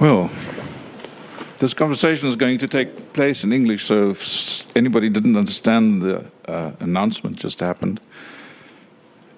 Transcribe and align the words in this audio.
Well, 0.00 0.30
this 1.58 1.74
conversation 1.74 2.28
is 2.28 2.36
going 2.36 2.58
to 2.58 2.68
take 2.68 3.12
place 3.14 3.42
in 3.42 3.52
English, 3.52 3.84
so 3.84 4.10
if 4.10 4.76
anybody 4.76 5.08
didn't 5.08 5.36
understand 5.36 6.02
the 6.02 6.24
uh, 6.46 6.70
announcement 6.78 7.34
just 7.34 7.58
happened, 7.58 8.00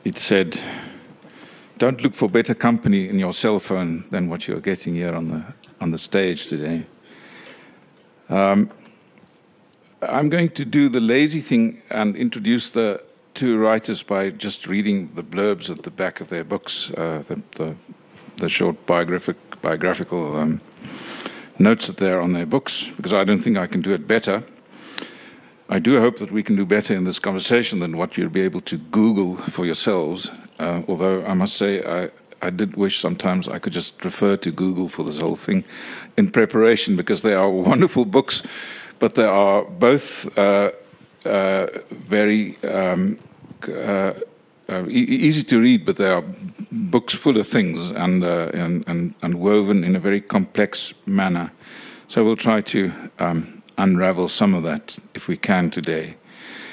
it 0.04 0.18
said, 0.18 0.60
"Don't 1.78 2.02
look 2.02 2.14
for 2.14 2.28
better 2.28 2.54
company 2.54 3.08
in 3.08 3.18
your 3.18 3.32
cell 3.32 3.58
phone 3.58 4.04
than 4.10 4.28
what 4.28 4.46
you're 4.46 4.60
getting 4.60 4.96
here 4.96 5.14
on 5.14 5.28
the 5.28 5.42
on 5.80 5.92
the 5.92 5.98
stage 5.98 6.48
today." 6.48 6.84
Um, 8.28 8.70
I'm 10.02 10.28
going 10.28 10.50
to 10.50 10.66
do 10.66 10.90
the 10.90 11.00
lazy 11.00 11.40
thing 11.40 11.80
and 11.88 12.14
introduce 12.16 12.68
the 12.68 13.02
two 13.32 13.56
writers 13.56 14.02
by 14.02 14.28
just 14.28 14.66
reading 14.66 15.12
the 15.14 15.22
blurbs 15.22 15.70
at 15.70 15.84
the 15.84 15.90
back 15.90 16.20
of 16.20 16.28
their 16.28 16.44
books, 16.44 16.90
uh, 16.98 17.22
the, 17.26 17.40
the, 17.52 17.76
the 18.40 18.48
short 18.48 18.84
biographic, 18.86 19.36
biographical. 19.62 20.36
Um, 20.36 20.60
notes 21.60 21.86
that 21.86 21.98
they're 21.98 22.20
on 22.20 22.32
their 22.32 22.46
books 22.46 22.90
because 22.96 23.12
I 23.12 23.22
don't 23.22 23.40
think 23.40 23.56
I 23.56 23.66
can 23.66 23.82
do 23.82 23.92
it 23.92 24.08
better. 24.08 24.42
I 25.68 25.78
do 25.78 26.00
hope 26.00 26.18
that 26.18 26.32
we 26.32 26.42
can 26.42 26.56
do 26.56 26.66
better 26.66 26.94
in 26.94 27.04
this 27.04 27.20
conversation 27.20 27.78
than 27.78 27.96
what 27.96 28.16
you'll 28.16 28.30
be 28.30 28.40
able 28.40 28.60
to 28.62 28.78
Google 28.78 29.36
for 29.36 29.64
yourselves. 29.64 30.28
Uh, 30.58 30.82
although 30.88 31.24
I 31.24 31.34
must 31.34 31.56
say, 31.56 31.84
I, 31.84 32.10
I 32.42 32.50
did 32.50 32.76
wish 32.76 32.98
sometimes 32.98 33.46
I 33.46 33.58
could 33.60 33.72
just 33.72 34.04
refer 34.04 34.36
to 34.38 34.50
Google 34.50 34.88
for 34.88 35.04
this 35.04 35.18
whole 35.18 35.36
thing 35.36 35.62
in 36.16 36.30
preparation 36.30 36.96
because 36.96 37.22
they 37.22 37.34
are 37.34 37.48
wonderful 37.70 38.04
books, 38.04 38.42
but 38.98 39.14
they 39.14 39.24
are 39.24 39.62
both 39.62 40.36
uh, 40.36 40.72
uh, 41.24 41.66
very 41.90 42.56
um, 42.64 43.18
uh, 44.70 44.86
e- 44.88 45.26
easy 45.26 45.42
to 45.42 45.60
read, 45.60 45.84
but 45.84 45.96
they 45.96 46.10
are 46.10 46.24
books 46.70 47.14
full 47.14 47.36
of 47.36 47.46
things 47.46 47.90
and, 47.90 48.22
uh, 48.22 48.50
and, 48.54 48.84
and, 48.86 49.14
and, 49.22 49.34
woven 49.34 49.82
in 49.82 49.96
a 49.96 49.98
very 49.98 50.20
complex 50.20 50.94
manner. 51.06 51.50
So 52.08 52.24
we'll 52.24 52.36
try 52.36 52.60
to 52.60 52.92
um, 53.18 53.62
unravel 53.76 54.28
some 54.28 54.54
of 54.54 54.62
that 54.62 54.98
if 55.14 55.28
we 55.28 55.36
can 55.36 55.70
today. 55.70 56.14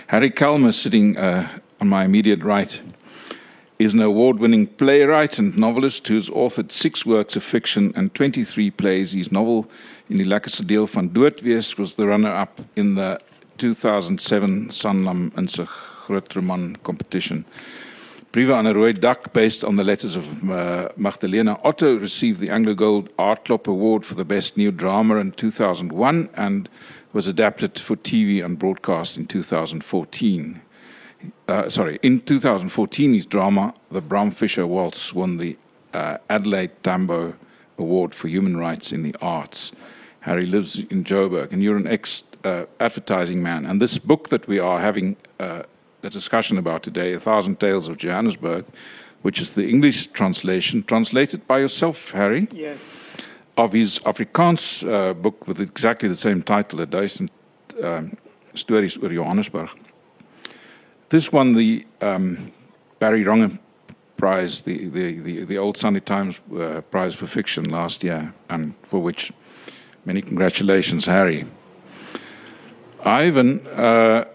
Harry 0.07 0.29
Kalmer, 0.29 0.71
sitting 0.71 1.17
uh, 1.17 1.59
on 1.81 1.89
my 1.89 2.05
immediate 2.05 2.43
right, 2.43 2.79
is 3.79 3.93
an 3.93 4.01
award 4.01 4.39
winning 4.39 4.67
playwright 4.67 5.37
and 5.37 5.57
novelist 5.57 6.07
who's 6.07 6.29
authored 6.29 6.71
six 6.71 7.05
works 7.05 7.35
of 7.35 7.43
fiction 7.43 7.93
and 7.95 8.13
23 8.13 8.71
plays. 8.71 9.11
His 9.11 9.31
novel, 9.31 9.69
In 10.09 10.17
die 10.17 10.25
lekkerste 10.25 10.65
deel 10.65 10.87
van 10.87 11.11
was 11.77 11.95
the 11.95 12.05
runner 12.05 12.33
up 12.33 12.61
in 12.75 12.95
the 12.95 13.19
2007 13.57 14.69
Sanlam 14.69 15.31
and 15.35 15.67
Groot 16.05 16.33
Roman 16.35 16.77
competition. 16.81 17.45
Briewe 18.31 18.53
aan 18.53 18.67
'n 18.67 18.73
Rooi 18.73 18.93
Dak, 18.93 19.31
based 19.33 19.63
on 19.63 19.75
the 19.75 19.83
letters 19.83 20.15
of 20.15 20.25
uh, 20.49 20.89
Magdalena 20.97 21.57
Otto, 21.63 21.95
received 21.97 22.39
the 22.39 22.49
Anglo 22.49 22.73
Gold 22.73 23.09
Aardklop 23.17 23.67
Award 23.67 24.05
for 24.05 24.15
the 24.15 24.25
Best 24.25 24.57
New 24.57 24.71
Drama 24.71 25.15
in 25.15 25.31
2001 25.31 26.29
and 26.35 26.69
was 27.13 27.27
adapted 27.27 27.79
for 27.79 27.95
TV 27.95 28.43
and 28.43 28.59
broadcast 28.59 29.17
in 29.17 29.25
2014. 29.25 30.61
Uh, 31.47 31.69
sorry, 31.69 31.99
in 32.03 32.19
2014, 32.19 33.13
his 33.13 33.25
drama, 33.25 33.73
The 33.89 34.01
Bram 34.01 34.31
Fischer 34.31 34.67
Waltz, 34.67 35.13
won 35.13 35.37
the 35.37 35.57
uh, 35.93 36.17
Adelaide 36.29 36.71
Tambo 36.83 37.33
Award 37.77 38.13
for 38.13 38.27
Human 38.27 38.57
Rights 38.57 38.91
in 38.91 39.03
the 39.03 39.15
Arts. 39.21 39.71
Harry 40.21 40.45
lives 40.45 40.79
in 40.79 41.05
Joburg, 41.05 41.53
and 41.53 41.63
you're 41.63 41.77
an 41.77 41.87
ex 41.87 42.23
uh, 42.43 42.65
advertising 42.79 43.41
man. 43.41 43.65
And 43.65 43.81
this 43.81 43.97
book 43.97 44.27
that 44.29 44.47
we 44.47 44.59
are 44.59 44.79
having 44.79 45.15
a 46.07 46.09
discussion 46.09 46.57
about 46.57 46.83
today, 46.83 47.13
A 47.13 47.19
Thousand 47.19 47.59
Tales 47.59 47.89
of 47.89 47.97
Johannesburg, 47.97 48.65
which 49.23 49.41
is 49.41 49.51
the 49.51 49.67
English 49.67 50.07
translation, 50.07 50.83
translated 50.83 51.45
by 51.47 51.59
yourself, 51.59 52.11
Harry. 52.11 52.47
Yes. 52.51 52.79
Of 53.57 53.73
his 53.73 53.99
Afrikaans 53.99 54.87
uh, 54.87 55.13
book 55.13 55.47
with 55.47 55.59
exactly 55.59 56.07
the 56.07 56.15
same 56.15 56.43
title, 56.43 56.79
A 56.79 56.85
Duisend 56.85 57.29
um, 57.83 58.15
Stories 58.53 58.97
oor 58.97 59.09
Johannesburg. 59.09 59.69
This 61.09 61.31
won 61.31 61.55
the 61.55 61.85
um, 62.01 62.51
Barry 62.99 63.23
Ronge 63.23 63.59
Prize, 64.15 64.61
the, 64.61 64.87
the, 64.87 65.19
the, 65.19 65.43
the, 65.43 65.57
Old 65.57 65.77
Sunday 65.77 65.99
Times 65.99 66.39
uh, 66.57 66.81
Prize 66.89 67.15
for 67.15 67.27
Fiction 67.27 67.65
last 67.65 68.03
year, 68.03 68.33
and 68.49 68.73
for 68.83 68.99
which 68.99 69.33
many 70.05 70.21
congratulations, 70.21 71.05
Harry. 71.05 71.45
Ivan 73.03 73.67
uh, 73.67 74.25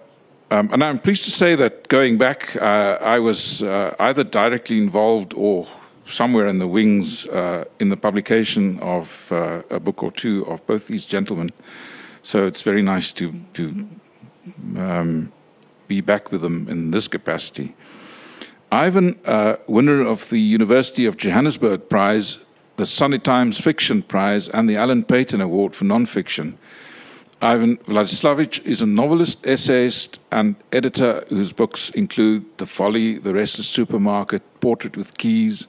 um, 0.52 0.68
and 0.70 0.84
I'm 0.84 0.98
pleased 0.98 1.24
to 1.24 1.30
say 1.30 1.54
that 1.54 1.88
going 1.88 2.18
back, 2.18 2.54
uh, 2.56 2.98
I 3.00 3.18
was 3.20 3.62
uh, 3.62 3.96
either 3.98 4.22
directly 4.22 4.76
involved 4.76 5.32
or 5.34 5.66
somewhere 6.04 6.46
in 6.46 6.58
the 6.58 6.68
wings 6.68 7.26
uh, 7.28 7.64
in 7.80 7.88
the 7.88 7.96
publication 7.96 8.78
of 8.80 9.32
uh, 9.32 9.62
a 9.70 9.80
book 9.80 10.02
or 10.02 10.12
two 10.12 10.44
of 10.46 10.66
both 10.66 10.88
these 10.88 11.06
gentlemen. 11.06 11.48
So 12.22 12.46
it's 12.46 12.60
very 12.60 12.82
nice 12.82 13.14
to, 13.14 13.32
to 13.54 13.88
um, 14.76 15.32
be 15.88 16.02
back 16.02 16.30
with 16.30 16.42
them 16.42 16.68
in 16.68 16.90
this 16.90 17.08
capacity. 17.08 17.74
Ivan, 18.70 19.18
uh, 19.24 19.56
winner 19.66 20.02
of 20.02 20.28
the 20.28 20.38
University 20.38 21.06
of 21.06 21.16
Johannesburg 21.16 21.88
Prize, 21.88 22.36
the 22.76 22.84
Sunday 22.84 23.18
Times 23.18 23.58
Fiction 23.58 24.02
Prize, 24.02 24.50
and 24.50 24.68
the 24.68 24.76
Alan 24.76 25.02
Paton 25.02 25.40
Award 25.40 25.74
for 25.74 25.86
Nonfiction 25.86 26.58
Ivan 27.42 27.76
Vladislavić 27.78 28.64
is 28.64 28.82
a 28.82 28.86
novelist, 28.86 29.44
essayist, 29.44 30.20
and 30.30 30.54
editor 30.70 31.24
whose 31.28 31.52
books 31.52 31.90
include 31.90 32.44
The 32.58 32.66
Folly, 32.66 33.18
The 33.18 33.34
Restless 33.34 33.66
Supermarket, 33.66 34.42
Portrait 34.60 34.96
with 34.96 35.18
Keys, 35.18 35.66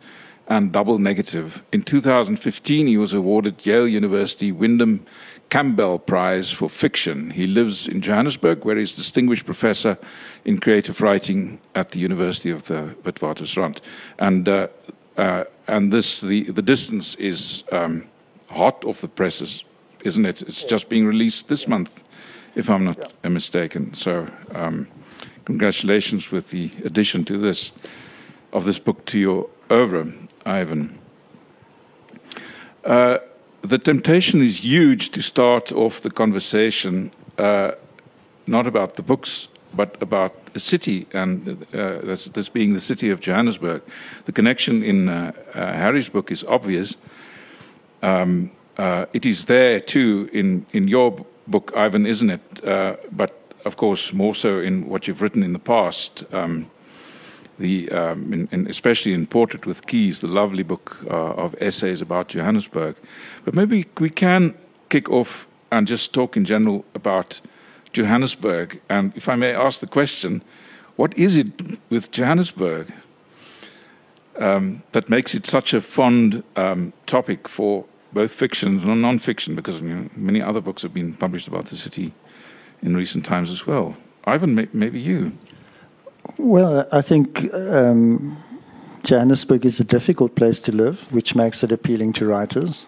and 0.48 0.72
Double 0.72 1.00
Negative. 1.00 1.64
In 1.72 1.82
2015, 1.82 2.86
he 2.86 2.96
was 2.96 3.16
awarded 3.16 3.66
Yale 3.66 3.88
University 3.88 4.52
Windham 4.52 5.04
Campbell 5.50 5.98
Prize 5.98 6.52
for 6.52 6.70
Fiction. 6.70 7.32
He 7.32 7.48
lives 7.48 7.88
in 7.88 8.02
Johannesburg, 8.02 8.64
where 8.64 8.78
he's 8.78 8.96
distinguished 8.96 9.46
professor 9.46 9.98
in 10.46 10.60
creative 10.60 11.02
writing 11.02 11.60
at 11.74 11.90
the 11.90 12.00
University 12.00 12.52
of 12.52 12.66
the 12.66 12.96
Witwatersrand. 13.02 13.80
And, 14.20 14.48
uh, 14.48 14.68
uh, 15.18 15.46
and 15.68 15.92
this, 15.92 16.22
the, 16.22 16.44
the 16.52 16.62
distance 16.62 17.16
is 17.16 17.64
um, 17.72 18.06
hot 18.52 18.86
off 18.86 19.02
the 19.02 19.08
presses 19.08 19.64
isn't 20.06 20.26
it? 20.26 20.42
It's 20.42 20.64
just 20.64 20.90
being 20.90 21.06
released 21.06 21.48
this 21.48 21.68
month, 21.68 22.04
if 22.56 22.70
I'm 22.70 22.86
not 22.86 23.12
yeah. 23.24 23.30
mistaken. 23.30 23.94
So, 23.94 24.28
um, 24.54 24.88
congratulations 25.46 26.32
with 26.32 26.50
the 26.50 26.72
addition 26.86 27.26
to 27.26 27.38
this 27.38 27.72
of 28.52 28.66
this 28.66 28.80
book 28.80 29.06
to 29.06 29.20
your 29.20 29.50
oeuvre, 29.72 30.14
Ivan. 30.46 31.00
Uh, 32.86 33.18
the 33.62 33.80
temptation 33.80 34.42
is 34.42 34.64
huge 34.64 35.10
to 35.10 35.22
start 35.22 35.72
off 35.72 36.02
the 36.02 36.12
conversation 36.12 37.12
uh, 37.38 37.72
not 38.46 38.68
about 38.68 38.96
the 38.96 39.02
books, 39.02 39.48
but 39.74 40.02
about 40.02 40.54
the 40.54 40.60
city, 40.60 41.08
and 41.14 41.66
uh, 41.74 42.00
this, 42.04 42.26
this, 42.26 42.50
being 42.50 42.74
the 42.74 42.80
city 42.80 43.10
of 43.10 43.20
Johannesburg. 43.20 43.82
The 44.26 44.32
connection 44.32 44.84
in 44.84 45.10
uh, 45.10 45.32
uh, 45.54 45.74
Harry's 45.74 46.10
book 46.10 46.32
is 46.32 46.44
obvious. 46.44 46.96
Um, 48.02 48.52
uh, 48.78 49.06
it 49.14 49.26
is 49.26 49.46
there 49.46 49.80
too 49.80 50.30
in, 50.34 50.66
in 50.72 50.88
your 50.88 51.26
book, 51.48 51.72
Ivan, 51.76 52.06
isn't 52.06 52.30
it? 52.30 52.64
Uh, 52.64 52.96
but 53.12 53.40
of 53.66 53.78
course, 53.78 54.14
more 54.14 54.36
so 54.36 54.60
in 54.60 54.88
what 54.90 55.08
you've 55.08 55.22
written 55.22 55.44
in 55.44 55.54
the 55.54 55.60
past. 55.60 56.24
Um, 56.34 56.70
the, 57.60 57.90
um, 57.92 58.34
in, 58.34 58.50
in, 58.52 58.68
especially 58.68 59.14
in 59.14 59.28
Portrait 59.28 59.66
with 59.66 59.86
Keys, 59.86 60.22
the 60.22 60.28
lovely 60.28 60.64
book 60.64 60.98
uh, 61.06 61.34
of 61.34 61.56
essays 61.62 62.02
about 62.02 62.30
Johannesburg. 62.30 62.96
But 63.46 63.54
maybe 63.54 63.86
we 64.00 64.10
can 64.10 64.56
kick 64.90 65.10
off 65.10 65.48
and 65.72 65.88
just 65.88 66.14
talk 66.14 66.36
in 66.36 66.46
general 66.46 66.84
about 66.96 67.42
Johannesburg. 67.94 68.82
And 68.90 69.14
if 69.16 69.30
I 69.30 69.36
may 69.36 69.54
ask 69.54 69.80
the 69.80 69.88
question, 69.88 70.42
what 70.96 71.16
is 71.18 71.36
it 71.36 71.48
with 71.90 72.12
Johannesburg 72.12 72.92
um, 74.40 74.82
that 74.92 75.10
makes 75.10 75.36
it 75.36 75.46
such 75.46 75.74
a 75.74 75.82
fond 75.82 76.44
um, 76.56 76.94
topic 77.06 77.48
for 77.48 77.86
both 78.14 78.32
fiction 78.32 78.80
and 78.80 79.02
non-fiction, 79.02 79.56
because 79.56 79.82
you 79.82 79.90
know, 79.90 80.10
many 80.16 80.42
other 80.42 80.62
books 80.62 80.82
have 80.82 80.94
been 80.94 81.14
published 81.14 81.48
about 81.48 81.66
the 81.66 81.78
city 81.78 82.14
in 82.82 82.96
recent 82.96 83.26
times 83.26 83.50
as 83.50 83.66
well. 83.66 83.96
Ivan, 84.26 84.56
may, 84.56 84.68
maybe 84.74 85.00
you. 85.00 85.32
Well, 86.38 86.88
I 86.92 87.02
think 87.02 87.54
um, 87.54 88.38
Johannesburg 89.04 89.66
is 89.66 89.80
a 89.80 89.84
difficult 89.84 90.36
place 90.36 90.62
to 90.62 90.72
live, 90.72 91.02
which 91.12 91.36
makes 91.36 91.64
it 91.64 91.72
appealing 91.72 92.14
to 92.14 92.26
writers. 92.26 92.86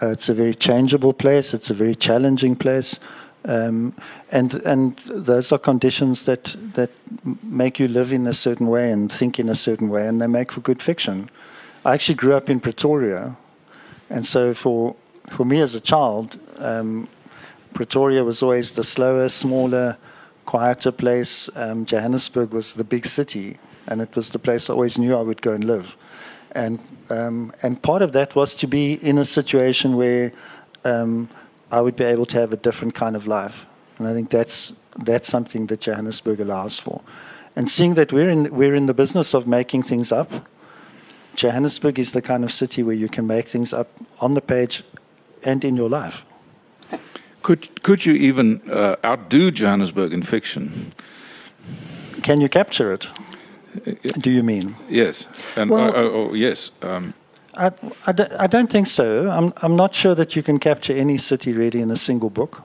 Uh, 0.00 0.10
it's 0.10 0.28
a 0.28 0.34
very 0.34 0.54
changeable 0.54 1.12
place. 1.12 1.54
It's 1.54 1.70
a 1.70 1.74
very 1.74 1.94
challenging 1.94 2.56
place, 2.56 2.98
um, 3.44 3.94
and 4.30 4.54
and 4.64 4.96
those 5.06 5.52
are 5.52 5.58
conditions 5.58 6.24
that 6.24 6.56
that 6.74 6.90
make 7.42 7.78
you 7.78 7.88
live 7.88 8.12
in 8.12 8.26
a 8.26 8.32
certain 8.32 8.66
way 8.66 8.90
and 8.90 9.12
think 9.12 9.38
in 9.38 9.48
a 9.48 9.54
certain 9.54 9.90
way, 9.90 10.08
and 10.08 10.20
they 10.20 10.26
make 10.26 10.50
for 10.52 10.60
good 10.60 10.82
fiction. 10.82 11.30
I 11.84 11.94
actually 11.94 12.14
grew 12.14 12.34
up 12.34 12.48
in 12.48 12.60
Pretoria, 12.60 13.36
and 14.12 14.26
so 14.26 14.54
for 14.54 14.94
for 15.28 15.44
me 15.44 15.60
as 15.60 15.74
a 15.74 15.80
child, 15.80 16.38
um, 16.58 17.08
Pretoria 17.72 18.22
was 18.22 18.42
always 18.42 18.72
the 18.72 18.84
slower, 18.84 19.28
smaller, 19.28 19.96
quieter 20.44 20.92
place. 20.92 21.48
Um, 21.56 21.86
Johannesburg 21.86 22.52
was 22.52 22.74
the 22.74 22.84
big 22.84 23.06
city, 23.06 23.58
and 23.86 24.00
it 24.02 24.14
was 24.14 24.30
the 24.30 24.38
place 24.38 24.68
I 24.68 24.74
always 24.74 24.98
knew 24.98 25.16
I 25.16 25.22
would 25.22 25.40
go 25.42 25.52
and 25.52 25.64
live. 25.64 25.96
and 26.54 26.78
um, 27.08 27.52
and 27.62 27.80
part 27.82 28.02
of 28.02 28.12
that 28.12 28.34
was 28.34 28.56
to 28.56 28.66
be 28.66 28.94
in 28.94 29.18
a 29.18 29.24
situation 29.24 29.96
where 29.96 30.32
um, 30.84 31.28
I 31.70 31.80
would 31.80 31.96
be 31.96 32.04
able 32.04 32.26
to 32.26 32.40
have 32.40 32.52
a 32.52 32.56
different 32.56 32.94
kind 32.94 33.16
of 33.16 33.26
life, 33.26 33.56
and 33.98 34.06
I 34.08 34.12
think 34.12 34.30
that's 34.30 34.74
that's 35.04 35.28
something 35.28 35.66
that 35.68 35.80
Johannesburg 35.80 36.40
allows 36.40 36.78
for. 36.78 37.00
And 37.56 37.70
seeing 37.70 37.94
that 37.94 38.12
we're 38.12 38.30
in 38.30 38.54
we're 38.54 38.74
in 38.74 38.86
the 38.86 38.94
business 38.94 39.34
of 39.34 39.46
making 39.46 39.84
things 39.84 40.12
up, 40.12 40.30
Johannesburg 41.36 41.98
is 41.98 42.12
the 42.12 42.22
kind 42.22 42.44
of 42.44 42.52
city 42.52 42.82
where 42.82 42.94
you 42.94 43.08
can 43.08 43.26
make 43.26 43.48
things 43.48 43.72
up 43.72 43.88
on 44.20 44.34
the 44.34 44.40
page 44.40 44.84
and 45.42 45.64
in 45.64 45.76
your 45.76 45.88
life. 45.88 46.24
Could 47.42 47.82
could 47.82 48.06
you 48.06 48.14
even 48.14 48.60
uh, 48.70 48.96
outdo 49.04 49.50
Johannesburg 49.50 50.12
in 50.12 50.22
fiction? 50.22 50.92
Can 52.22 52.40
you 52.40 52.48
capture 52.48 52.92
it? 52.92 53.08
Do 54.20 54.30
you 54.30 54.42
mean? 54.42 54.76
Yes, 54.88 55.26
and 55.56 55.70
Well- 55.70 55.88
uh, 55.88 56.02
oh, 56.02 56.28
oh, 56.30 56.34
yes. 56.34 56.72
Um, 56.82 57.14
I, 57.54 57.70
I, 58.06 58.12
don't, 58.12 58.32
I 58.32 58.46
don't 58.46 58.70
think 58.70 58.86
so. 58.86 59.28
I'm, 59.30 59.52
I'm 59.58 59.76
not 59.76 59.94
sure 59.94 60.14
that 60.14 60.34
you 60.34 60.42
can 60.42 60.58
capture 60.58 60.94
any 60.96 61.18
city 61.18 61.52
really 61.52 61.80
in 61.80 61.90
a 61.90 61.96
single 61.96 62.30
book, 62.30 62.62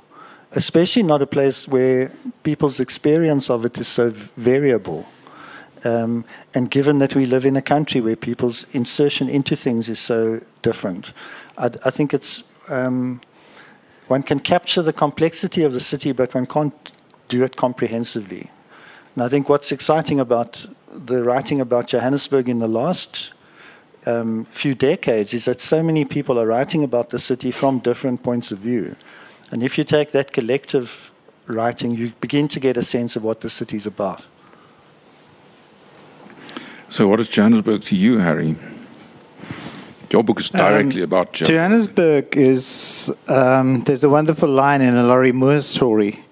especially 0.52 1.04
not 1.04 1.22
a 1.22 1.28
place 1.28 1.68
where 1.68 2.12
people's 2.44 2.80
experience 2.80 3.50
of 3.50 3.66
it 3.66 3.78
is 3.78 3.88
so 3.88 4.14
variable. 4.38 5.06
Um, 5.84 6.26
and 6.54 6.70
given 6.72 7.00
that 7.00 7.16
we 7.16 7.26
live 7.26 7.46
in 7.46 7.56
a 7.56 7.62
country 7.62 8.02
where 8.02 8.16
people's 8.16 8.66
insertion 8.74 9.30
into 9.30 9.56
things 9.56 9.90
is 9.90 10.00
so 10.00 10.42
different, 10.62 11.12
I, 11.58 11.72
I 11.86 11.90
think 11.90 12.14
it's 12.14 12.44
um, 12.70 13.22
one 14.08 14.24
can 14.24 14.40
capture 14.40 14.82
the 14.82 14.94
complexity 14.94 15.64
of 15.64 15.74
the 15.74 15.80
city, 15.80 16.12
but 16.12 16.34
one 16.34 16.46
can't 16.46 16.92
do 17.28 17.44
it 17.44 17.56
comprehensively. 17.56 18.50
And 19.16 19.24
I 19.24 19.28
think 19.28 19.50
what's 19.50 19.72
exciting 19.72 20.20
about 20.20 20.66
the 20.94 21.24
writing 21.24 21.60
about 21.60 21.88
Johannesburg 21.88 22.48
in 22.48 22.60
the 22.60 22.68
last 22.68 23.32
um, 24.06 24.46
few 24.54 24.74
decades 24.74 25.34
is 25.34 25.46
that 25.46 25.60
so 25.60 25.84
many 25.84 26.06
people 26.06 26.40
are 26.40 26.48
writing 26.48 26.84
about 26.84 27.10
the 27.10 27.20
city 27.20 27.52
from 27.52 27.80
different 27.80 28.24
points 28.24 28.52
of 28.52 28.60
view. 28.60 28.96
And 29.52 29.62
if 29.64 29.78
you 29.78 29.84
take 29.84 30.12
that 30.12 30.32
collective 30.32 31.12
writing, 31.48 31.92
you 31.92 32.14
begin 32.22 32.48
to 32.50 32.60
get 32.60 32.78
a 32.78 32.84
sense 32.84 33.16
of 33.16 33.24
what 33.24 33.42
the 33.42 33.50
city's 33.50 33.86
about. 33.86 34.24
So, 36.90 37.06
what 37.08 37.20
is 37.20 37.28
Johannesburg 37.28 37.82
to 37.82 37.98
you, 37.98 38.20
Harry? 38.20 38.56
Your 40.10 40.24
book 40.24 40.40
is 40.40 40.50
directly 40.50 41.02
about 41.02 41.34
Johannesburg. 41.34 42.32
Johannesburg 42.32 42.38
is, 42.38 43.14
um, 43.28 43.82
there's 43.82 44.06
a 44.06 44.10
wonderful 44.10 44.48
line 44.48 44.82
in 44.82 44.96
a 44.96 45.04
Lorrie 45.04 45.34
Moore 45.34 45.60
story 45.60 46.24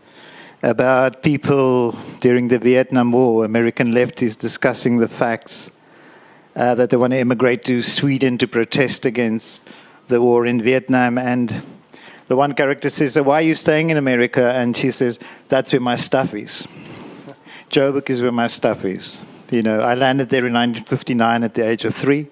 about 0.63 1.21
people 1.21 1.91
during 2.21 2.47
the 2.47 2.57
Vietnam 2.57 3.11
War, 3.11 3.43
American 3.43 3.91
lefties 3.91 4.39
discussing 4.39 4.97
the 4.97 5.09
facts 5.09 5.69
uh, 6.55 6.73
that 6.75 6.89
they 6.89 6.95
want 6.95 7.11
to 7.11 7.19
immigrate 7.19 7.65
to 7.65 7.81
Sweden 7.81 8.37
to 8.37 8.47
protest 8.47 9.05
against 9.05 9.61
the 10.07 10.21
war 10.21 10.45
in 10.45 10.61
Vietnam. 10.61 11.17
And 11.17 11.63
the 12.29 12.37
one 12.37 12.53
character 12.53 12.89
says, 12.89 13.13
so 13.13 13.23
Why 13.23 13.39
are 13.39 13.45
you 13.45 13.55
staying 13.55 13.89
in 13.89 13.97
America? 13.97 14.53
And 14.53 14.75
she 14.77 14.89
says, 14.91 15.19
That's 15.49 15.73
where 15.73 15.81
my 15.81 15.97
stuff 15.97 16.33
is. 16.33 16.65
Joburg 17.69 18.09
is 18.09 18.21
where 18.21 18.31
my 18.31 18.47
stuff 18.47 18.85
is. 18.85 19.21
You 19.51 19.61
know, 19.61 19.81
I 19.81 19.95
landed 19.95 20.29
there 20.29 20.45
in 20.45 20.53
1959 20.53 21.43
at 21.43 21.53
the 21.53 21.67
age 21.67 21.85
of 21.85 21.95
three. 21.95 22.27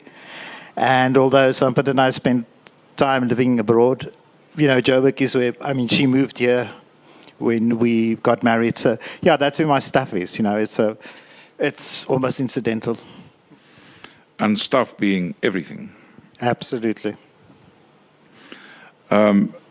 And 0.75 1.17
although 1.17 1.49
Sampad 1.49 1.87
and 1.87 2.01
I 2.01 2.11
spent 2.11 2.45
time 2.97 3.27
living 3.27 3.59
abroad, 3.59 4.11
you 4.55 4.67
know, 4.67 4.81
Joburg 4.81 5.21
is 5.21 5.35
where, 5.35 5.55
I 5.61 5.73
mean, 5.73 5.87
she 5.87 6.07
moved 6.07 6.39
here 6.39 6.69
when 7.39 7.79
we 7.79 8.15
got 8.15 8.43
married. 8.43 8.77
So, 8.77 8.97
yeah, 9.21 9.37
that's 9.37 9.59
where 9.59 9.67
my 9.67 9.79
stuff 9.79 10.13
is. 10.13 10.37
You 10.37 10.43
know, 10.43 10.57
it's, 10.57 10.79
a, 10.79 10.97
it's 11.59 12.05
almost 12.05 12.39
incidental. 12.39 12.97
and 14.39 14.59
stuff 14.59 14.97
being 14.97 15.35
everything. 15.43 15.91
Absolutely. 16.41 17.15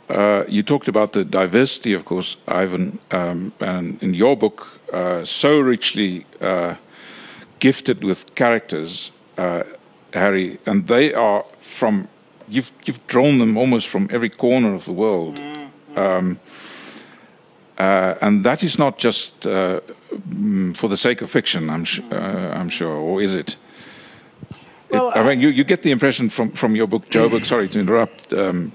Uh, 0.09 0.45
you 0.49 0.63
talked 0.63 0.89
about 0.89 1.13
the 1.13 1.25
diversity, 1.25 1.95
of 1.95 2.05
course, 2.05 2.37
Ivan, 2.47 2.99
um, 3.11 3.53
and 3.61 4.03
in 4.03 4.15
your 4.15 4.37
book, 4.37 4.81
uh, 4.93 5.25
so 5.25 5.59
richly 5.61 6.27
uh, 6.41 6.75
gifted 7.63 8.03
with 8.03 8.35
characters, 8.35 9.13
uh, 9.39 9.63
Harry, 10.13 10.59
and 10.67 10.89
they 10.89 11.15
are 11.15 11.45
from 11.61 12.09
you've 12.49 12.73
you've 12.87 13.01
drawn 13.07 13.39
them 13.39 13.57
almost 13.57 13.87
from 13.89 14.09
every 14.11 14.29
corner 14.31 14.75
of 14.75 14.85
the 14.85 14.93
world, 14.93 15.39
um, 15.97 16.39
uh, 17.79 18.15
and 18.21 18.45
that 18.45 18.63
is 18.63 18.79
not 18.79 18.99
just 19.05 19.47
uh, 19.47 19.81
mm, 20.29 20.77
for 20.77 20.89
the 20.89 20.97
sake 20.97 21.23
of 21.25 21.31
fiction. 21.31 21.71
I'm 21.71 21.85
uh, 22.11 22.61
I'm 22.61 22.69
sure, 22.69 22.97
or 22.97 23.23
is 23.23 23.35
it? 23.35 23.57
Well, 24.91 25.09
It- 25.11 25.17
I 25.19 25.23
mean, 25.23 25.41
you, 25.41 25.49
you 25.49 25.65
get 25.65 25.83
the 25.83 25.91
impression 25.91 26.31
from, 26.31 26.51
from 26.51 26.77
your 26.77 26.87
book, 26.89 27.09
Joburg, 27.09 27.45
sorry 27.47 27.69
to 27.69 27.79
interrupt, 27.81 28.33
um, 28.33 28.73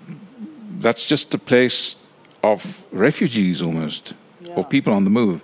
that's 0.82 1.06
just 1.12 1.34
a 1.34 1.38
place 1.38 1.96
of 2.42 2.84
refugees 2.92 3.62
almost, 3.62 4.14
or 4.56 4.64
people 4.66 4.94
on 4.94 5.04
the 5.04 5.10
move. 5.12 5.40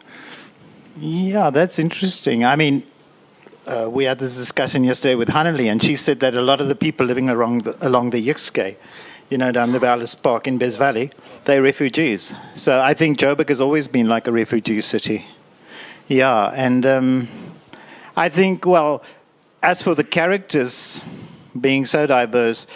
Yeah, 1.00 1.52
that's 1.52 1.78
interesting. 1.80 2.44
I 2.44 2.56
mean, 2.56 2.82
uh, 3.66 3.88
we 3.90 4.04
had 4.04 4.20
this 4.20 4.36
discussion 4.36 4.84
yesterday 4.84 5.16
with 5.16 5.30
Hanali, 5.30 5.72
and 5.72 5.82
she 5.82 5.96
said 5.96 6.20
that 6.20 6.36
a 6.36 6.42
lot 6.42 6.62
of 6.62 6.68
the 6.68 6.76
people 6.76 7.06
living 7.06 7.30
along 7.30 7.60
the, 7.60 7.88
along 7.88 8.10
the 8.10 8.26
Jukskei, 8.26 8.76
you 9.30 9.38
know, 9.38 9.52
down 9.52 9.72
the 9.72 9.80
Ballas 9.80 10.22
Park 10.22 10.48
in 10.48 10.58
Bez 10.58 10.76
Valley, 10.76 11.12
they're 11.46 11.62
refugees. 11.62 12.34
So 12.56 12.82
I 12.82 12.94
think 12.94 13.18
Joburg 13.18 13.50
has 13.50 13.62
always 13.62 13.88
been 13.88 14.08
like 14.08 14.28
a 14.28 14.32
refugee 14.32 14.82
city. 14.82 15.26
Yeah, 16.08 16.48
and 16.54 16.86
um, 16.86 17.28
I 18.16 18.30
think, 18.30 18.66
well, 18.66 19.04
as 19.62 19.82
for 19.82 19.96
the 19.96 20.04
characters 20.04 21.02
being 21.60 21.86
so 21.86 22.06
diverse, 22.06 22.68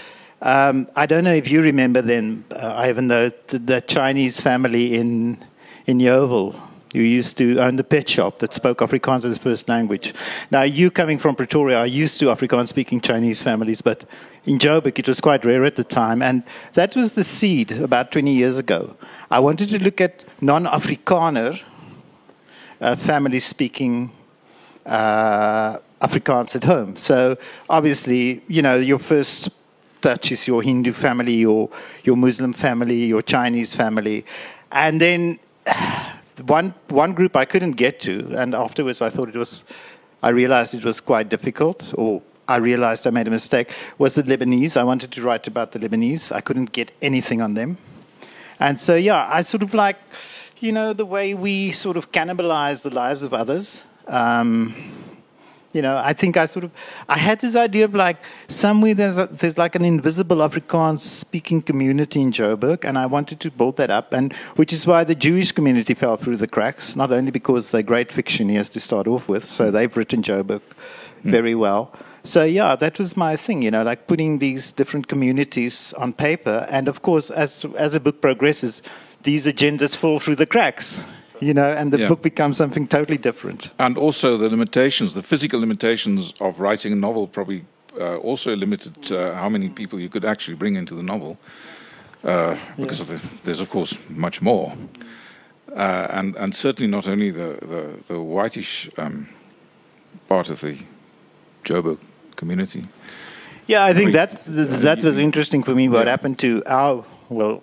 um, 0.42 0.88
I 0.96 1.06
don't 1.06 1.24
know 1.24 1.34
if 1.34 1.50
you 1.50 1.62
remember 1.62 2.02
then, 2.02 2.46
uh, 2.52 2.76
Ivan, 2.78 3.08
the, 3.08 3.34
the 3.48 3.82
Chinese 3.82 4.40
family 4.40 4.96
in, 4.96 5.44
in 5.86 5.98
Yeoville 5.98 6.67
who 6.94 7.02
used 7.02 7.38
to 7.38 7.60
own 7.60 7.76
the 7.76 7.84
pet 7.84 8.08
shop 8.08 8.40
that 8.40 8.54
spoke 8.54 8.80
Afrikaans 8.80 9.26
as 9.26 9.38
the 9.38 9.40
first 9.40 9.68
language. 9.68 10.14
Now, 10.52 10.62
you 10.62 10.90
coming 10.90 11.20
from 11.20 11.36
Pretoria 11.36 11.80
are 11.80 11.88
used 11.88 12.20
to 12.20 12.26
Afrikaans 12.26 12.70
speaking 12.70 13.02
Chinese 13.02 13.44
families, 13.44 13.82
but 13.82 14.06
in 14.46 14.58
Joburg 14.58 14.98
it 14.98 15.08
was 15.08 15.20
quite 15.20 15.44
rare 15.46 15.66
at 15.66 15.76
the 15.76 15.84
time. 15.84 16.22
And 16.22 16.44
that 16.74 16.96
was 16.96 17.14
the 17.14 17.24
seed 17.24 17.72
about 17.72 18.12
20 18.12 18.34
years 18.34 18.58
ago. 18.58 18.96
I 19.30 19.40
wanted 19.40 19.70
to 19.70 19.80
look 19.80 20.00
at 20.00 20.24
non 20.42 20.66
Afrikaner 20.66 21.60
uh, 22.80 22.96
families 22.96 23.46
speaking 23.46 24.12
uh, 24.86 25.80
Afrikaans 26.02 26.56
at 26.56 26.64
home. 26.64 26.96
So 26.96 27.38
obviously, 27.70 28.42
you 28.48 28.62
know, 28.62 28.76
your 28.76 29.00
first 29.00 29.50
touch 30.02 30.32
is 30.32 30.48
your 30.48 30.62
Hindu 30.62 30.94
family, 30.94 31.34
your 31.34 31.70
your 32.04 32.16
Muslim 32.16 32.54
family, 32.54 33.06
your 33.06 33.22
Chinese 33.22 33.76
family, 33.76 34.26
and 34.72 35.02
then 35.02 35.40
one 36.46 36.74
one 36.90 37.14
group 37.14 37.36
I 37.36 37.46
couldn't 37.46 37.74
get 37.74 38.00
to, 38.02 38.34
and 38.36 38.54
afterwards 38.54 39.02
I 39.02 39.10
thought 39.10 39.30
it 39.30 39.36
was, 39.36 39.66
I 40.22 40.30
realized 40.30 40.74
it 40.74 40.86
was 40.86 41.02
quite 41.02 41.30
difficult, 41.30 41.94
or 41.96 42.22
I 42.48 42.58
realized 42.58 43.08
I 43.08 43.10
made 43.12 43.28
a 43.28 43.32
mistake. 43.32 43.72
Was 43.98 44.16
the 44.16 44.24
Lebanese? 44.24 44.78
I 44.78 44.84
wanted 44.84 45.12
to 45.12 45.22
write 45.22 45.48
about 45.48 45.72
the 45.72 45.80
Lebanese. 45.80 46.32
I 46.32 46.42
couldn't 46.42 46.72
get 46.72 46.92
anything 47.02 47.42
on 47.42 47.54
them, 47.54 47.78
and 48.60 48.80
so 48.80 48.96
yeah, 48.96 49.28
I 49.32 49.42
sort 49.42 49.64
of 49.64 49.74
like, 49.74 49.98
you 50.60 50.72
know, 50.72 50.94
the 50.94 51.06
way 51.06 51.34
we 51.34 51.72
sort 51.72 51.98
of 51.98 52.12
cannibalize 52.12 52.82
the 52.82 52.90
lives 52.90 53.24
of 53.24 53.34
others. 53.34 53.84
Um, 54.08 54.74
you 55.74 55.82
know, 55.82 55.98
I 55.98 56.14
think 56.14 56.38
I 56.38 56.46
sort 56.46 56.66
of, 56.66 56.72
I 57.10 57.18
had 57.18 57.40
this 57.42 57.56
idea 57.56 57.86
of 57.86 57.94
like 57.94 58.18
somewhere 58.48 58.94
there's 58.94 59.18
a, 59.18 59.28
there's 59.28 59.58
like 59.58 59.76
an 59.76 59.84
invisible 59.84 60.38
Afrikaans 60.38 61.00
speaking 61.00 61.62
community 61.62 62.22
in 62.22 62.32
Joburg, 62.32 62.84
and 62.84 62.98
I 62.98 63.06
wanted 63.06 63.40
to 63.42 63.52
build 63.52 63.78
that 63.78 63.90
up, 63.90 64.14
and 64.14 64.34
which 64.56 64.72
is 64.72 64.88
why 64.88 65.04
the 65.04 65.16
Jewish 65.16 65.52
community 65.52 65.94
fell 65.94 66.18
through 66.18 66.38
the 66.38 66.48
cracks. 66.48 66.96
Not 66.96 67.12
only 67.12 67.32
because 67.32 67.70
they're 67.70 67.84
great 67.84 68.10
fictioneers 68.10 68.72
to 68.74 68.80
start 68.80 69.08
off 69.08 69.28
with, 69.28 69.46
so 69.46 69.70
mm. 69.70 69.74
they've 69.74 69.96
written 69.96 70.24
Joburg 70.24 70.62
mm. 70.62 70.62
very 71.24 71.56
well. 71.56 71.92
So 72.24 72.44
yeah, 72.44 72.76
that 72.76 73.00
was 73.00 73.16
my 73.16 73.36
thing, 73.36 73.62
you 73.62 73.72
know, 73.72 73.84
like 73.84 74.08
putting 74.08 74.40
these 74.40 74.72
different 74.72 75.08
communities 75.08 75.94
on 75.94 76.12
paper, 76.14 76.68
and 76.70 76.88
of 76.88 77.02
course, 77.02 77.30
as 77.30 77.66
as 77.78 77.94
the 77.94 78.00
book 78.00 78.22
progresses, 78.22 78.82
these 79.24 79.46
agendas 79.46 79.96
fall 79.96 80.20
through 80.20 80.36
the 80.36 80.46
cracks, 80.46 81.02
you 81.42 81.54
know, 81.54 81.66
and 81.78 81.92
the 81.92 81.98
Yeah. 82.00 82.08
book 82.08 82.22
becomes 82.22 82.58
something 82.58 82.88
totally 82.88 83.18
different. 83.18 83.72
And 83.78 83.98
also 83.98 84.38
the 84.38 84.50
limitations, 84.50 85.14
the 85.14 85.24
physical 85.24 85.60
limitations 85.60 86.34
of 86.40 86.60
writing 86.60 86.94
a 86.94 86.96
novel 86.96 87.28
probably 87.28 87.66
uh, 88.00 88.18
also 88.18 88.56
limited 88.56 89.12
uh, 89.12 89.34
how 89.34 89.50
many 89.50 89.70
people 89.70 90.00
you 90.00 90.10
could 90.10 90.26
actually 90.26 90.56
bring 90.58 90.76
into 90.76 90.96
the 90.96 91.04
novel. 91.04 91.38
Uh, 92.24 92.56
because 92.78 93.00
of 93.00 93.08
the, 93.08 93.20
there's, 93.44 93.62
of 93.62 93.70
course, 93.70 93.98
much 94.10 94.42
more. 94.42 94.74
Uh, 95.76 96.08
and, 96.10 96.36
and 96.36 96.56
certainly 96.56 96.90
not 96.90 97.08
only 97.08 97.32
the, 97.32 97.58
the, 97.62 98.14
the 98.14 98.20
whitish 98.20 98.90
um, 98.98 99.28
part 100.28 100.50
of 100.50 100.60
the 100.62 100.78
Joburg 101.64 101.98
community. 102.36 102.84
Yeah, 103.68 103.86
I 103.86 103.94
think 103.94 104.08
Wait. 104.08 104.14
that's 104.14 104.46
that 104.46 105.04
was 105.04 105.18
interesting 105.18 105.64
for 105.64 105.76
me. 105.76 105.90
What 105.90 106.06
Yeah. 106.06 106.12
happened 106.12 106.40
to 106.40 106.64
our 106.66 107.04
well, 107.30 107.62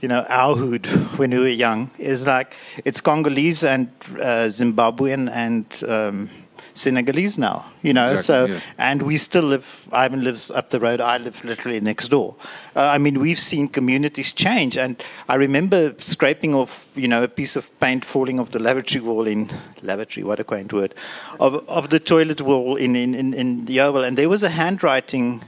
you 0.00 0.08
know, 0.08 0.24
our 0.28 0.56
hood 0.56 0.86
when 1.18 1.30
we 1.30 1.38
were 1.38 1.48
young 1.48 1.90
is 1.98 2.26
like 2.26 2.54
it's 2.84 3.00
Congolese 3.00 3.64
and 3.64 3.88
uh, 4.12 4.48
Zimbabwean 4.48 5.30
and 5.30 5.84
um, 5.88 6.30
Senegalese 6.74 7.38
now, 7.38 7.70
you 7.82 7.92
know. 7.92 8.12
Exactly, 8.12 8.24
so, 8.24 8.46
yeah. 8.54 8.60
and 8.78 9.02
we 9.02 9.16
still 9.18 9.42
live. 9.42 9.86
Ivan 9.92 10.22
lives 10.24 10.50
up 10.50 10.70
the 10.70 10.80
road. 10.80 11.00
I 11.00 11.18
live 11.18 11.44
literally 11.44 11.80
next 11.80 12.08
door. 12.08 12.36
Uh, 12.74 12.86
I 12.86 12.98
mean, 12.98 13.20
we've 13.20 13.38
seen 13.38 13.68
communities 13.68 14.32
change, 14.32 14.78
and 14.78 15.02
I 15.28 15.34
remember 15.34 15.94
scraping 15.98 16.54
off, 16.54 16.86
you 16.94 17.08
know, 17.08 17.22
a 17.22 17.28
piece 17.28 17.56
of 17.56 17.78
paint 17.80 18.04
falling 18.04 18.40
off 18.40 18.50
the 18.50 18.58
lavatory 18.58 19.00
wall 19.00 19.26
in 19.26 19.50
lavatory. 19.82 20.24
What 20.24 20.40
a 20.40 20.44
quaint 20.44 20.72
word, 20.72 20.94
of 21.38 21.68
of 21.68 21.90
the 21.90 22.00
toilet 22.00 22.40
wall 22.40 22.76
in 22.76 22.96
in 22.96 23.14
in, 23.14 23.34
in 23.34 23.64
the 23.66 23.80
Oval, 23.80 24.04
and 24.04 24.16
there 24.16 24.28
was 24.28 24.42
a 24.42 24.50
handwriting. 24.50 25.42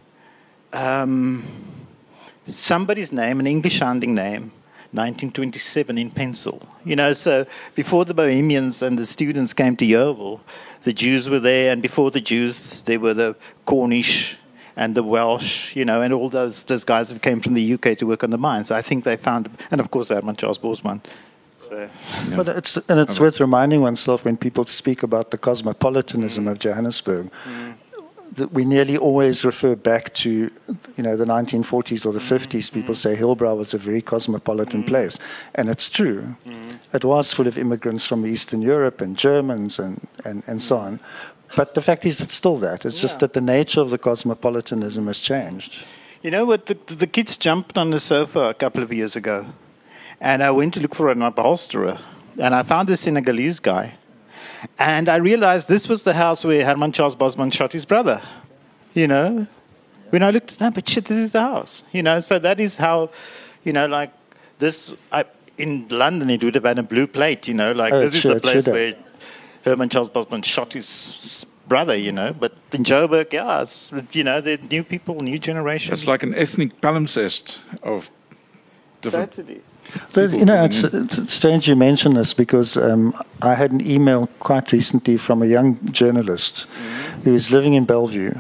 Um, 0.72 1.71
somebody's 2.48 3.12
name, 3.12 3.40
an 3.40 3.46
English 3.46 3.78
sounding 3.78 4.14
name, 4.14 4.52
1927 4.92 5.98
in 5.98 6.10
pencil. 6.10 6.62
You 6.84 6.96
know, 6.96 7.12
so 7.12 7.46
before 7.74 8.04
the 8.04 8.14
Bohemians 8.14 8.82
and 8.82 8.98
the 8.98 9.06
students 9.06 9.54
came 9.54 9.76
to 9.76 9.86
Yeoville, 9.86 10.40
the 10.84 10.92
Jews 10.92 11.28
were 11.28 11.40
there, 11.40 11.72
and 11.72 11.80
before 11.80 12.10
the 12.10 12.20
Jews, 12.20 12.82
there 12.82 13.00
were 13.00 13.14
the 13.14 13.36
Cornish 13.66 14.36
and 14.76 14.94
the 14.94 15.02
Welsh, 15.02 15.76
you 15.76 15.84
know, 15.84 16.02
and 16.02 16.12
all 16.12 16.28
those, 16.28 16.62
those 16.64 16.84
guys 16.84 17.12
that 17.12 17.22
came 17.22 17.40
from 17.40 17.54
the 17.54 17.74
UK 17.74 17.96
to 17.98 18.06
work 18.06 18.24
on 18.24 18.30
the 18.30 18.38
mines. 18.38 18.70
I 18.70 18.82
think 18.82 19.04
they 19.04 19.16
found, 19.16 19.50
and 19.70 19.80
of 19.80 19.90
course, 19.90 20.08
Herman 20.08 20.36
Charles 20.36 20.58
Bosman. 20.58 21.02
So, 21.60 21.88
But 22.34 22.48
it's 22.48 22.76
and 22.88 22.98
it's 22.98 23.20
worth 23.20 23.38
reminding 23.38 23.82
oneself 23.82 24.24
when 24.24 24.36
people 24.36 24.66
speak 24.66 25.02
about 25.02 25.30
the 25.30 25.38
cosmopolitanism 25.38 26.48
of 26.48 26.58
Johannesburg. 26.58 27.30
That 27.46 27.76
we 28.52 28.64
nearly 28.64 28.96
always 28.96 29.44
refer 29.44 29.74
back 29.74 30.14
to, 30.14 30.50
you 30.96 31.02
know, 31.02 31.16
the 31.16 31.24
1940s 31.24 32.06
or 32.06 32.12
the 32.12 32.18
mm-hmm. 32.18 32.34
50s. 32.34 32.72
People 32.72 32.94
mm-hmm. 32.94 33.14
say 33.14 33.16
Hillbrow 33.16 33.56
was 33.56 33.74
a 33.74 33.78
very 33.78 34.02
cosmopolitan 34.02 34.80
mm-hmm. 34.80 34.88
place, 34.88 35.18
and 35.54 35.68
it's 35.68 35.88
true. 35.88 36.36
It 36.92 37.04
was 37.04 37.32
full 37.32 37.46
of 37.46 37.58
immigrants 37.58 38.04
from 38.04 38.26
Eastern 38.26 38.62
Europe 38.62 39.00
and 39.00 39.16
Germans 39.16 39.78
and, 39.78 40.06
and, 40.24 40.42
and 40.46 40.62
so 40.62 40.78
on. 40.78 41.00
But 41.56 41.74
the 41.74 41.80
fact 41.80 42.06
is, 42.06 42.20
it's 42.20 42.34
still 42.34 42.58
that. 42.58 42.84
It's 42.84 43.00
just 43.00 43.20
that 43.20 43.34
the 43.34 43.40
nature 43.40 43.80
of 43.80 43.90
the 43.90 43.98
cosmopolitanism 43.98 45.06
has 45.06 45.18
changed. 45.18 45.74
You 46.22 46.30
know 46.30 46.44
what? 46.44 46.66
The, 46.66 46.78
the 46.86 47.06
kids 47.06 47.36
jumped 47.36 47.76
on 47.76 47.90
the 47.90 48.00
sofa 48.00 48.40
a 48.40 48.54
couple 48.54 48.82
of 48.82 48.92
years 48.92 49.16
ago, 49.16 49.46
and 50.20 50.42
I 50.42 50.50
went 50.50 50.74
to 50.74 50.80
look 50.80 50.94
for 50.94 51.10
an 51.10 51.20
upholsterer, 51.20 51.98
and 52.38 52.54
I 52.54 52.62
found 52.62 52.88
a 52.90 52.96
Senegalese 52.96 53.60
guy, 53.60 53.96
and 54.78 55.08
I 55.08 55.16
realized 55.16 55.68
this 55.68 55.88
was 55.88 56.02
the 56.02 56.14
house 56.14 56.44
where 56.44 56.64
Herman 56.64 56.92
Charles 56.92 57.16
Bosman 57.16 57.50
shot 57.50 57.72
his 57.72 57.86
brother. 57.86 58.22
You 58.94 59.06
know, 59.08 59.46
when 60.10 60.22
I 60.22 60.30
looked, 60.30 60.60
no, 60.60 60.70
but 60.70 60.88
shit, 60.88 61.06
this 61.06 61.16
is 61.18 61.32
the 61.32 61.40
house. 61.40 61.84
You 61.92 62.02
know, 62.02 62.20
so 62.20 62.38
that 62.38 62.60
is 62.60 62.76
how, 62.76 63.10
you 63.64 63.72
know, 63.72 63.86
like 63.86 64.12
this. 64.58 64.94
I, 65.10 65.24
in 65.58 65.86
London, 65.88 66.30
it 66.30 66.42
would 66.42 66.54
have 66.54 66.64
had 66.64 66.78
a 66.78 66.82
blue 66.82 67.06
plate. 67.06 67.48
You 67.48 67.54
know, 67.54 67.72
like 67.72 67.92
Oh, 67.92 68.00
this 68.00 68.14
is 68.14 68.20
sure, 68.20 68.34
the 68.34 68.40
place 68.40 68.64
should 68.64 68.66
have. 68.66 68.74
where 68.74 68.94
Herman 69.64 69.88
Charles 69.88 70.10
Bosman 70.10 70.42
shot 70.42 70.72
his 70.74 71.46
brother. 71.68 71.96
You 71.96 72.12
know, 72.12 72.32
but 72.32 72.52
in 72.72 72.84
Joburg, 72.84 73.32
yeah, 73.32 73.62
it's, 73.62 73.92
you 74.12 74.24
know, 74.24 74.40
they're 74.40 74.58
new 74.58 74.84
people, 74.84 75.20
new 75.20 75.38
generation. 75.38 75.92
It's 75.92 76.06
like 76.06 76.22
an 76.22 76.34
ethnic 76.34 76.80
palimpsest 76.80 77.56
of 77.82 78.10
different. 79.00 79.32
Totally. 79.32 79.62
But, 80.12 80.30
you 80.30 80.44
know, 80.44 80.64
it's, 80.64 80.84
it's 80.84 81.32
strange 81.32 81.68
you 81.68 81.76
mention 81.76 82.14
this 82.14 82.34
because 82.34 82.76
um, 82.76 83.14
I 83.40 83.54
had 83.54 83.72
an 83.72 83.86
email 83.86 84.28
quite 84.38 84.72
recently 84.72 85.16
from 85.16 85.42
a 85.42 85.46
young 85.46 85.78
journalist 85.92 86.66
who 87.24 87.34
is 87.34 87.50
living 87.50 87.74
in 87.74 87.84
Bellevue. 87.84 88.34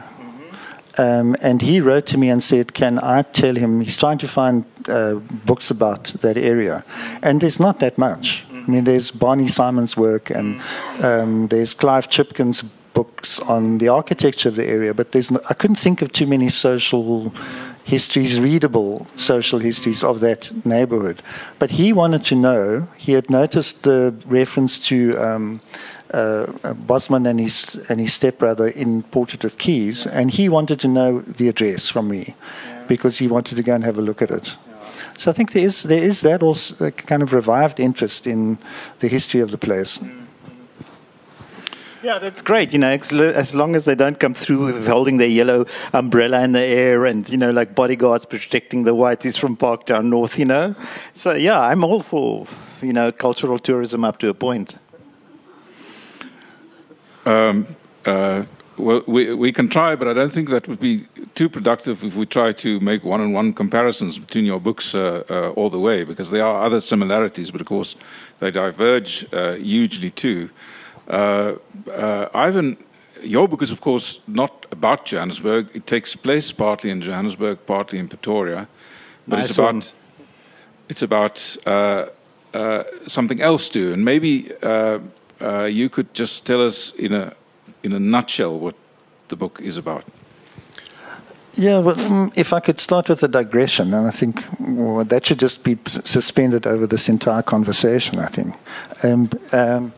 Um, 0.98 1.36
and 1.40 1.62
he 1.62 1.80
wrote 1.80 2.06
to 2.08 2.18
me 2.18 2.28
and 2.28 2.44
said, 2.44 2.74
Can 2.74 2.98
I 2.98 3.22
tell 3.22 3.54
him? 3.54 3.80
He's 3.80 3.96
trying 3.96 4.18
to 4.18 4.28
find 4.28 4.64
uh, 4.88 5.14
books 5.46 5.70
about 5.70 6.04
that 6.20 6.36
area. 6.36 6.84
And 7.22 7.40
there's 7.40 7.58
not 7.58 7.78
that 7.80 7.96
much. 7.96 8.44
I 8.50 8.70
mean, 8.70 8.84
there's 8.84 9.10
Barney 9.10 9.48
Simon's 9.48 9.96
work 9.96 10.30
and 10.30 10.60
um, 11.00 11.48
there's 11.48 11.74
Clive 11.74 12.08
Chipkin's 12.08 12.62
books 12.94 13.40
on 13.40 13.78
the 13.78 13.88
architecture 13.88 14.48
of 14.48 14.56
the 14.56 14.66
area, 14.66 14.94
but 14.94 15.12
there's 15.12 15.30
no, 15.30 15.40
I 15.48 15.54
couldn't 15.54 15.76
think 15.76 16.02
of 16.02 16.12
too 16.12 16.26
many 16.26 16.48
social 16.48 17.32
histories, 17.84 18.40
readable 18.40 19.06
social 19.16 19.58
histories 19.58 20.04
of 20.04 20.20
that 20.20 20.50
neighborhood. 20.64 21.22
But 21.58 21.70
he 21.70 21.92
wanted 21.92 22.22
to 22.24 22.34
know, 22.34 22.88
he 22.96 23.12
had 23.12 23.28
noticed 23.28 23.82
the 23.82 24.14
reference 24.26 24.78
to 24.86 25.16
um, 25.18 25.60
uh, 26.14 26.52
uh, 26.62 26.74
Bosman 26.74 27.26
and 27.26 27.40
his, 27.40 27.76
and 27.88 27.98
his 27.98 28.12
stepbrother 28.12 28.68
in 28.68 29.02
Portrait 29.04 29.44
of 29.44 29.56
Keys, 29.58 30.06
and 30.06 30.30
he 30.30 30.48
wanted 30.48 30.78
to 30.80 30.88
know 30.88 31.20
the 31.20 31.48
address 31.48 31.88
from 31.88 32.08
me 32.08 32.34
because 32.86 33.18
he 33.18 33.28
wanted 33.28 33.56
to 33.56 33.62
go 33.62 33.74
and 33.74 33.84
have 33.84 33.98
a 33.98 34.02
look 34.02 34.22
at 34.22 34.30
it. 34.30 34.50
So 35.16 35.30
I 35.30 35.34
think 35.34 35.52
there 35.52 35.66
is, 35.66 35.82
there 35.82 36.02
is 36.02 36.20
that 36.20 36.42
also 36.42 36.86
uh, 36.86 36.90
kind 36.90 37.22
of 37.22 37.32
revived 37.32 37.80
interest 37.80 38.26
in 38.26 38.58
the 38.98 39.08
history 39.08 39.40
of 39.40 39.50
the 39.50 39.58
place. 39.58 39.98
Yeah, 42.02 42.18
that's 42.18 42.42
great. 42.42 42.72
You 42.72 42.80
know, 42.80 42.88
as 42.90 43.54
long 43.54 43.76
as 43.76 43.84
they 43.84 43.94
don't 43.94 44.18
come 44.18 44.34
through 44.34 44.64
with 44.64 44.86
holding 44.86 45.18
their 45.18 45.28
yellow 45.28 45.66
umbrella 45.92 46.42
in 46.42 46.50
the 46.50 46.60
air 46.60 47.06
and 47.06 47.28
you 47.28 47.36
know, 47.36 47.52
like 47.52 47.76
bodyguards 47.76 48.24
protecting 48.24 48.82
the 48.82 48.94
whiteys 48.94 49.38
from 49.38 49.56
Parktown 49.56 50.06
North. 50.06 50.36
You 50.36 50.46
know, 50.46 50.74
so 51.14 51.32
yeah, 51.32 51.60
I'm 51.60 51.84
all 51.84 52.02
for 52.02 52.48
you 52.80 52.92
know 52.92 53.12
cultural 53.12 53.58
tourism 53.58 54.04
up 54.04 54.18
to 54.18 54.28
a 54.28 54.34
point. 54.34 54.76
Uh, 58.04 58.44
well, 58.76 59.02
we, 59.06 59.32
we 59.34 59.52
can 59.52 59.68
try, 59.68 59.94
but 59.94 60.08
I 60.08 60.12
don't 60.12 60.32
think 60.32 60.48
that 60.48 60.66
would 60.66 60.80
be 60.80 61.06
too 61.34 61.48
productive 61.48 62.02
if 62.02 62.16
we 62.16 62.26
try 62.26 62.52
to 62.52 62.80
make 62.80 63.04
one 63.04 63.20
on 63.20 63.32
one 63.32 63.52
comparisons 63.52 64.18
between 64.18 64.44
your 64.44 64.58
books 64.58 64.94
uh, 64.94 65.22
uh, 65.30 65.50
all 65.50 65.70
the 65.70 65.78
way, 65.78 66.02
because 66.02 66.30
there 66.30 66.44
are 66.44 66.64
other 66.64 66.80
similarities, 66.80 67.52
but 67.52 67.60
of 67.60 67.66
course 67.68 67.94
they 68.40 68.50
diverge 68.50 69.24
uh, 69.32 69.52
hugely 69.54 70.10
too. 70.10 70.50
Uh, 71.08 71.54
uh, 71.90 72.28
Ivan, 72.34 72.76
your 73.22 73.48
book 73.48 73.62
is, 73.62 73.70
of 73.70 73.80
course, 73.80 74.20
not 74.26 74.66
about 74.70 75.04
Johannesburg. 75.04 75.68
It 75.74 75.86
takes 75.86 76.16
place 76.16 76.52
partly 76.52 76.90
in 76.90 77.00
Johannesburg, 77.00 77.58
partly 77.66 77.98
in 77.98 78.08
Pretoria, 78.08 78.68
but 79.26 79.40
it's 79.40 79.52
about 79.52 79.74
one. 79.74 79.82
it's 80.88 81.02
about 81.02 81.56
uh, 81.66 82.06
uh, 82.54 82.84
something 83.06 83.40
else 83.40 83.68
too. 83.68 83.92
And 83.92 84.04
maybe 84.04 84.52
uh, 84.62 84.98
uh, 85.40 85.64
you 85.64 85.88
could 85.88 86.12
just 86.14 86.46
tell 86.46 86.66
us 86.66 86.90
in 86.92 87.12
a 87.12 87.32
in 87.82 87.92
a 87.92 88.00
nutshell 88.00 88.58
what 88.58 88.74
the 89.28 89.36
book 89.36 89.60
is 89.60 89.78
about. 89.78 90.04
Yeah, 91.54 91.80
well, 91.80 91.96
mm, 91.96 92.32
if 92.34 92.52
I 92.52 92.60
could 92.60 92.80
start 92.80 93.08
with 93.08 93.22
a 93.22 93.28
digression, 93.28 93.92
and 93.92 94.06
I 94.06 94.10
think 94.10 94.42
well, 94.58 95.04
that 95.04 95.26
should 95.26 95.38
just 95.38 95.62
be 95.62 95.78
suspended 95.86 96.66
over 96.66 96.86
this 96.86 97.08
entire 97.08 97.42
conversation. 97.42 98.18
I 98.18 98.28
think, 98.28 98.54
um, 99.02 99.28
um, 99.52 99.92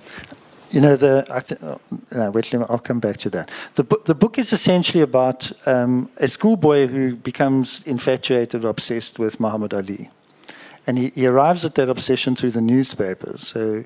you 0.74 0.80
know, 0.80 0.96
the 0.96 1.24
I 1.30 1.38
th- 1.38 1.62
uh, 1.62 1.78
no, 2.10 2.30
wait, 2.32 2.52
me, 2.52 2.64
I'll 2.68 2.80
come 2.80 2.98
back 2.98 3.18
to 3.18 3.30
that. 3.30 3.48
The 3.76 3.84
book, 3.84 4.06
the 4.06 4.14
book 4.14 4.38
is 4.38 4.52
essentially 4.52 5.02
about 5.02 5.52
um, 5.66 6.10
a 6.16 6.26
schoolboy 6.26 6.88
who 6.88 7.14
becomes 7.14 7.84
infatuated, 7.84 8.64
obsessed 8.64 9.20
with 9.20 9.38
Muhammad 9.38 9.72
Ali, 9.72 10.10
and 10.86 10.98
he, 10.98 11.10
he 11.14 11.26
arrives 11.26 11.64
at 11.64 11.76
that 11.76 11.88
obsession 11.88 12.34
through 12.34 12.52
the 12.52 12.60
newspapers. 12.60 13.46
So. 13.48 13.84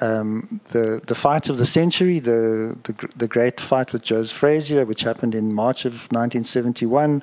Um, 0.00 0.60
the 0.70 1.00
the 1.06 1.14
fight 1.14 1.48
of 1.48 1.58
the 1.58 1.66
century, 1.66 2.18
the, 2.18 2.76
the 2.82 2.94
the 3.14 3.28
great 3.28 3.60
fight 3.60 3.92
with 3.92 4.02
Joseph 4.02 4.36
Frazier, 4.36 4.84
which 4.84 5.02
happened 5.02 5.32
in 5.32 5.52
March 5.52 5.84
of 5.84 5.92
1971, 6.10 7.22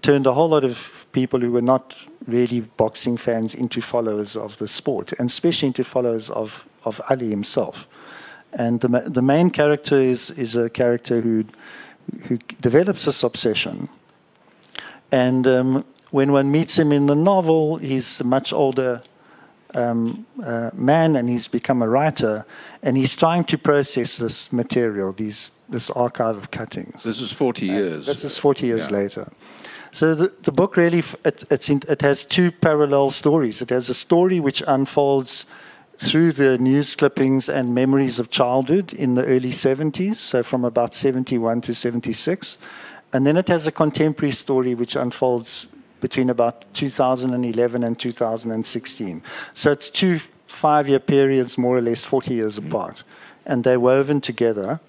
turned 0.00 0.26
a 0.26 0.32
whole 0.32 0.48
lot 0.48 0.64
of 0.64 0.90
people 1.12 1.40
who 1.40 1.50
were 1.52 1.60
not 1.60 1.94
really 2.26 2.60
boxing 2.60 3.18
fans 3.18 3.54
into 3.54 3.82
followers 3.82 4.36
of 4.36 4.56
the 4.56 4.68
sport, 4.68 5.12
and 5.18 5.28
especially 5.28 5.66
into 5.66 5.84
followers 5.84 6.30
of, 6.30 6.66
of 6.84 7.00
Ali 7.10 7.28
himself. 7.28 7.86
And 8.54 8.80
the 8.80 8.88
the 9.06 9.22
main 9.22 9.50
character 9.50 10.00
is 10.00 10.30
is 10.30 10.56
a 10.56 10.70
character 10.70 11.20
who 11.20 11.44
who 12.26 12.38
develops 12.60 13.04
this 13.04 13.22
obsession. 13.22 13.88
And 15.10 15.46
um, 15.46 15.84
when 16.10 16.32
one 16.32 16.50
meets 16.50 16.78
him 16.78 16.92
in 16.92 17.06
the 17.06 17.14
novel, 17.14 17.76
he's 17.76 18.20
a 18.20 18.24
much 18.24 18.52
older 18.52 19.02
um, 19.74 20.26
uh, 20.44 20.70
man 20.74 21.16
and 21.16 21.28
he's 21.28 21.48
become 21.48 21.82
a 21.82 21.88
writer 21.88 22.44
and 22.82 22.96
he's 22.96 23.16
trying 23.16 23.44
to 23.44 23.58
process 23.58 24.16
this 24.16 24.52
material, 24.52 25.12
these, 25.12 25.50
this 25.68 25.90
archive 25.90 26.36
of 26.36 26.50
cuttings. 26.50 27.02
This 27.02 27.20
is 27.20 27.32
40 27.32 27.66
years. 27.66 28.06
This 28.06 28.24
is 28.24 28.38
40 28.38 28.66
years 28.66 28.86
Yeah. 28.86 28.96
later. 28.96 29.32
So 29.92 30.14
the, 30.14 30.32
the 30.42 30.52
book 30.52 30.76
really 30.76 31.02
it, 31.24 31.44
it's 31.50 31.68
in, 31.68 31.82
it 31.88 32.02
has 32.02 32.24
two 32.24 32.50
parallel 32.50 33.10
stories. 33.10 33.62
It 33.62 33.70
has 33.70 33.88
a 33.88 33.94
story 33.94 34.40
which 34.40 34.62
unfolds 34.66 35.46
through 36.04 36.32
the 36.32 36.58
news 36.58 36.94
clippings 36.94 37.48
and 37.48 37.74
memories 37.74 38.18
of 38.18 38.30
childhood 38.30 38.92
in 38.92 39.14
the 39.14 39.24
early 39.24 39.50
70s, 39.50 40.16
so 40.16 40.42
from 40.42 40.64
about 40.64 40.94
71 40.94 41.60
to 41.62 41.74
76. 41.74 42.58
And 43.12 43.26
then 43.26 43.36
it 43.36 43.48
has 43.48 43.66
a 43.66 43.72
contemporary 43.72 44.32
story 44.32 44.74
which 44.74 44.96
unfolds 44.96 45.66
between 46.00 46.28
about 46.28 46.64
2011 46.74 47.82
and 47.82 47.98
2016. 47.98 49.22
So 49.54 49.70
it's 49.70 49.90
two 49.90 50.20
five 50.54 50.88
year 50.88 51.00
periods, 51.00 51.58
more 51.58 51.76
or 51.76 51.80
less 51.80 52.04
40 52.04 52.34
years 52.34 52.58
apart. 52.58 53.02
And 53.46 53.64
they're 53.64 53.80
woven 53.80 54.20
together. 54.20 54.80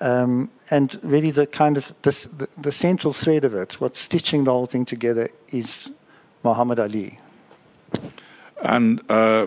Um, 0.00 0.50
and 0.70 0.98
really, 1.02 1.30
the 1.30 1.46
kind 1.46 1.78
of 1.78 1.94
this, 2.02 2.24
the, 2.24 2.48
the 2.58 2.72
central 2.72 3.12
thread 3.12 3.44
of 3.44 3.54
it, 3.54 3.80
what's 3.80 4.00
stitching 4.00 4.44
the 4.44 4.50
whole 4.50 4.66
thing 4.66 4.84
together, 4.84 5.30
is 5.52 5.90
Muhammad 6.42 6.78
Ali. 6.78 7.18
And 8.62 9.00
uh, 9.10 9.46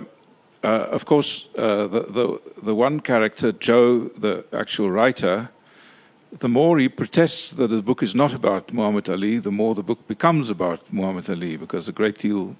uh, 0.64 0.88
of 0.92 1.06
course, 1.06 1.48
uh, 1.58 1.88
the, 1.88 2.02
the 2.02 2.42
the 2.64 2.76
one 2.76 3.00
character, 3.00 3.52
Joe, 3.52 4.10
the 4.18 4.44
actual 4.52 4.92
writer, 4.92 5.50
the 6.40 6.50
more 6.50 6.78
he 6.78 6.90
protests 6.90 7.52
that 7.52 7.70
the 7.70 7.82
book 7.82 8.04
is 8.04 8.14
not 8.14 8.34
about 8.34 8.74
Muhammad 8.74 9.10
Ali, 9.10 9.40
the 9.40 9.52
more 9.52 9.74
the 9.74 9.84
book 9.84 10.08
becomes 10.08 10.50
about 10.50 10.82
Muhammad 10.92 11.30
Ali, 11.30 11.58
because 11.58 11.88
a 11.88 11.94
great 11.94 12.18
deal, 12.18 12.56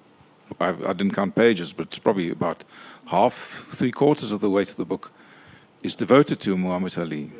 I, 0.60 0.68
I 0.68 0.92
didn't 0.92 1.14
count 1.14 1.34
pages, 1.34 1.72
but 1.72 1.86
it's 1.86 1.98
probably 1.98 2.30
about 2.30 2.64
half, 3.06 3.66
three 3.70 3.92
quarters 3.92 4.32
of 4.32 4.40
the 4.40 4.50
weight 4.50 4.70
of 4.70 4.76
the 4.76 4.84
book 4.84 5.12
is 5.82 5.96
devoted 5.96 6.40
to 6.40 6.56
Muhammad 6.56 6.98
Ali. 6.98 7.32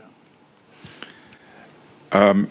Um, 2.12 2.49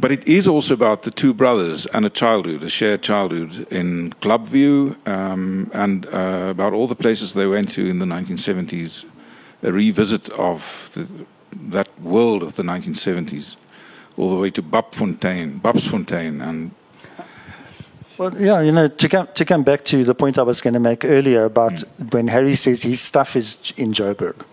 but 0.00 0.12
it 0.12 0.26
is 0.26 0.46
also 0.46 0.74
about 0.74 1.02
the 1.02 1.10
two 1.10 1.34
brothers 1.34 1.86
and 1.86 2.06
a 2.06 2.10
childhood, 2.10 2.62
a 2.62 2.68
shared 2.68 3.02
childhood 3.02 3.66
in 3.70 4.12
Clubview, 4.20 4.96
um, 5.08 5.70
and 5.74 6.06
uh, 6.06 6.48
about 6.50 6.72
all 6.72 6.86
the 6.86 6.94
places 6.94 7.34
they 7.34 7.46
went 7.46 7.68
to 7.70 7.86
in 7.86 7.98
the 7.98 8.06
1970s, 8.06 9.04
a 9.62 9.72
revisit 9.72 10.30
of 10.30 10.90
the, 10.94 11.06
that 11.70 11.88
world 12.00 12.42
of 12.42 12.56
the 12.56 12.62
1970s, 12.62 13.56
all 14.16 14.30
the 14.30 14.36
way 14.36 14.50
to 14.50 14.62
Babfontein, 14.62 15.60
Babsfontein, 15.60 16.46
and 16.46 16.70
well, 18.18 18.36
yeah, 18.36 18.60
you 18.60 18.72
know, 18.72 18.88
to 18.88 19.08
come 19.08 19.28
to 19.34 19.44
come 19.44 19.62
back 19.62 19.84
to 19.84 20.02
the 20.02 20.14
point 20.14 20.38
I 20.38 20.42
was 20.42 20.60
going 20.60 20.74
to 20.74 20.80
make 20.80 21.04
earlier 21.04 21.44
about 21.44 21.74
mm. 21.74 22.12
when 22.12 22.26
Harry 22.26 22.56
says 22.56 22.82
his 22.82 23.00
stuff 23.00 23.36
is 23.36 23.72
in 23.76 23.92
Joburg 23.92 24.44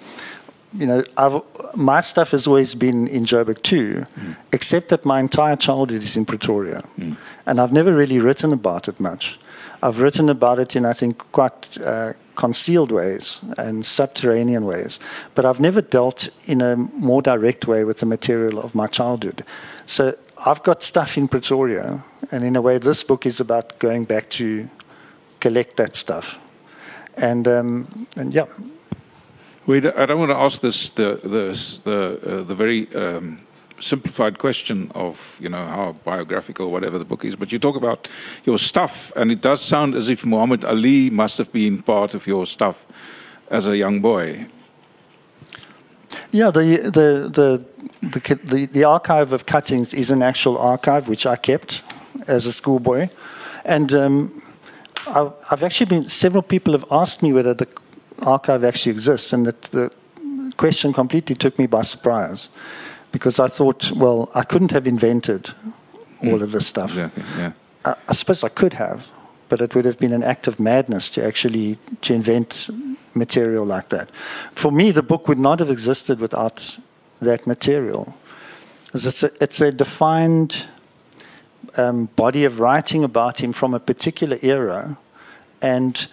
you 0.78 0.86
know, 0.86 1.04
I've, 1.18 1.42
my 1.76 2.02
stuff 2.02 2.32
has 2.32 2.48
always 2.48 2.76
been 2.76 3.08
in 3.08 3.26
Joburg 3.26 3.62
too, 3.64 4.06
mm. 4.18 4.36
except 4.52 4.90
that 4.90 5.06
my 5.06 5.20
entire 5.20 5.56
childhood 5.56 6.04
is 6.04 6.16
in 6.16 6.26
Pretoria. 6.26 6.84
Mm. 6.98 7.18
And 7.46 7.60
I've 7.60 7.72
never 7.72 7.94
really 7.94 8.20
written 8.20 8.54
about 8.54 8.88
it 8.88 9.00
much. 9.00 9.40
I've 9.82 10.00
written 10.00 10.30
about 10.30 10.60
it 10.60 10.76
in, 10.76 10.86
I 10.86 10.94
think, 10.94 11.18
quite 11.32 11.78
uh, 11.82 12.14
concealed 12.36 12.92
ways 12.92 13.40
and 13.58 13.86
subterranean 13.86 14.66
ways. 14.66 15.00
But 15.36 15.46
I've 15.46 15.60
never 15.60 15.82
dealt 15.82 16.30
in 16.46 16.62
a 16.62 16.76
more 16.76 17.22
direct 17.22 17.68
way 17.68 17.84
with 17.84 18.00
the 18.00 18.06
material 18.06 18.60
of 18.60 18.74
my 18.74 18.88
childhood. 18.88 19.44
So 19.86 20.16
I've 20.38 20.64
got 20.64 20.84
stuff 20.84 21.18
in 21.18 21.28
Pretoria, 21.28 22.04
and 22.32 22.44
in 22.44 22.56
a 22.56 22.62
way, 22.62 22.78
this 22.78 23.04
book 23.04 23.26
is 23.26 23.40
about 23.40 23.80
going 23.80 24.06
back 24.06 24.30
to 24.32 24.68
collect 25.40 25.78
that 25.78 25.96
stuff. 25.96 26.38
And, 27.18 27.48
um, 27.48 28.08
and 28.18 28.34
yeah, 28.34 28.46
I 29.68 30.06
don't 30.06 30.20
want 30.20 30.30
to 30.32 30.38
ask 30.38 30.62
this 30.62 30.90
the 30.90 31.20
the 31.24 31.82
the, 31.84 32.40
uh, 32.40 32.44
the 32.44 32.54
very 32.54 32.88
um, 32.96 33.40
simplified 33.80 34.38
question 34.38 34.92
of 34.94 35.38
you 35.42 35.50
know 35.50 35.66
how 35.66 35.96
biographical 36.04 36.70
whatever 36.70 37.00
the 37.00 37.06
book 37.06 37.26
is, 37.26 37.36
but 37.36 37.52
you 37.52 37.58
talk 37.58 37.76
about 37.76 38.08
your 38.46 38.60
stuff, 38.60 39.12
and 39.16 39.32
it 39.32 39.42
does 39.42 39.62
sound 39.62 39.96
as 39.96 40.08
if 40.08 40.24
Muhammad 40.24 40.64
Ali 40.64 41.10
must 41.10 41.38
have 41.40 41.52
been 41.52 41.82
part 41.82 42.14
of 42.14 42.28
your 42.28 42.46
stuff 42.46 42.86
as 43.50 43.68
a 43.68 43.76
young 43.76 44.02
boy. 44.02 44.46
Yeah, 46.32 46.52
the 46.52 46.92
the 46.94 47.30
the 47.34 47.66
the, 48.08 48.36
the, 48.44 48.66
the 48.68 48.84
archive 48.84 49.34
of 49.34 49.48
cuttings 49.48 49.96
is 49.96 50.12
an 50.12 50.22
actual 50.22 50.60
archive 50.60 51.08
which 51.08 51.26
I 51.26 51.38
kept 51.38 51.82
as 52.28 52.46
a 52.46 52.52
schoolboy, 52.52 53.10
and. 53.64 53.94
Um, 53.94 54.42
I've 55.08 55.62
actually 55.62 55.86
been. 55.86 56.10
Several 56.10 56.42
people 56.42 56.74
have 56.74 56.86
asked 56.90 57.22
me 57.22 57.32
whether 57.32 57.54
the 57.54 57.68
archive 58.20 58.64
actually 58.64 58.92
exists, 58.92 59.34
and 59.34 59.46
that 59.46 59.62
the 59.64 59.92
question 60.58 60.94
completely 60.94 61.36
took 61.36 61.58
me 61.60 61.68
by 61.68 61.82
surprise 61.82 62.50
because 63.12 63.40
I 63.40 63.48
thought, 63.48 63.92
well, 63.92 64.30
I 64.34 64.44
couldn't 64.44 64.72
have 64.72 64.88
invented 64.88 65.54
all 66.22 66.40
mm. 66.40 66.42
of 66.42 66.52
this 66.52 66.68
stuff. 66.68 66.92
Exactly, 66.92 67.24
yeah. 67.38 67.52
I, 67.86 67.96
I, 68.10 68.14
suppose 68.14 68.44
I 68.44 68.50
could 68.50 68.74
have, 68.74 69.08
but 69.50 69.62
it 69.62 69.76
would 69.76 69.86
have 69.86 70.00
been 70.00 70.14
an 70.14 70.24
act 70.24 70.48
of 70.48 70.60
madness 70.60 71.10
to 71.12 71.26
actually 71.26 71.78
to 72.02 72.14
invent 72.14 72.70
material 73.14 73.66
like 73.66 73.90
that. 73.90 74.10
For 74.54 74.72
me, 74.72 74.92
the 74.92 75.04
book 75.04 75.28
would 75.28 75.40
not 75.40 75.60
have 75.60 75.70
existed 75.70 76.20
without 76.20 76.78
that 77.22 77.48
material. 77.48 78.14
It's 78.94 79.24
a, 79.24 79.32
it's 79.42 79.62
a 79.62 79.72
defined 79.72 80.66
um, 81.78 82.06
body 82.16 82.46
of 82.46 82.60
writing 82.60 83.04
about 83.04 83.40
him 83.40 83.54
from 83.54 83.74
a 83.74 83.80
particular 83.80 84.38
era, 84.42 84.98
and 85.62 86.08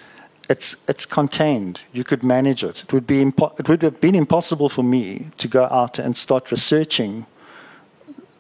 it's 0.53 0.77
it's 0.93 1.07
contained. 1.07 1.81
You 1.99 2.05
could 2.05 2.23
manage 2.37 2.63
it. 2.71 2.77
It 2.85 2.93
would 2.93 3.07
be 3.07 3.19
impo- 3.25 3.55
it 3.61 3.69
would 3.69 3.83
have 3.83 3.99
been 4.07 4.15
impossible 4.15 4.69
for 4.69 4.85
me 4.97 5.07
to 5.43 5.49
go 5.49 5.65
out 5.81 5.99
and 5.99 6.17
start 6.17 6.51
researching 6.51 7.27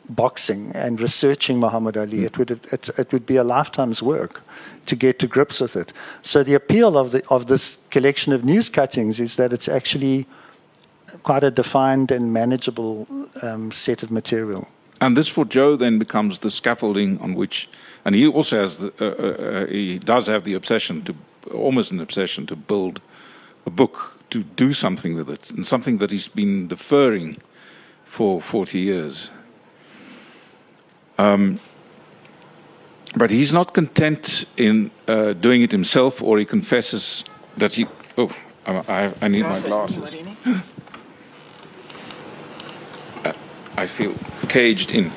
boxing 0.09 0.63
and 0.75 1.01
researching 1.01 1.57
Muhammad 1.59 1.97
Ali. 1.97 2.21
Mm. 2.21 2.27
It 2.29 2.39
would 2.39 2.51
it, 2.51 2.91
it 3.03 3.13
would 3.13 3.27
be 3.27 3.37
a 3.37 3.45
lifetime's 3.57 4.03
work 4.03 4.43
to 4.87 4.97
get 4.97 5.19
to 5.19 5.27
grips 5.27 5.61
with 5.61 5.77
it. 5.77 5.93
So 6.23 6.45
the 6.45 6.55
appeal 6.55 6.99
of 7.03 7.11
the 7.13 7.21
of 7.29 7.47
this 7.47 7.79
collection 7.91 8.35
of 8.37 8.45
news 8.45 8.69
cuttings 8.69 9.21
is 9.21 9.37
that 9.37 9.53
it's 9.53 9.69
actually 9.69 10.27
quite 11.23 11.45
a 11.45 11.51
defined 11.51 12.11
and 12.13 12.33
manageable 12.33 13.07
um, 13.43 13.73
set 13.73 14.03
of 14.03 14.11
material. 14.11 14.67
And 15.01 15.17
this 15.17 15.29
for 15.29 15.45
Joe 15.57 15.77
then 15.77 15.99
becomes 15.99 16.39
the 16.39 16.51
scaffolding 16.51 17.21
on 17.21 17.35
which, 17.35 17.69
and 18.05 18.15
he 18.15 18.27
also 18.27 18.57
has 18.57 18.79
the, 18.79 18.91
uh, 19.01 19.05
uh, 19.05 19.65
uh 19.65 19.67
he 19.67 19.99
does 19.99 20.27
have 20.27 20.43
the 20.45 20.55
obsession 20.55 21.03
to 21.05 21.15
almost 21.51 21.91
an 21.91 22.01
obsession 22.01 22.47
to 22.47 22.57
build 22.57 23.01
a 23.67 23.71
book, 23.71 24.19
to 24.31 24.43
do 24.43 24.73
something 24.73 25.15
with 25.15 25.31
it, 25.31 25.51
and 25.51 25.67
something 25.67 25.99
that 25.99 26.11
he's 26.11 26.29
been 26.29 26.69
deferring 26.69 27.37
for 28.05 28.41
40 28.41 28.79
years. 28.79 29.31
Um, 31.19 31.61
but 33.17 33.31
he's 33.31 33.53
not 33.53 33.75
content 33.75 34.45
in 34.57 34.91
uh, 35.07 35.35
doing 35.35 35.63
it 35.63 35.73
himself, 35.73 36.23
or 36.23 36.39
he 36.39 36.45
confesses 36.45 37.25
that 37.57 37.75
he. 37.75 37.87
Oh, 38.17 38.35
I, 38.67 39.13
I 39.21 39.29
need 39.29 39.43
my 39.43 39.61
glasses. 39.61 40.15
Uh, 43.25 43.33
I 43.77 43.87
feel 43.87 44.15
caged 44.49 44.91
in. 44.91 45.13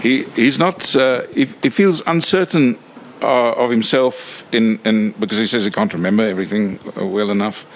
He, 0.00 0.24
he's 0.36 0.58
not. 0.58 0.94
Uh, 0.94 1.26
he, 1.34 1.46
he 1.62 1.70
feels 1.70 2.02
uncertain 2.06 2.78
uh, 3.22 3.52
of 3.52 3.70
himself 3.70 4.44
in, 4.52 4.80
in, 4.84 5.12
because 5.12 5.38
he 5.38 5.46
says 5.46 5.64
he 5.64 5.70
can't 5.70 5.92
remember 5.92 6.24
everything 6.24 6.78
well 6.96 7.30
enough. 7.30 7.66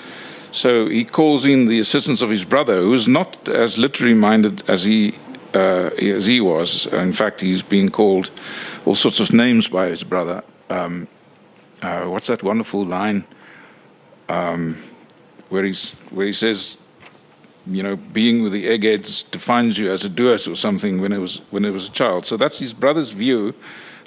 So 0.51 0.89
he 0.89 1.05
calls 1.05 1.45
in 1.45 1.67
the 1.67 1.81
assistance 1.81 2.23
of 2.23 2.31
his 2.31 2.45
brother, 2.45 2.81
who's 2.81 3.09
not 3.09 3.49
as 3.49 3.77
literary 3.77 4.15
minded 4.15 4.63
as 4.69 4.85
he 4.85 5.17
uh, 5.55 5.91
as 5.99 6.27
he 6.27 6.41
was. 6.41 6.87
In 6.87 7.13
fact, 7.13 7.41
he's 7.41 7.63
being 7.63 7.91
called 7.91 8.31
all 8.85 8.95
sorts 8.95 9.21
of 9.21 9.33
names 9.33 9.69
by 9.69 9.89
his 9.89 10.03
brother. 10.03 10.43
Um, 10.71 11.09
uh, 11.83 12.05
what's 12.05 12.27
that 12.29 12.43
wonderful 12.43 12.85
line 12.85 13.25
um, 14.29 14.83
where 15.49 15.65
he's 15.65 15.93
where 16.11 16.27
he 16.27 16.33
says, 16.33 16.77
you 17.67 17.83
know, 17.83 17.97
being 17.97 18.43
with 18.43 18.53
the 18.53 18.69
eggheads 18.69 19.25
defines 19.25 19.79
you 19.79 19.91
as 19.91 20.05
a 20.05 20.09
Duas 20.09 20.49
or 20.49 20.57
something 20.57 21.01
when 21.01 21.13
it 21.13 21.19
was 21.19 21.41
when 21.51 21.65
it 21.65 21.71
was 21.71 21.89
a 21.89 21.93
child. 21.93 22.27
So 22.27 22.37
that's 22.37 22.59
his 22.59 22.73
brother's 22.73 23.11
view 23.11 23.55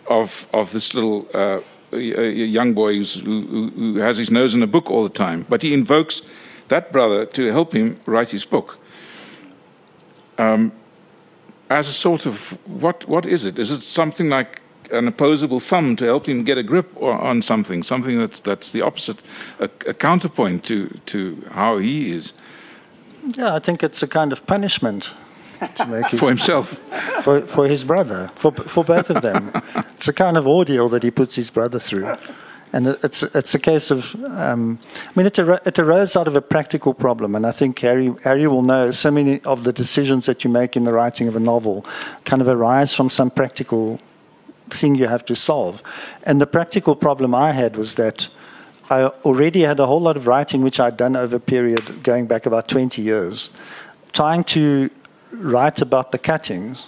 of 0.10 0.48
of 0.54 0.72
this 0.72 0.93
little 0.93 1.28
uh, 1.34 1.60
young 1.91 2.74
boy 2.74 3.04
who, 3.04 3.70
who 3.76 3.96
has 3.98 4.17
his 4.17 4.30
nose 4.30 4.54
in 4.54 4.63
a 4.63 4.67
book 4.67 4.89
all 4.91 5.04
the 5.04 5.10
time. 5.10 5.46
But 5.50 5.62
he 5.62 5.74
invokes 5.74 6.22
that 6.67 6.91
brother 6.91 7.26
to 7.26 7.52
help 7.52 7.74
him 7.74 8.00
write 8.06 8.30
his 8.30 8.46
book. 8.46 8.78
Um, 10.38 10.72
as 11.70 11.89
a 11.89 11.93
sort 11.93 12.26
of 12.26 12.58
what 12.65 13.08
what 13.08 13.26
is 13.26 13.46
it? 13.46 13.60
Is 13.60 13.72
it 13.72 13.82
something 13.82 14.30
like 14.30 14.62
an 14.91 15.08
opposable 15.08 15.60
thumb 15.60 15.96
to 15.98 16.06
help 16.06 16.28
him 16.28 16.43
get 16.43 16.58
a 16.58 16.63
grip 16.63 16.89
on 17.02 17.41
something, 17.41 17.84
something 17.84 18.20
that's 18.20 18.39
that's 18.39 18.72
the 18.72 18.82
opposite, 18.82 19.22
a, 19.60 19.70
a 19.88 19.93
counterpoint 19.93 20.63
to 20.63 20.88
to 21.06 21.43
how 21.52 21.78
he 21.78 22.12
is? 22.12 22.34
Yeah, 23.36 23.56
I 23.56 23.60
think 23.60 23.84
it's 23.84 24.04
a 24.04 24.08
kind 24.08 24.32
of 24.32 24.46
punishment 24.46 25.12
his, 26.12 26.20
for 26.20 26.30
himself, 26.30 26.82
for 27.24 27.41
for 27.41 27.67
his 27.67 27.84
brother, 27.84 28.32
for 28.36 28.52
for 28.52 28.84
both 28.84 29.10
of 29.10 29.22
them. 29.22 29.52
it's 29.96 30.08
a 30.08 30.13
kind 30.13 30.38
of 30.38 30.48
ordeal 30.48 30.89
that 30.89 31.04
he 31.04 31.12
puts 31.12 31.36
his 31.36 31.50
brother 31.50 31.80
through, 31.80 32.15
and 32.74 32.88
it's 32.88 33.24
it's 33.24 33.56
a 33.56 33.60
case 33.60 33.91
of. 33.91 34.15
Um, 34.26 34.80
I 35.04 35.12
mean, 35.15 35.26
it, 35.26 35.39
it 35.39 35.80
arose 35.80 36.15
out 36.15 36.28
of 36.28 36.36
a 36.36 36.41
practical 36.41 36.93
problem, 36.93 37.36
and 37.36 37.46
I 37.46 37.52
think 37.52 37.80
Harry 37.80 38.13
Harry 38.24 38.48
will 38.48 38.62
know 38.62 38.91
so 38.91 39.10
many 39.10 39.41
of 39.41 39.63
the 39.63 39.74
decisions 39.74 40.26
that 40.26 40.43
you 40.43 40.50
make 40.50 40.76
in 40.76 40.84
the 40.84 40.93
writing 40.93 41.28
of 41.28 41.36
a 41.36 41.39
novel 41.39 41.86
kind 42.26 42.41
of 42.41 42.48
arise 42.48 42.93
from 42.93 43.10
some 43.10 43.32
practical 43.32 44.00
thing 44.70 44.96
you 44.96 45.08
have 45.08 45.26
to 45.26 45.36
solve, 45.36 45.82
and 46.24 46.39
the 46.41 46.48
practical 46.48 46.96
problem 46.96 47.34
I 47.34 47.52
had 47.52 47.78
was 47.78 47.96
that. 47.96 48.30
I 48.89 49.08
already 49.26 49.63
had 49.63 49.82
a 49.82 49.86
whole 49.86 50.00
lot 50.00 50.15
of 50.15 50.28
writing 50.28 50.62
which 50.62 50.80
I'd 50.80 50.96
done 50.96 51.17
over 51.17 51.36
a 51.36 51.39
period 51.41 52.04
going 52.04 52.26
back 52.26 52.46
about 52.46 52.70
20 52.70 53.02
years, 53.02 53.50
trying 54.13 54.46
to 54.46 54.89
write 55.38 55.82
about 55.82 56.12
the 56.12 56.17
cuttings, 56.17 56.88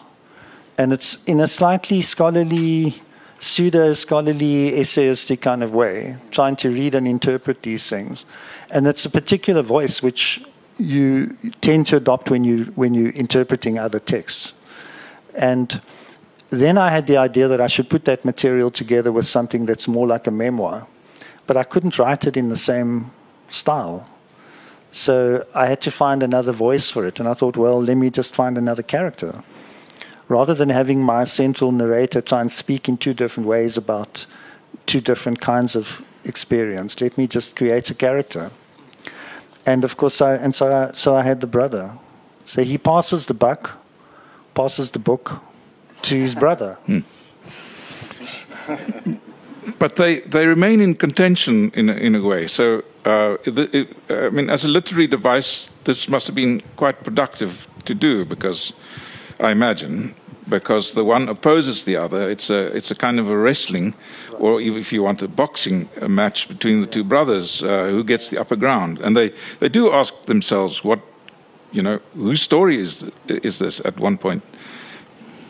and 0.78 0.94
it's 0.94 1.18
in 1.26 1.40
a 1.40 1.48
slightly 1.48 2.02
scholarly, 2.02 3.02
pseudo 3.40 3.94
scholarly, 3.94 4.72
essayistic 4.72 5.42
kind 5.42 5.64
of 5.64 5.74
way, 5.74 6.18
trying 6.32 6.56
to 6.58 6.70
read 6.70 6.96
and 6.96 7.08
interpret 7.08 7.64
these 7.64 7.88
things. 7.88 8.26
And 8.70 8.88
it's 8.88 9.06
a 9.06 9.10
particular 9.10 9.62
voice 9.62 10.02
which 10.02 10.42
you 10.78 11.36
tend 11.62 11.88
to 11.88 11.98
adopt 11.98 12.30
when 12.30 12.44
you 12.44 12.66
when 12.76 12.94
you're 12.94 13.12
interpreting 13.12 13.78
other 13.78 14.00
texts. 14.00 14.54
And 15.36 15.82
then 16.50 16.78
I 16.78 16.90
had 16.90 17.06
the 17.06 17.18
idea 17.18 17.48
that 17.48 17.62
I 17.62 17.68
should 17.68 17.90
put 17.90 18.06
that 18.06 18.26
material 18.26 18.72
together 18.72 19.12
with 19.12 19.28
something 19.28 19.66
that's 19.66 19.88
more 19.88 20.08
like 20.08 20.26
a 20.28 20.32
memoir. 20.32 20.88
But 21.46 21.58
I 21.58 21.64
couldn't 21.64 22.00
write 22.00 22.26
it 22.26 22.38
in 22.38 22.50
the 22.50 22.58
same 22.58 23.12
style. 23.50 24.08
So 24.92 25.46
I 25.54 25.68
had 25.68 25.82
to 25.82 25.92
find 25.92 26.24
another 26.24 26.52
voice 26.52 26.90
for 26.90 27.06
it. 27.06 27.20
And 27.20 27.30
I 27.30 27.34
thought, 27.34 27.58
well, 27.58 27.82
let 27.82 27.96
me 27.96 28.10
just 28.10 28.34
find 28.34 28.58
another 28.58 28.84
character. 28.84 29.44
rather 30.30 30.54
than 30.54 30.70
having 30.70 31.02
my 31.02 31.26
central 31.26 31.72
narrator 31.72 32.22
try 32.22 32.40
and 32.40 32.52
speak 32.52 32.88
in 32.88 32.96
two 32.98 33.14
different 33.14 33.50
ways 33.50 33.76
about 33.76 34.26
two 34.86 35.02
different 35.02 35.42
kinds 35.42 35.76
of 35.76 36.02
experience, 36.24 37.02
let 37.02 37.18
me 37.18 37.28
just 37.28 37.56
create 37.56 37.90
a 37.90 37.96
character. 37.96 38.52
And 39.66 39.84
of 39.84 39.98
course, 39.98 40.22
I, 40.22 40.36
and 40.36 40.56
so 40.56 40.72
I, 40.72 40.94
so 40.94 41.16
I 41.16 41.24
had 41.24 41.42
the 41.42 41.48
brother. 41.48 41.98
So 42.46 42.64
he 42.64 42.78
passes 42.78 43.26
the 43.26 43.34
buck, 43.34 43.72
passes 44.54 44.92
the 44.92 45.00
book 45.00 45.42
to 46.04 46.16
his 46.16 46.36
brother. 46.36 46.78
Hmm. 46.86 47.00
but 49.80 49.96
they, 49.96 50.20
they 50.22 50.46
remain 50.46 50.80
in 50.80 50.96
contention 50.96 51.72
in 51.74 51.90
in 51.90 52.16
a 52.16 52.22
way. 52.22 52.48
So, 52.48 52.84
uh, 53.06 53.38
it, 53.46 53.76
it, 53.76 53.98
I 54.10 54.30
mean, 54.30 54.50
as 54.50 54.66
a 54.66 54.68
literary 54.68 55.08
device, 55.08 55.70
this 55.84 56.10
must 56.10 56.28
have 56.28 56.36
been 56.36 56.62
quite 56.76 57.04
productive 57.04 57.68
to 57.86 57.96
do 57.96 58.26
because 58.26 58.74
I 59.40 59.52
imagine 59.52 60.16
because 60.50 60.94
the 60.94 61.04
one 61.04 61.30
opposes 61.30 61.84
the 61.84 61.96
other. 61.96 62.30
It's 62.30 62.50
a 62.50 62.76
it's 62.76 62.92
a 62.92 62.96
kind 62.96 63.20
of 63.20 63.30
a 63.30 63.38
wrestling, 63.38 63.94
or 64.40 64.62
if 64.62 64.92
you 64.92 65.04
want 65.04 65.22
a 65.22 65.28
boxing 65.28 65.88
a 66.02 66.10
match 66.10 66.48
between 66.48 66.82
the 66.82 66.88
two 66.88 67.04
brothers, 67.04 67.64
uh, 67.64 67.90
who 67.90 68.04
gets 68.04 68.30
the 68.30 68.40
upper 68.40 68.56
ground. 68.56 69.00
And 69.00 69.16
they 69.16 69.32
they 69.60 69.70
do 69.70 69.92
ask 69.92 70.26
themselves 70.26 70.84
what, 70.84 71.00
you 71.72 71.82
know, 71.82 72.00
whose 72.16 72.42
story 72.42 72.82
is 72.82 73.06
is 73.28 73.60
this 73.60 73.80
at 73.86 74.00
one 74.00 74.18
point. 74.18 74.44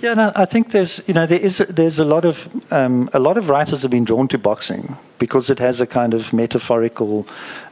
Yeah, 0.01 0.13
no, 0.13 0.31
I 0.35 0.45
think 0.45 0.71
there's 0.71 1.01
you 1.07 1.13
know 1.13 1.25
there 1.25 1.39
is 1.39 1.57
there's 1.69 1.99
a 1.99 2.05
lot 2.05 2.23
of 2.23 2.47
um, 2.71 3.09
a 3.13 3.19
lot 3.19 3.37
of 3.37 3.49
writers 3.49 3.81
have 3.81 3.91
been 3.91 4.05
drawn 4.05 4.27
to 4.29 4.37
boxing 4.37 4.95
because 5.17 5.49
it 5.49 5.59
has 5.59 5.81
a 5.81 5.87
kind 5.87 6.13
of 6.13 6.31
metaphorical 6.31 7.27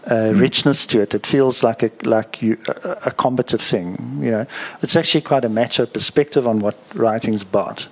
uh, 0.06 0.10
mm. 0.10 0.40
richness 0.40 0.86
to 0.88 1.02
it. 1.02 1.14
It 1.14 1.26
feels 1.26 1.64
like 1.64 1.84
a 1.84 1.92
like 2.04 2.42
you, 2.42 2.58
a, 2.68 2.98
a, 3.06 3.12
combative 3.12 3.62
thing. 3.62 4.20
You 4.22 4.32
know, 4.32 4.46
it's 4.82 4.96
actually 4.98 5.22
quite 5.22 5.46
a 5.46 5.50
macho 5.50 5.86
perspective 5.86 6.46
on 6.46 6.60
what 6.60 6.76
writing's 6.94 7.44
about. 7.44 7.88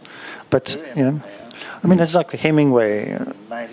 But 0.49 0.77
you 0.95 1.03
know. 1.03 1.21
I 1.83 1.87
mean, 1.87 1.99
it's 1.99 2.15
like 2.15 2.31
Hemingway, 2.31 3.15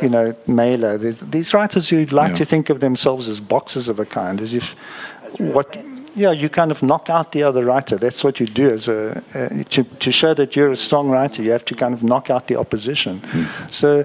you 0.02 0.10
know, 0.10 0.34
Mailer. 0.46 0.98
These 0.98 1.54
writers 1.54 1.88
who 1.88 2.04
like 2.06 2.32
yeah. 2.32 2.36
to 2.36 2.44
think 2.44 2.68
of 2.68 2.80
themselves 2.80 3.26
as 3.26 3.40
boxers 3.40 3.88
of 3.88 3.98
a 3.98 4.04
kind, 4.04 4.38
as 4.38 4.52
if 4.52 4.74
what 5.38 5.74
yeah, 6.14 6.32
you 6.32 6.48
kind 6.48 6.70
of 6.70 6.82
knock 6.82 7.08
out 7.08 7.32
the 7.32 7.42
other 7.42 7.64
writer. 7.64 7.96
That's 7.96 8.22
what 8.22 8.38
you 8.40 8.46
do 8.46 8.70
as 8.70 8.88
a 8.88 9.22
uh, 9.34 9.64
to 9.70 9.84
to 9.84 10.12
show 10.12 10.34
that 10.34 10.54
you're 10.54 10.70
a 10.70 10.76
strong 10.76 11.08
writer. 11.08 11.42
You 11.42 11.52
have 11.52 11.64
to 11.66 11.74
kind 11.74 11.94
of 11.94 12.02
knock 12.02 12.30
out 12.30 12.48
the 12.48 12.56
opposition. 12.56 13.20
Mm. 13.20 13.72
So, 13.72 14.04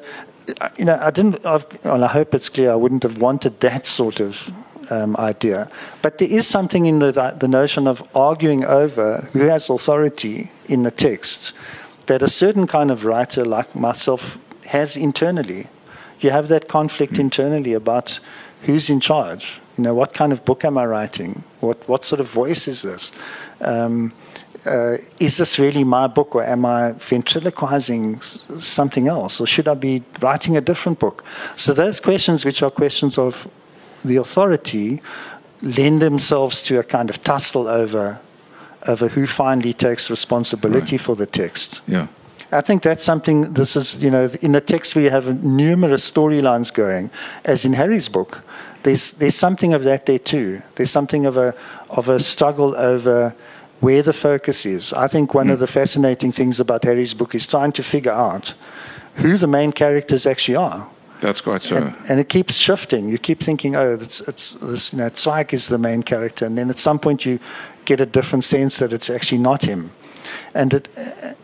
you 0.78 0.86
know, 0.86 0.98
I 1.02 1.12
didn't. 1.12 1.46
I've, 1.46 1.65
well, 1.84 2.04
I 2.04 2.08
hope 2.08 2.34
it's 2.34 2.50
clear. 2.50 2.72
I 2.72 2.76
wouldn't 2.76 3.04
have 3.04 3.17
wanted 3.17 3.60
that 3.60 3.86
sort 3.86 4.20
of 4.20 4.50
um, 4.89 5.15
idea. 5.17 5.70
But 6.02 6.17
there 6.17 6.30
is 6.30 6.48
something 6.48 6.86
in 6.86 7.00
the 7.00 7.36
the 7.39 7.48
notion 7.48 7.88
of 7.88 8.02
arguing 8.15 8.63
over 8.63 9.30
who 9.34 9.48
has 9.48 9.70
authority 9.70 10.52
in 10.67 10.84
the 10.84 10.91
text 10.91 11.54
that 12.06 12.22
a 12.22 12.30
certain 12.30 12.67
kind 12.67 12.89
of 12.89 13.04
writer 13.04 13.43
like 13.43 13.76
myself 13.76 14.38
has 14.65 14.96
internally. 14.96 15.67
You 16.20 16.32
have 16.32 16.48
that 16.48 16.67
conflict 16.67 17.13
mm. 17.13 17.20
internally 17.20 17.74
about 17.74 18.20
who's 18.62 18.89
in 18.89 19.00
charge. 19.00 19.60
You 19.78 19.84
know, 19.84 19.94
what 19.94 20.13
kind 20.13 20.34
of 20.34 20.44
book 20.44 20.66
am 20.66 20.78
I 20.78 20.86
writing? 20.86 21.44
What 21.60 21.88
what 21.88 22.04
sort 22.04 22.20
of 22.20 22.28
voice 22.28 22.68
is 22.68 22.82
this? 22.82 23.12
Um, 23.62 24.12
uh, 24.66 24.98
is 25.20 25.38
this 25.38 25.60
really 25.60 25.84
my 25.84 26.08
book, 26.08 26.36
or 26.36 26.44
am 26.44 26.66
I 26.66 26.92
ventriloquizing 26.92 28.22
something 28.60 29.08
else, 29.08 29.40
or 29.40 29.48
should 29.48 29.68
I 29.68 29.76
be 29.76 30.04
writing 30.22 30.58
a 30.58 30.62
different 30.62 31.00
book? 31.00 31.24
So 31.56 31.74
those 31.74 32.00
questions, 32.00 32.44
which 32.44 32.62
are 32.62 32.72
questions 32.72 33.18
of 33.18 33.48
the 34.04 34.18
authority, 34.18 35.02
lend 35.62 36.02
themselves 36.02 36.62
to 36.63 36.80
a 36.80 36.84
kind 36.84 37.10
of 37.10 37.24
tussle 37.24 37.68
over 37.68 38.20
over 38.88 39.08
who 39.10 39.26
finally 39.28 39.74
takes 39.74 40.10
responsibility 40.10 40.96
right. 40.98 41.06
for 41.06 41.16
the 41.16 41.26
text. 41.26 41.82
Yeah. 41.88 42.08
I 42.52 42.62
think 42.62 42.82
that's 42.82 43.04
something. 43.04 43.54
This 43.54 43.76
is, 43.76 43.96
you 43.98 44.10
know, 44.10 44.30
in 44.42 44.54
the 44.54 44.62
text 44.62 44.96
we 44.96 45.06
have 45.06 45.44
numerous 45.44 46.10
storylines 46.10 46.74
going, 46.74 47.10
as 47.44 47.66
in 47.66 47.74
Harry's 47.74 48.10
book 48.10 48.42
there's 48.88 49.12
there's 49.14 49.36
something 49.36 49.74
of 49.74 49.84
that 49.84 50.06
there 50.06 50.20
too. 50.20 50.62
There's 50.76 50.92
something 50.92 51.26
of 51.26 51.38
a 51.38 51.54
of 51.90 52.08
a 52.10 52.20
struggle 52.20 52.76
over 52.76 53.36
where 53.80 54.02
the 54.02 54.14
focus 54.14 54.66
is. 54.66 54.94
I 54.94 55.08
think 55.08 55.34
one 55.34 55.48
mm. 55.48 55.54
of 55.54 55.60
the 55.60 55.68
fascinating 55.68 56.32
things 56.32 56.60
about 56.60 56.84
Harry's 56.84 57.14
book 57.14 57.36
is 57.36 57.46
trying 57.46 57.74
to 57.74 57.84
figure 57.84 58.14
out 58.14 58.54
who 59.16 59.38
the 59.38 59.48
main 59.48 59.72
characters 59.72 60.26
actually 60.26 60.56
are. 60.56 60.90
That's 61.20 61.42
quite 61.42 61.62
so. 61.62 61.78
And, 61.78 61.96
and, 62.10 62.20
it 62.20 62.30
keeps 62.30 62.56
shifting. 62.58 63.10
You 63.10 63.18
keep 63.18 63.42
thinking, 63.42 63.76
oh, 63.76 63.98
it's, 64.00 64.22
it's 64.22 64.54
this, 64.54 64.94
you 64.94 65.00
know, 65.00 65.10
Zweig 65.10 65.52
is 65.52 65.68
the 65.68 65.80
main 65.80 66.04
character, 66.04 66.46
and 66.46 66.56
then 66.56 66.70
at 66.70 66.78
some 66.78 67.00
point 67.00 67.26
you 67.26 67.40
get 67.86 68.00
a 68.00 68.06
different 68.06 68.44
sense 68.44 68.78
that 68.78 68.94
it's 68.94 69.10
actually 69.10 69.40
not 69.40 69.64
him. 69.64 69.92
And 70.54 70.74
it, 70.74 70.90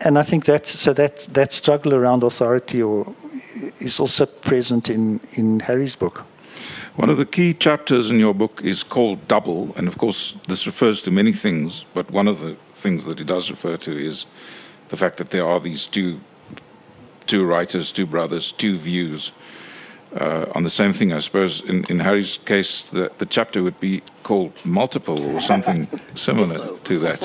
and 0.00 0.18
I 0.18 0.22
think 0.22 0.44
that 0.44 0.66
so 0.66 0.92
that 0.92 1.26
that 1.34 1.52
struggle 1.52 1.94
around 1.94 2.22
authority 2.22 2.82
or 2.82 3.14
is 3.78 4.00
also 4.00 4.26
present 4.26 4.88
in 4.88 5.20
in 5.32 5.60
Harry's 5.60 5.96
book. 5.96 6.24
One 6.96 7.10
of 7.10 7.16
the 7.16 7.26
key 7.26 7.54
chapters 7.54 8.10
in 8.10 8.20
your 8.20 8.34
book 8.34 8.60
is 8.62 8.84
called 8.84 9.26
Double, 9.26 9.74
and 9.76 9.88
of 9.88 9.98
course, 9.98 10.36
this 10.46 10.64
refers 10.66 11.02
to 11.02 11.10
many 11.10 11.32
things, 11.32 11.84
but 11.92 12.08
one 12.10 12.28
of 12.28 12.40
the 12.40 12.56
things 12.74 13.04
that 13.04 13.18
it 13.18 13.26
does 13.26 13.50
refer 13.50 13.76
to 13.78 13.90
is 13.90 14.26
the 14.90 14.96
fact 14.96 15.16
that 15.16 15.30
there 15.30 15.44
are 15.44 15.58
these 15.58 15.88
two, 15.88 16.20
two 17.26 17.44
writers, 17.44 17.90
two 17.90 18.06
brothers, 18.06 18.52
two 18.52 18.78
views 18.78 19.32
uh, 20.14 20.46
on 20.54 20.62
the 20.62 20.70
same 20.70 20.92
thing. 20.92 21.12
I 21.12 21.18
suppose 21.18 21.60
in, 21.62 21.84
in 21.84 21.98
Harry's 22.00 22.38
case, 22.38 22.82
the, 22.82 23.10
the 23.18 23.26
chapter 23.26 23.62
would 23.62 23.80
be 23.80 24.02
called 24.22 24.52
Multiple 24.64 25.20
or 25.34 25.40
something 25.40 25.88
similar 26.14 26.78
to 26.78 26.98
that. 27.00 27.20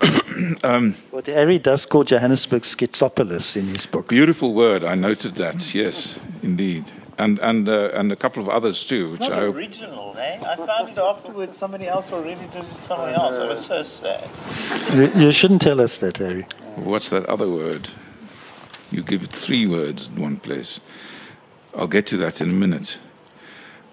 um, 0.64 0.94
what 1.10 1.26
Harry 1.26 1.58
does 1.58 1.86
call 1.86 2.04
Johannesburg 2.04 2.62
schizopolis 2.62 3.56
in 3.56 3.66
his 3.66 3.86
book. 3.86 4.08
Beautiful 4.08 4.54
word. 4.54 4.84
I 4.84 4.94
noted 4.94 5.34
that. 5.36 5.74
Yes, 5.74 6.18
indeed 6.42 6.84
and 7.20 7.38
and 7.40 7.68
uh, 7.68 7.90
and 7.92 8.10
a 8.10 8.16
couple 8.16 8.42
of 8.42 8.48
others 8.48 8.84
too. 8.84 9.10
It's 9.10 9.20
which 9.20 9.28
not 9.28 9.38
I 9.38 9.42
original, 9.44 10.14
eh? 10.16 10.40
I 10.42 10.56
found 10.56 10.88
it 10.88 10.98
afterwards. 10.98 11.58
Somebody 11.58 11.86
else 11.86 12.10
already 12.12 12.46
did 12.46 12.64
it. 12.64 12.66
Somebody 12.82 13.14
else. 13.14 13.34
I 13.34 13.46
was 13.46 13.64
so 13.64 13.82
sad. 13.82 14.28
You, 14.94 15.26
you 15.26 15.32
shouldn't 15.32 15.60
tell 15.60 15.80
us 15.80 15.98
that, 15.98 16.16
Harry. 16.16 16.46
What's 16.76 17.10
that 17.10 17.26
other 17.26 17.48
word? 17.48 17.90
You 18.90 19.02
give 19.02 19.22
it 19.22 19.30
three 19.30 19.66
words 19.66 20.08
in 20.08 20.20
one 20.20 20.38
place. 20.38 20.80
I'll 21.76 21.86
get 21.86 22.06
to 22.06 22.16
that 22.18 22.40
in 22.40 22.50
a 22.50 22.54
minute. 22.54 22.98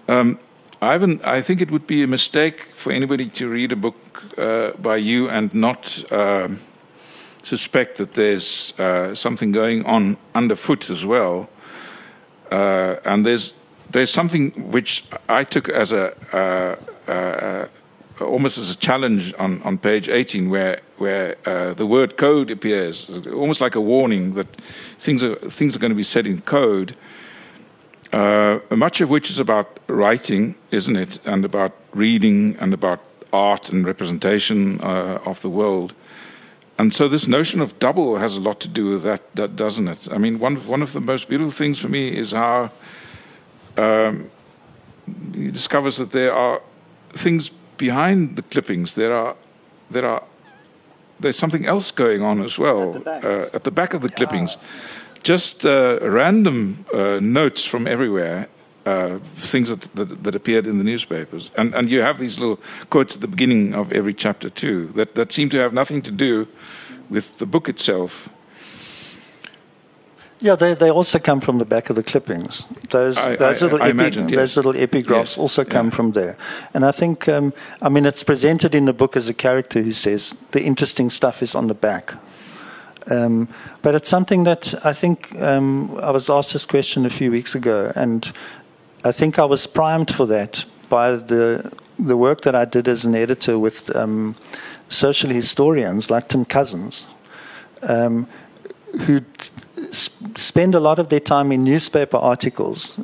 Um, 0.07 0.39
Ivan, 0.81 1.19
I 1.23 1.41
think 1.41 1.61
it 1.61 1.71
would 1.71 1.87
be 1.87 2.03
a 2.03 2.07
mistake 2.07 2.61
for 2.73 2.91
anybody 2.91 3.29
to 3.29 3.49
read 3.49 3.71
a 3.71 3.75
book 3.75 3.95
uh, 4.37 4.71
by 4.71 4.97
you 4.97 5.29
and 5.29 5.53
not 5.53 6.03
uh, 6.11 6.49
suspect 7.41 7.97
that 7.97 8.13
there's 8.13 8.73
uh, 8.77 9.15
something 9.15 9.51
going 9.51 9.85
on 9.85 10.17
underfoot 10.35 10.89
as 10.89 11.05
well 11.05 11.49
uh, 12.51 12.95
and 13.05 13.25
there's 13.25 13.53
there's 13.89 14.11
something 14.11 14.51
which 14.71 15.03
I 15.29 15.43
took 15.43 15.69
as 15.69 15.91
a 15.91 16.13
uh, 16.33 17.11
uh, 17.11 17.67
almost 18.19 18.57
as 18.57 18.71
a 18.71 18.75
challenge 18.75 19.33
on, 19.39 19.61
on 19.63 19.77
page 19.77 20.09
18, 20.09 20.49
where 20.49 20.81
where 20.97 21.35
the 21.73 21.85
word 21.85 22.17
code 22.17 22.51
appears, 22.51 23.09
almost 23.27 23.61
like 23.61 23.75
a 23.75 23.81
warning 23.81 24.33
that 24.33 24.47
things 24.99 25.23
are 25.23 25.35
things 25.35 25.75
are 25.75 25.79
going 25.79 25.91
to 25.91 25.95
be 25.95 26.03
said 26.03 26.27
in 26.27 26.41
code. 26.41 26.95
Uh, 28.13 28.59
much 28.71 29.01
of 29.01 29.09
which 29.09 29.29
is 29.29 29.39
about 29.39 29.79
writing, 29.87 30.55
isn't 30.71 30.95
it, 30.95 31.19
and 31.25 31.43
about 31.43 31.73
reading 31.93 32.55
and 32.59 32.73
about 32.73 33.01
art 33.33 33.69
and 33.69 33.85
representation 33.85 34.79
uh, 34.81 35.19
of 35.25 35.41
the 35.41 35.49
world. 35.49 35.93
And 36.79 36.93
so 36.93 37.07
this 37.07 37.27
notion 37.27 37.59
of 37.59 37.79
double 37.79 38.17
has 38.17 38.37
a 38.37 38.41
lot 38.41 38.59
to 38.61 38.67
do 38.67 38.91
with 38.91 39.03
that, 39.03 39.35
that 39.35 39.55
doesn't 39.55 39.87
it? 39.87 40.07
I 40.11 40.17
mean, 40.17 40.39
one, 40.39 40.55
one 40.67 40.81
of 40.81 40.93
the 40.93 41.01
most 41.01 41.27
beautiful 41.27 41.51
things 41.51 41.79
for 41.79 41.89
me 41.89 42.15
is 42.15 42.31
how 42.31 42.71
um, 43.77 44.29
he 45.33 45.51
discovers 45.51 45.97
that 45.97 46.11
there 46.11 46.33
are 46.33 46.61
things 47.09 47.49
behind 47.77 48.35
the 48.35 48.43
clippings. 48.43 48.95
There 48.95 49.13
are, 49.13 49.35
there 49.89 50.05
are, 50.05 50.23
there's 51.19 51.37
something 51.37 51.65
else 51.65 51.91
going 51.91 52.21
on 52.21 52.41
as 52.41 52.59
well 52.59 52.89
at 52.89 52.93
the 52.93 52.99
back, 52.99 53.25
uh, 53.25 53.49
at 53.53 53.63
the 53.63 53.71
back 53.71 53.93
of 53.93 54.01
the 54.01 54.09
clippings. 54.09 54.57
Just 55.27 55.65
uh, 55.65 55.99
random 56.01 56.85
uh, 56.93 57.19
notes 57.21 57.65
from 57.65 57.85
everywhere 57.85 58.47
uh, 58.85 59.19
things 59.35 59.67
that, 59.67 59.81
that, 59.93 60.23
that, 60.23 60.35
appeared 60.35 60.65
in 60.65 60.77
the 60.77 60.85
newspapers. 60.85 61.51
And, 61.57 61.75
and 61.75 61.89
you 61.89 61.99
have 61.99 62.17
these 62.17 62.39
little 62.39 62.61
quotes 62.89 63.15
at 63.15 63.19
the 63.19 63.27
beginning 63.27 63.75
of 63.75 63.91
every 63.91 64.13
chapter, 64.13 64.49
too, 64.49 64.87
that, 64.95 65.15
that 65.15 65.33
seem 65.33 65.49
to 65.49 65.57
have 65.57 65.73
nothing 65.73 66.01
to 66.03 66.11
do 66.11 66.47
with 67.09 67.39
the 67.39 67.45
book 67.45 67.67
itself. 67.67 68.29
Yeah, 70.39 70.55
they, 70.55 70.75
they 70.75 70.89
also 70.89 71.19
come 71.19 71.41
from 71.41 71.57
the 71.57 71.65
back 71.65 71.89
of 71.89 71.97
the 71.97 72.03
clippings. 72.03 72.65
Those, 72.91 73.17
I, 73.17 73.35
those, 73.35 73.61
I, 73.61 73.65
little, 73.65 73.83
I 73.83 73.89
epi- 73.89 74.21
yes. 74.21 74.31
those 74.31 74.55
little 74.55 74.75
epigraphs 74.75 75.35
yes. 75.35 75.37
also 75.37 75.65
come 75.65 75.87
yeah. 75.87 75.95
from 75.97 76.11
there. 76.13 76.37
And 76.73 76.85
I 76.85 76.91
think, 76.91 77.27
um, 77.27 77.51
I 77.81 77.89
mean, 77.89 78.05
it's 78.05 78.23
presented 78.23 78.73
in 78.73 78.85
the 78.85 78.93
book 78.93 79.17
as 79.17 79.27
a 79.27 79.33
character 79.33 79.81
who 79.81 79.91
says 79.91 80.37
the 80.51 80.63
interesting 80.63 81.09
stuff 81.09 81.43
is 81.43 81.53
on 81.53 81.67
the 81.67 81.73
back. 81.75 82.13
Um, 83.09 83.47
but 83.81 83.95
it's 83.95 84.09
something 84.09 84.43
that 84.43 84.73
I 84.85 84.93
think 84.93 85.33
um, 85.39 85.97
I 85.99 86.11
was 86.11 86.29
asked 86.29 86.53
this 86.53 86.65
question 86.65 87.05
a 87.05 87.09
few 87.09 87.31
weeks 87.31 87.55
ago, 87.55 87.91
and 87.95 88.31
I 89.03 89.11
think 89.11 89.39
I 89.39 89.45
was 89.45 89.67
primed 89.67 90.13
for 90.13 90.25
that 90.27 90.65
by 90.89 91.11
the 91.11 91.71
the 91.99 92.17
work 92.17 92.41
that 92.41 92.53
I 92.53 92.65
did 92.65 92.87
as 92.87 93.05
an 93.05 93.15
editor 93.15 93.57
with 93.57 93.95
um, 93.95 94.35
social 94.89 95.31
historians 95.31 96.11
like 96.11 96.27
Tim 96.27 96.45
Couzens, 96.45 97.05
um, 97.81 98.27
who 99.01 99.21
spend 99.91 100.75
a 100.75 100.79
lot 100.79 100.99
of 100.99 101.09
their 101.09 101.19
time 101.19 101.51
in 101.51 101.63
newspaper 101.63 102.17
articles, 102.17 102.97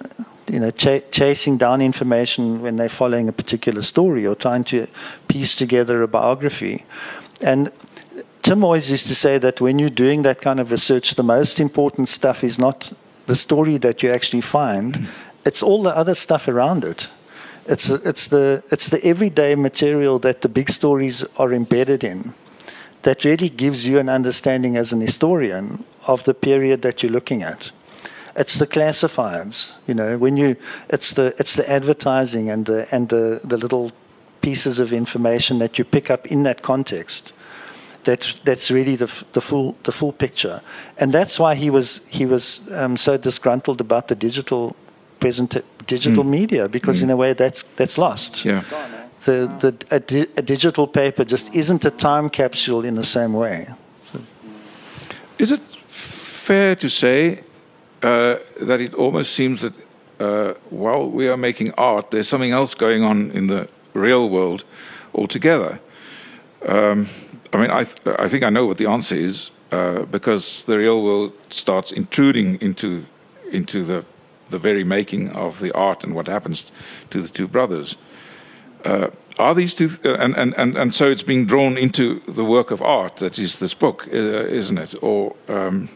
you 0.47 0.59
know, 0.59 0.71
ch- 0.71 1.03
chasing 1.11 1.57
down 1.57 1.81
information 1.81 2.61
when 2.61 2.75
they're 2.75 2.89
following 2.89 3.27
a 3.27 3.31
particular 3.31 3.81
story 3.81 4.25
or 4.25 4.35
trying 4.35 4.63
to 4.65 4.87
piece 5.27 5.55
together 5.55 6.01
a 6.01 6.07
biography. 6.07 6.85
And 7.41 7.71
Tim 8.43 8.61
always 8.61 8.91
used 8.91 9.07
to 9.07 9.15
say 9.15 9.37
that 9.37 9.61
when 9.61 9.79
you're 9.79 9.89
doing 9.89 10.23
that 10.23 10.41
kind 10.41 10.59
of 10.59 10.69
research, 10.69 11.15
the 11.15 11.23
most 11.23 11.61
important 11.61 12.09
stuff 12.09 12.43
is 12.43 12.59
not 12.59 12.91
the 13.25 13.35
story 13.35 13.77
that 13.77 14.03
you 14.03 14.11
actually 14.11 14.41
find, 14.41 14.95
mm. 14.95 15.07
it's 15.45 15.63
all 15.63 15.81
the 15.81 15.95
other 15.95 16.13
stuff 16.13 16.49
around 16.49 16.83
it. 16.83 17.09
It's, 17.65 17.89
it's, 17.89 18.27
the, 18.27 18.61
it's 18.69 18.89
the 18.89 19.03
everyday 19.05 19.55
material 19.55 20.19
that 20.19 20.41
the 20.41 20.49
big 20.49 20.69
stories 20.69 21.23
are 21.37 21.53
embedded 21.53 22.03
in 22.03 22.33
that 23.03 23.23
really 23.23 23.49
gives 23.49 23.85
you 23.85 23.97
an 23.97 24.09
understanding 24.09 24.75
as 24.75 24.91
an 24.91 24.99
historian 24.99 25.85
of 26.05 26.25
the 26.25 26.33
period 26.33 26.81
that 26.81 27.01
you're 27.01 27.11
looking 27.11 27.43
at. 27.43 27.71
It's 28.35 28.55
the 28.55 28.67
classifieds, 28.67 29.71
you 29.87 29.93
know, 29.93 30.17
when 30.17 30.35
you, 30.35 30.57
it's 30.89 31.11
the, 31.11 31.33
it's 31.39 31.55
the 31.55 31.69
advertising 31.69 32.49
and 32.49 32.65
the, 32.65 32.93
and 32.93 33.07
the, 33.07 33.39
the 33.43 33.57
little 33.57 33.93
pieces 34.41 34.79
of 34.79 34.91
information 34.91 35.59
that 35.59 35.77
you 35.77 35.85
pick 35.85 36.09
up 36.09 36.27
in 36.27 36.43
that 36.43 36.61
context. 36.61 37.31
That, 38.03 38.35
that's 38.43 38.69
really 38.69 38.95
the, 38.95 39.11
the, 39.31 39.41
full, 39.41 39.75
the 39.83 39.91
full 39.91 40.11
picture. 40.11 40.61
And 40.97 41.13
that's 41.13 41.39
why 41.39 41.55
he 41.55 41.69
was, 41.69 42.01
he 42.07 42.25
was 42.25 42.61
um, 42.71 42.97
so 42.97 43.17
disgruntled 43.17 43.79
about 43.79 44.07
the 44.07 44.15
digital, 44.15 44.75
present, 45.19 45.55
digital 45.87 46.23
mm. 46.23 46.29
media, 46.29 46.67
because 46.67 46.99
mm. 46.99 47.03
in 47.03 47.09
a 47.11 47.15
way 47.15 47.33
that's, 47.33 47.63
that's 47.77 47.97
lost. 47.97 48.43
Yeah 48.43 48.63
the, 49.25 49.49
the, 49.59 49.95
a, 49.95 49.99
di- 49.99 50.27
a, 50.37 50.41
digital 50.41 50.87
paper 50.87 51.23
just 51.23 51.53
isn't 51.55 51.85
a 51.85 51.91
time 51.91 52.29
capsule 52.29 52.83
in 52.83 52.95
the 52.95 53.03
same 53.03 53.33
way. 53.33 53.67
Is 55.39 55.51
it 55.51 55.61
fair 55.87 56.75
to 56.75 56.89
say 56.89 57.43
uh, 58.01 58.37
that 58.61 58.81
it 58.81 58.93
almost 58.93 59.33
seems 59.33 59.61
that 59.61 59.73
uh, 60.19 60.53
while 60.69 61.09
we 61.09 61.27
are 61.27 61.37
making 61.37 61.73
art, 61.73 62.11
there's 62.11 62.27
something 62.27 62.51
else 62.51 62.75
going 62.75 63.03
on 63.03 63.31
in 63.31 63.47
the 63.47 63.67
real 63.93 64.29
world 64.29 64.63
altogether? 65.13 65.79
Um, 66.67 67.09
I 67.51 67.57
mean, 67.57 67.71
I, 67.71 67.83
th- 67.83 68.15
I 68.19 68.27
think 68.27 68.43
I 68.43 68.49
know 68.49 68.65
what 68.65 68.77
the 68.77 68.87
answer 68.87 69.15
is 69.15 69.51
uh, 69.71 70.03
because 70.03 70.63
the 70.63 70.77
real 70.77 71.03
world 71.03 71.33
starts 71.49 71.91
intruding 71.91 72.61
into 72.61 73.05
into 73.51 73.83
the 73.83 74.05
the 74.49 74.57
very 74.57 74.83
making 74.83 75.29
of 75.31 75.59
the 75.59 75.71
art 75.73 76.03
and 76.03 76.13
what 76.13 76.27
happens 76.27 76.71
to 77.09 77.21
the 77.21 77.29
two 77.29 77.47
brothers. 77.47 77.97
Uh, 78.85 79.09
are 79.39 79.55
these 79.55 79.73
two, 79.73 79.89
uh, 80.05 80.15
and, 80.15 80.35
and, 80.37 80.53
and, 80.57 80.77
and 80.77 80.93
so 80.93 81.09
it's 81.09 81.23
being 81.23 81.45
drawn 81.47 81.77
into 81.77 82.21
the 82.27 82.43
work 82.43 82.69
of 82.69 82.81
art 82.81 83.15
that 83.17 83.39
is 83.39 83.57
this 83.57 83.73
book, 83.73 84.07
uh, 84.07 84.17
isn't 84.59 84.77
it? 84.77 84.93
Or 85.01 85.35
um, 85.47 85.89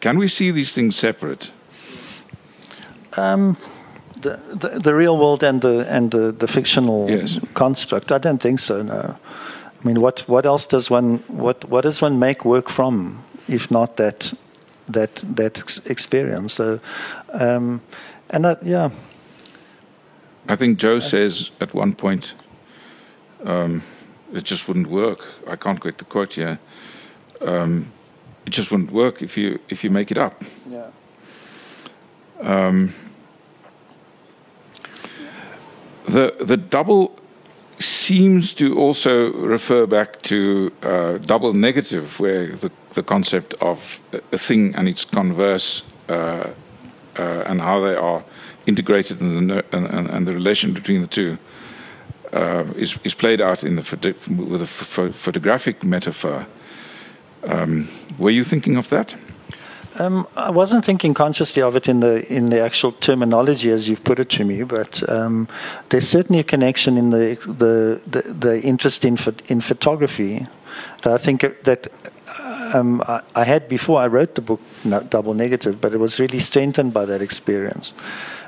can 0.00 0.18
we 0.18 0.28
see 0.28 0.50
these 0.50 0.74
things 0.74 0.96
separate? 0.96 1.50
Um, 3.16 3.56
the, 4.20 4.38
the, 4.52 4.80
the 4.80 4.94
real 4.94 5.16
world 5.16 5.42
and 5.42 5.62
the 5.62 5.86
and 5.88 6.10
the, 6.10 6.32
the 6.32 6.46
fictional 6.46 7.08
yes. 7.08 7.38
construct. 7.54 8.12
I 8.12 8.18
don't 8.18 8.42
think 8.42 8.58
so. 8.58 8.82
No. 8.82 9.16
I 9.80 9.86
mean, 9.86 10.00
what 10.00 10.20
what 10.28 10.44
else 10.44 10.66
does 10.66 10.90
one 10.90 11.18
what 11.28 11.64
what 11.68 11.82
does 11.82 12.02
one 12.02 12.18
make 12.18 12.44
work 12.44 12.68
from 12.68 13.24
if 13.46 13.70
not 13.70 13.96
that 13.96 14.32
that 14.88 15.22
that 15.36 15.80
experience? 15.86 16.54
So, 16.54 16.80
um, 17.32 17.80
and 18.30 18.44
that, 18.44 18.62
yeah. 18.64 18.90
I 20.48 20.56
think 20.56 20.78
Joe 20.78 20.98
says 20.98 21.50
at 21.60 21.74
one 21.74 21.94
point, 21.94 22.34
um, 23.44 23.82
it 24.32 24.44
just 24.44 24.66
wouldn't 24.66 24.88
work. 24.88 25.24
I 25.46 25.56
can't 25.56 25.78
quote 25.78 25.98
the 25.98 26.04
quote 26.04 26.32
here. 26.32 26.58
Um, 27.40 27.92
it 28.46 28.50
just 28.50 28.70
wouldn't 28.70 28.90
work 28.90 29.22
if 29.22 29.36
you 29.36 29.60
if 29.68 29.84
you 29.84 29.90
make 29.90 30.10
it 30.10 30.18
up. 30.18 30.42
Yeah. 30.68 30.90
Um, 32.40 32.94
the 36.06 36.34
the 36.40 36.56
double 36.56 37.18
seems 37.78 38.54
to 38.54 38.76
also 38.78 39.32
refer 39.32 39.86
back 39.86 40.22
to 40.22 40.72
uh, 40.82 41.18
double 41.18 41.52
negative, 41.52 42.18
where 42.20 42.48
the 42.48 42.70
the 42.98 43.02
concept 43.02 43.54
of 43.60 44.00
a 44.32 44.38
thing 44.38 44.74
and 44.74 44.88
its 44.88 45.04
converse 45.04 45.84
uh, 46.08 46.50
uh, 47.16 47.42
and 47.46 47.60
how 47.60 47.80
they 47.80 47.94
are 47.94 48.24
integrated 48.66 49.20
in 49.20 49.46
the, 49.46 49.64
and, 49.72 49.86
and, 49.86 50.10
and 50.10 50.26
the 50.26 50.32
relation 50.32 50.72
between 50.72 51.00
the 51.00 51.06
two 51.06 51.38
uh, 52.32 52.64
is, 52.76 52.96
is 53.04 53.14
played 53.14 53.40
out 53.40 53.62
in 53.62 53.76
the 53.76 53.82
photo, 53.82 54.12
with 54.50 54.62
a 54.62 54.66
photographic 54.66 55.84
metaphor. 55.84 56.46
Um, 57.44 57.88
were 58.18 58.32
you 58.32 58.44
thinking 58.44 58.76
of 58.76 58.88
that? 58.88 59.14
Um, 59.98 60.28
I 60.36 60.50
wasn't 60.50 60.84
thinking 60.84 61.12
consciously 61.12 61.60
of 61.60 61.74
it 61.74 61.88
in 61.88 62.00
the 62.00 62.24
in 62.32 62.50
the 62.50 62.60
actual 62.60 62.92
terminology 62.92 63.70
as 63.70 63.88
you've 63.88 64.04
put 64.04 64.20
it 64.20 64.30
to 64.30 64.44
me, 64.44 64.62
but 64.62 65.08
um, 65.08 65.48
there's 65.88 66.08
certainly 66.08 66.38
a 66.38 66.44
connection 66.44 66.96
in 66.96 67.10
the 67.10 67.36
the, 67.46 68.00
the, 68.06 68.32
the 68.32 68.62
interest 68.62 69.04
in 69.04 69.18
in 69.48 69.60
photography. 69.60 70.46
That 71.02 71.14
I 71.14 71.16
think 71.16 71.40
that 71.64 71.90
um, 72.74 73.02
I, 73.08 73.22
I, 73.34 73.44
had 73.44 73.68
before 73.68 74.00
I 74.00 74.06
wrote 74.06 74.36
the 74.36 74.40
book 74.40 74.60
Double 75.08 75.34
Negative, 75.34 75.80
but 75.80 75.92
it 75.92 75.98
was 75.98 76.20
really 76.20 76.38
strengthened 76.38 76.92
by 76.92 77.04
that 77.04 77.20
experience. 77.20 77.92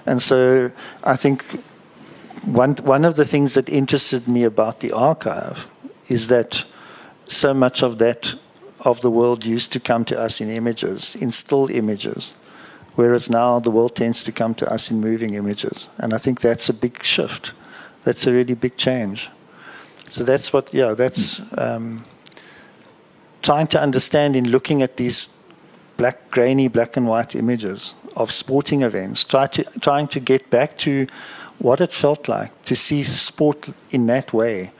And 0.06 0.22
so 0.22 0.70
I 1.02 1.16
think 1.16 1.42
one, 2.44 2.76
one 2.76 3.04
of 3.04 3.16
the 3.16 3.24
things 3.24 3.54
that 3.54 3.68
interested 3.68 4.28
me 4.28 4.44
about 4.44 4.80
the 4.80 4.92
archive 4.92 5.66
is 6.08 6.28
that 6.28 6.64
so 7.26 7.54
much 7.54 7.82
of 7.82 7.98
that 7.98 8.34
of 8.80 9.00
the 9.00 9.10
world 9.10 9.44
used 9.44 9.72
to 9.72 9.80
come 9.80 10.04
to 10.06 10.18
us 10.18 10.40
in 10.40 10.50
images, 10.50 11.14
in 11.16 11.32
still 11.32 11.70
images, 11.70 12.34
whereas 12.94 13.30
now 13.30 13.60
the 13.60 13.70
world 13.70 13.96
tends 13.96 14.24
to 14.24 14.32
come 14.32 14.54
to 14.54 14.72
us 14.72 14.90
in 14.90 15.00
moving 15.00 15.34
images. 15.34 15.88
And 15.98 16.14
I 16.14 16.18
think 16.18 16.40
that's 16.40 16.68
a 16.68 16.74
big 16.74 17.02
shift. 17.02 17.52
That's 18.04 18.26
a 18.26 18.32
really 18.32 18.54
big 18.54 18.76
change. 18.76 19.28
So 20.08 20.24
that's 20.24 20.52
what, 20.52 20.72
yeah, 20.72 20.94
that's 20.94 21.40
um, 21.56 22.04
trying 23.42 23.68
to 23.68 23.80
understand 23.80 24.34
in 24.34 24.48
looking 24.48 24.82
at 24.82 24.96
these 24.96 25.28
black, 25.96 26.30
grainy 26.30 26.68
black 26.68 26.96
and 26.96 27.06
white 27.06 27.34
images 27.34 27.94
of 28.16 28.32
sporting 28.32 28.82
events, 28.82 29.24
try 29.24 29.46
to, 29.46 29.64
trying 29.80 30.08
to 30.08 30.20
get 30.20 30.50
back 30.50 30.78
to 30.78 31.06
what 31.58 31.80
it 31.80 31.92
felt 31.92 32.26
like 32.28 32.50
to 32.64 32.74
see 32.74 33.04
sport 33.04 33.68
in 33.90 34.06
that 34.06 34.32
way. 34.32 34.72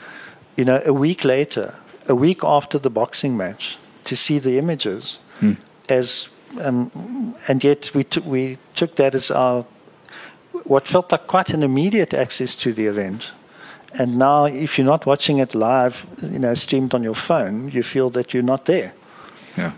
You 0.57 0.65
know, 0.65 0.83
a 0.85 0.93
week 0.93 1.25
later, 1.25 1.75
a 2.09 2.15
week 2.15 2.43
after 2.43 2.79
the 2.79 2.91
boxing 2.91 3.37
match, 3.37 3.79
to 4.05 4.17
see 4.17 4.39
the 4.39 4.59
images 4.59 5.19
hmm. 5.41 5.53
as, 5.89 6.29
um, 6.61 7.35
and 7.49 7.63
yet 7.65 7.91
we, 7.95 8.05
t- 8.05 8.21
we 8.21 8.59
took 8.75 8.97
that 8.97 9.15
as 9.15 9.31
our, 9.31 9.65
what 10.65 10.89
felt 10.89 11.13
like 11.13 11.27
quite 11.27 11.51
an 11.51 11.63
immediate 11.63 12.15
access 12.15 12.57
to 12.57 12.73
the 12.73 12.87
event. 12.87 13.31
And 13.93 14.19
now, 14.19 14.45
if 14.45 14.79
you're 14.79 14.87
not 14.87 15.05
watching 15.05 15.39
it 15.39 15.55
live, 15.55 16.07
you 16.23 16.39
know, 16.39 16.55
streamed 16.55 16.95
on 16.95 17.03
your 17.03 17.15
phone, 17.15 17.71
you 17.71 17.83
feel 17.83 18.11
that 18.11 18.33
you're 18.33 18.43
not 18.43 18.67
there. 18.67 18.93
Yeah. 19.57 19.73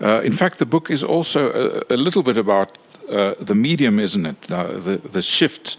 Uh, 0.00 0.20
in 0.24 0.32
fact, 0.32 0.58
the 0.58 0.66
book 0.66 0.90
is 0.90 1.04
also 1.04 1.84
a, 1.90 1.94
a 1.94 1.96
little 1.96 2.22
bit 2.22 2.36
about 2.36 2.78
uh, 3.08 3.34
the 3.40 3.54
medium, 3.54 3.98
isn't 3.98 4.26
it? 4.26 4.50
Uh, 4.50 4.78
the 4.78 4.98
the 5.12 5.22
shift 5.22 5.78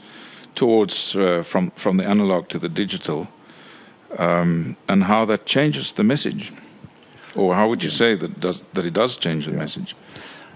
towards 0.56 1.16
uh, 1.16 1.44
from 1.44 1.72
from 1.76 1.98
the 1.98 2.06
analog 2.06 2.48
to 2.48 2.60
the 2.60 2.70
digital, 2.70 3.28
um, 4.18 4.76
and 4.88 5.04
how 5.04 5.26
that 5.26 5.46
changes 5.46 5.92
the 5.92 6.04
message, 6.04 6.52
or 7.36 7.56
how 7.56 7.68
would 7.70 7.84
you 7.84 7.90
say 7.90 8.16
that 8.16 8.40
does 8.40 8.62
that 8.74 8.86
it 8.86 8.94
does 8.94 9.16
change 9.18 9.46
the 9.46 9.52
yeah. 9.52 9.58
message? 9.58 9.96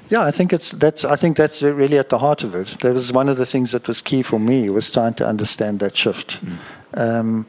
Yeah, 0.10 0.22
I 0.22 0.32
think 0.32 0.54
it's 0.54 0.72
that's 0.72 1.06
I 1.06 1.16
think 1.16 1.38
that's 1.38 1.62
really 1.62 1.98
at 1.98 2.10
the 2.10 2.20
heart 2.20 2.44
of 2.44 2.56
it. 2.56 2.80
That 2.82 2.94
was 2.94 3.12
one 3.12 3.30
of 3.30 3.38
the 3.38 3.46
things 3.46 3.72
that 3.72 3.88
was 3.88 4.02
key 4.02 4.22
for 4.22 4.40
me 4.40 4.70
was 4.70 4.92
trying 4.92 5.14
to 5.16 5.28
understand 5.28 5.80
that 5.80 5.96
shift, 5.96 6.40
mm. 6.46 6.58
um, 6.94 7.46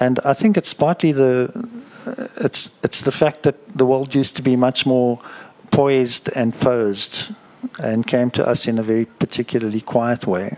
and 0.00 0.20
I 0.24 0.34
think 0.34 0.56
it's 0.56 0.74
partly 0.74 1.12
the 1.12 1.50
it's 2.36 2.70
it's 2.82 3.02
the 3.02 3.12
fact 3.12 3.42
that 3.42 3.56
the 3.76 3.86
world 3.86 4.14
used 4.14 4.36
to 4.36 4.42
be 4.42 4.56
much 4.56 4.86
more 4.86 5.20
poised 5.70 6.28
and 6.34 6.58
posed 6.60 7.34
and 7.78 8.06
came 8.06 8.30
to 8.30 8.46
us 8.46 8.66
in 8.68 8.78
a 8.78 8.82
very 8.82 9.04
particularly 9.04 9.80
quiet 9.80 10.26
way 10.26 10.56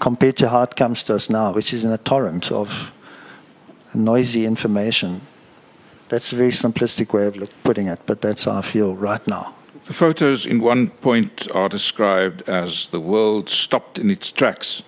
compared 0.00 0.36
to 0.36 0.48
how 0.48 0.62
it 0.62 0.76
comes 0.76 1.02
to 1.04 1.14
us 1.14 1.30
now, 1.30 1.52
which 1.52 1.72
is 1.72 1.84
in 1.84 1.92
a 1.92 1.98
torrent 1.98 2.52
of 2.52 2.92
noisy 3.94 4.44
information. 4.44 5.20
That's 6.08 6.32
a 6.32 6.36
very 6.36 6.50
simplistic 6.50 7.12
way 7.12 7.26
of 7.26 7.36
look, 7.36 7.50
putting 7.64 7.88
it, 7.88 8.00
but 8.06 8.20
that's 8.20 8.44
how 8.44 8.58
I 8.58 8.62
feel 8.62 8.94
right 8.94 9.26
now. 9.26 9.54
The 9.86 9.94
photos, 9.94 10.46
in 10.46 10.60
one 10.60 10.88
point, 10.88 11.48
are 11.54 11.68
described 11.68 12.48
as 12.48 12.88
the 12.88 13.00
world 13.00 13.48
stopped 13.48 13.98
in 13.98 14.10
its 14.10 14.30
tracks. 14.30 14.82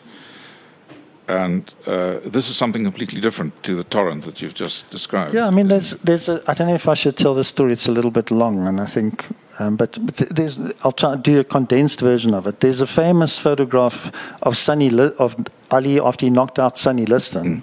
And 1.26 1.72
uh, 1.86 2.18
this 2.24 2.50
is 2.50 2.56
something 2.56 2.82
completely 2.84 3.20
different 3.20 3.62
to 3.62 3.76
the 3.76 3.84
torrent 3.84 4.24
that 4.24 4.42
you've 4.42 4.54
just 4.54 4.90
described. 4.90 5.32
Yeah, 5.32 5.46
I 5.46 5.50
mean, 5.50 5.68
there's, 5.68 5.92
there's 6.02 6.28
a, 6.28 6.42
I 6.46 6.54
don't 6.54 6.68
know 6.68 6.74
if 6.74 6.88
I 6.88 6.94
should 6.94 7.16
tell 7.16 7.34
the 7.34 7.44
story. 7.44 7.72
It's 7.72 7.86
a 7.86 7.92
little 7.92 8.10
bit 8.10 8.30
long, 8.30 8.66
and 8.66 8.80
I 8.80 8.86
think, 8.86 9.24
um, 9.58 9.76
but, 9.76 9.96
but 10.04 10.16
there's, 10.16 10.58
I'll 10.82 10.92
try 10.92 11.12
to 11.12 11.22
do 11.22 11.38
a 11.38 11.44
condensed 11.44 12.00
version 12.00 12.34
of 12.34 12.46
it. 12.46 12.60
There's 12.60 12.80
a 12.80 12.86
famous 12.86 13.38
photograph 13.38 14.10
of 14.42 14.56
Sonny 14.56 14.90
of 15.18 15.36
Ali 15.70 16.00
after 16.00 16.26
he 16.26 16.30
knocked 16.30 16.58
out 16.58 16.78
Sonny 16.78 17.06
Liston, 17.06 17.62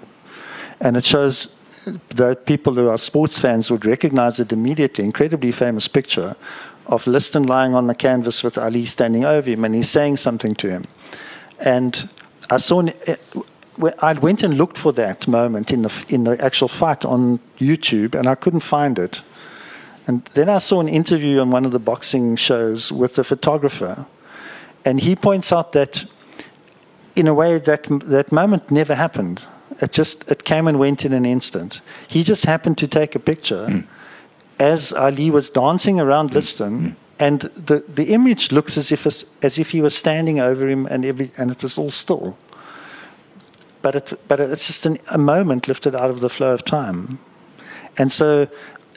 and 0.80 0.96
it 0.96 1.04
shows 1.04 1.48
the 2.08 2.34
people 2.34 2.74
who 2.74 2.88
are 2.88 2.98
sports 2.98 3.38
fans 3.38 3.70
would 3.70 3.84
recognize 3.84 4.40
it 4.40 4.52
immediately. 4.52 5.04
Incredibly 5.04 5.52
famous 5.52 5.88
picture 5.88 6.36
of 6.86 7.06
Liston 7.06 7.46
lying 7.46 7.74
on 7.74 7.86
the 7.86 7.94
canvas 7.94 8.42
with 8.42 8.58
Ali 8.58 8.86
standing 8.86 9.24
over 9.24 9.50
him, 9.50 9.64
and 9.64 9.74
he's 9.74 9.90
saying 9.90 10.16
something 10.16 10.54
to 10.56 10.70
him. 10.70 10.86
And 11.58 12.08
I 12.50 12.56
saw. 12.58 12.82
Eh, 13.06 13.16
I 14.00 14.12
went 14.14 14.42
and 14.42 14.58
looked 14.58 14.76
for 14.76 14.92
that 14.94 15.28
moment 15.28 15.70
in 15.70 15.82
the 15.82 16.04
in 16.08 16.24
the 16.24 16.42
actual 16.44 16.68
fight 16.68 17.04
on 17.04 17.38
YouTube, 17.58 18.18
and 18.18 18.28
I 18.28 18.34
couldn't 18.34 18.60
find 18.60 18.98
it. 18.98 19.20
And 20.06 20.24
then 20.34 20.48
I 20.48 20.58
saw 20.58 20.80
an 20.80 20.88
interview 20.88 21.38
on 21.38 21.50
one 21.50 21.64
of 21.64 21.72
the 21.72 21.78
boxing 21.78 22.34
shows 22.36 22.90
with 22.90 23.14
the 23.14 23.22
photographer, 23.22 24.06
and 24.84 25.00
he 25.00 25.14
points 25.14 25.52
out 25.52 25.72
that, 25.72 26.04
in 27.14 27.28
a 27.28 27.34
way, 27.34 27.58
that 27.58 27.86
that 28.04 28.32
moment 28.32 28.70
never 28.70 28.94
happened. 28.94 29.42
It 29.80 29.92
just 29.92 30.28
it 30.28 30.44
came 30.44 30.66
and 30.66 30.78
went 30.78 31.04
in 31.04 31.12
an 31.12 31.24
instant. 31.24 31.80
He 32.08 32.22
just 32.22 32.44
happened 32.44 32.78
to 32.78 32.88
take 32.88 33.14
a 33.14 33.18
picture 33.20 33.66
mm. 33.66 33.86
as 34.58 34.92
Ali 34.92 35.30
was 35.30 35.50
dancing 35.50 36.00
around 36.00 36.34
Liston. 36.34 36.80
Mm. 36.80 36.96
And 37.20 37.40
the, 37.40 37.82
the 37.88 38.12
image 38.12 38.52
looks 38.52 38.78
as 38.78 38.92
if, 38.92 39.04
as 39.04 39.58
if 39.58 39.70
he 39.70 39.80
was 39.80 39.96
standing 39.96 40.38
over 40.38 40.68
him 40.68 40.86
and, 40.86 41.04
every, 41.04 41.32
and 41.36 41.50
it 41.50 41.64
was 41.64 41.76
all 41.76 41.90
still 41.90 42.36
but, 43.82 43.94
it, 43.94 44.20
but 44.28 44.40
it's 44.40 44.66
just 44.66 44.86
an, 44.86 44.98
a 45.08 45.18
moment 45.18 45.68
lifted 45.68 45.94
out 45.94 46.10
of 46.10 46.20
the 46.20 46.28
flow 46.28 46.52
of 46.52 46.64
time. 46.64 47.18
And 47.96 48.12
so 48.12 48.48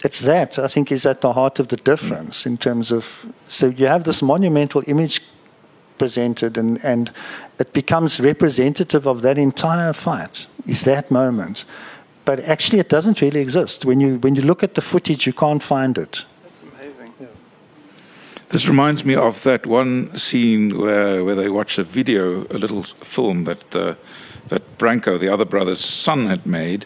it's 0.04 0.22
that, 0.22 0.60
I 0.60 0.67
think, 0.67 0.91
is 0.91 1.06
at 1.06 1.22
the 1.22 1.34
heart 1.34 1.60
of 1.60 1.67
the 1.67 1.78
difference 1.78 2.46
in 2.46 2.58
terms 2.58 2.91
of. 2.91 3.06
So 3.48 3.67
you 3.67 3.88
have 3.88 4.04
this 4.04 4.22
monumental 4.22 4.84
image 4.88 5.22
presented, 6.02 6.58
and, 6.58 6.72
and 6.84 7.12
it 7.60 7.70
becomes 7.74 8.20
representative 8.20 9.04
of 9.08 9.22
that 9.22 9.38
entire 9.38 9.94
fight, 9.94 10.48
is 10.66 10.82
that 10.84 11.06
moment. 11.10 11.66
But 12.26 12.38
actually, 12.54 12.80
it 12.80 12.90
doesn't 12.90 13.22
really 13.22 13.42
exist. 13.42 13.86
When 13.86 14.00
you, 14.02 14.20
when 14.24 14.36
you 14.36 14.44
look 14.52 14.64
at 14.64 14.74
the 14.74 14.82
footage, 14.82 15.22
you 15.28 15.34
can't 15.34 15.64
find 15.64 15.98
it. 15.98 16.26
That's 16.44 16.62
amazing. 16.64 17.14
This 18.50 18.68
reminds 18.68 19.04
me 19.04 19.16
of 19.16 19.44
that 19.44 19.66
one 19.66 20.18
scene 20.18 20.78
where, 20.84 21.24
where 21.26 21.36
they 21.36 21.50
watch 21.50 21.80
a 21.80 21.84
video, 21.84 22.46
a 22.50 22.58
little 22.58 22.84
film 23.04 23.46
that. 23.46 23.76
Uh, 23.76 23.96
that 24.48 24.64
Branko, 24.78 25.18
the 25.18 25.34
other 25.34 25.46
brother's 25.46 25.80
son, 25.80 26.28
had 26.28 26.46
made. 26.46 26.86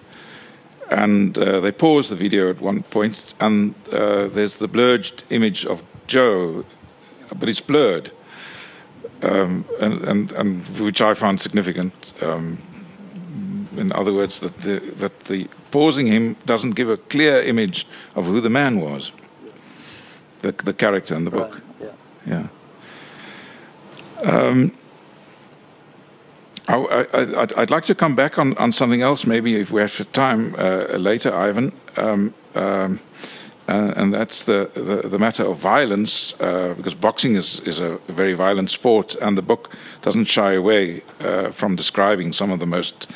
And 0.91 1.37
uh, 1.37 1.59
they 1.61 1.71
pause 1.71 2.09
the 2.09 2.15
video 2.15 2.49
at 2.49 2.61
one 2.61 2.83
point, 2.83 3.33
and 3.39 3.73
uh, 3.91 4.27
there's 4.27 4.57
the 4.57 4.67
blurred 4.67 5.23
image 5.29 5.65
of 5.65 5.81
Joe, 6.05 6.63
but 7.39 7.49
it's 7.49 7.61
blurred, 7.61 8.11
um, 9.21 9.65
and, 9.79 10.01
and, 10.03 10.31
and, 10.33 10.79
which 10.79 11.01
I 11.01 11.13
found 11.13 11.41
significant. 11.41 12.13
Um, 12.21 12.57
in 13.77 13.91
other 13.91 14.13
words, 14.13 14.39
that 14.39 14.57
the, 14.59 14.79
that 14.97 15.21
the 15.25 15.47
pausing 15.71 16.07
him 16.07 16.35
doesn't 16.45 16.71
give 16.71 16.89
a 16.89 16.97
clear 16.97 17.41
image 17.41 17.85
of 18.15 18.25
who 18.25 18.39
the 18.39 18.49
man 18.49 18.79
was, 18.79 19.11
the, 20.41 20.51
the 20.51 20.73
character 20.73 21.15
in 21.15 21.25
the 21.25 21.31
book. 21.31 21.61
Right. 21.79 21.91
Yeah. 22.27 22.47
yeah. 24.23 24.31
Um, 24.31 24.71
I, 26.67 27.57
would 27.57 27.69
like 27.69 27.83
to 27.83 27.95
come 27.95 28.15
back 28.15 28.39
on, 28.39 28.57
on 28.57 28.71
something 28.71 29.01
else, 29.01 29.27
maybe 29.27 29.55
if 29.55 29.71
we 29.71 29.81
have 29.81 30.11
time 30.13 30.55
uh, 30.57 30.97
later, 30.97 31.33
Ivan. 31.33 31.71
Um, 31.97 32.33
um, 32.55 32.99
uh, 33.67 33.93
and 33.95 34.13
that's 34.13 34.43
the, 34.43 34.69
the, 34.75 35.07
the, 35.09 35.17
matter 35.17 35.43
of 35.43 35.57
violence, 35.57 36.35
uh, 36.39 36.75
because 36.75 36.93
boxing 36.93 37.35
is, 37.35 37.59
is 37.61 37.79
a 37.79 37.97
very 38.07 38.33
violent 38.33 38.69
sport, 38.69 39.15
and 39.21 39.35
the 39.35 39.41
book 39.41 39.71
doesn't 40.03 40.25
shy 40.25 40.53
away 40.53 41.01
uh, 41.19 41.49
from 41.49 41.75
describing 41.75 42.31
some 42.31 42.51
of 42.51 42.59
the 42.59 42.67
most 42.67 43.07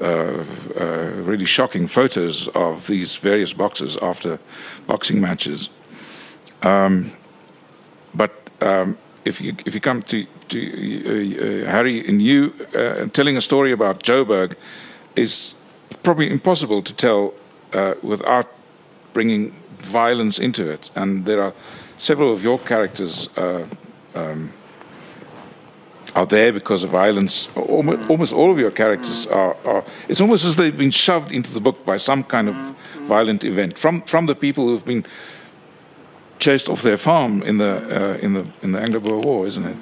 uh, 0.00 0.44
uh, 0.80 1.10
really 1.24 1.44
shocking 1.44 1.86
photos 1.86 2.48
of 2.48 2.86
these 2.86 3.16
various 3.16 3.52
boxers 3.52 3.96
after 3.98 4.38
boxing 4.86 5.20
matches. 5.20 5.68
Um, 6.62 7.12
but 8.14 8.32
um, 8.62 8.96
if 9.26 9.40
you 9.42 9.54
if 9.66 9.74
you 9.74 9.80
come 9.80 10.02
to 10.04 10.26
to 10.48 11.64
uh, 11.64 11.70
Harry 11.70 12.06
and 12.08 12.22
you 12.22 12.50
telling 13.12 13.36
a 13.36 13.40
story 13.40 13.72
about 13.72 14.02
Joburg 14.02 14.54
is 15.16 15.54
probably 16.02 16.30
impossible 16.30 16.82
to 16.82 16.94
tell 16.94 17.34
without 18.02 18.48
bringing 19.12 19.54
violence 19.72 20.38
into 20.38 20.68
it. 20.70 20.90
And 20.94 21.24
there 21.24 21.42
are 21.42 21.54
several 21.96 22.32
of 22.32 22.42
your 22.42 22.58
characters 22.58 23.28
uh, 23.36 23.66
um, 24.14 24.52
are 26.14 26.26
there 26.26 26.52
because 26.52 26.84
of 26.84 26.90
violence. 26.90 27.48
Almost, 27.56 28.10
almost, 28.10 28.32
all 28.32 28.50
of 28.50 28.58
your 28.58 28.70
characters 28.70 29.26
are, 29.26 29.56
are. 29.64 29.84
It's 30.08 30.20
almost 30.20 30.44
as 30.44 30.56
they've 30.56 30.76
been 30.76 30.90
shoved 30.90 31.32
into 31.32 31.52
the 31.52 31.60
book 31.60 31.84
by 31.84 31.96
some 31.96 32.24
kind 32.24 32.48
of 32.48 32.56
violent 33.06 33.44
event 33.44 33.78
from 33.78 34.02
from 34.02 34.26
the 34.26 34.34
people 34.34 34.68
who've 34.68 34.84
been 34.84 35.04
chased 36.38 36.68
off 36.68 36.82
their 36.82 36.98
farm 36.98 37.42
in 37.42 37.58
the 37.58 37.72
uh, 37.72 38.16
in 38.18 38.34
the 38.34 38.46
in 38.62 38.72
the 38.72 38.80
Anglo-Boer 38.80 39.20
War, 39.20 39.46
isn't 39.46 39.64
it? 39.64 39.76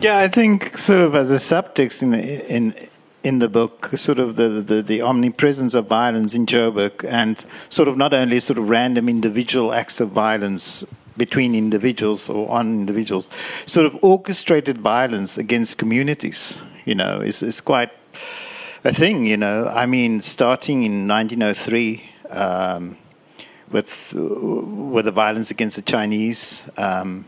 Yeah, 0.00 0.18
I 0.18 0.28
think 0.28 0.76
sort 0.76 1.00
of 1.00 1.14
as 1.14 1.30
a 1.30 1.36
subtext 1.36 2.02
in 2.02 2.10
the, 2.10 2.52
in 2.52 2.74
in 3.22 3.38
the 3.38 3.48
book, 3.48 3.90
sort 3.96 4.18
of 4.18 4.36
the, 4.36 4.48
the, 4.48 4.82
the 4.82 5.00
omnipresence 5.02 5.74
of 5.74 5.86
violence 5.86 6.34
in 6.34 6.46
Joburg, 6.46 7.04
and 7.08 7.44
sort 7.68 7.88
of 7.88 7.96
not 7.96 8.12
only 8.12 8.40
sort 8.40 8.58
of 8.58 8.68
random 8.68 9.08
individual 9.08 9.72
acts 9.72 10.00
of 10.00 10.10
violence 10.10 10.84
between 11.16 11.54
individuals 11.54 12.28
or 12.28 12.50
on 12.50 12.68
individuals, 12.68 13.28
sort 13.66 13.86
of 13.86 13.96
orchestrated 14.02 14.78
violence 14.78 15.38
against 15.38 15.78
communities. 15.78 16.58
You 16.84 16.96
know, 16.96 17.20
is 17.20 17.42
is 17.42 17.60
quite 17.60 17.90
a 18.84 18.92
thing. 18.92 19.26
You 19.26 19.36
know, 19.36 19.68
I 19.68 19.86
mean, 19.86 20.20
starting 20.20 20.82
in 20.82 21.06
1903. 21.06 22.02
Um, 22.30 22.98
with 23.72 24.12
with 24.14 25.06
the 25.06 25.10
violence 25.10 25.50
against 25.50 25.76
the 25.76 25.82
Chinese. 25.82 26.62
Um, 26.76 27.26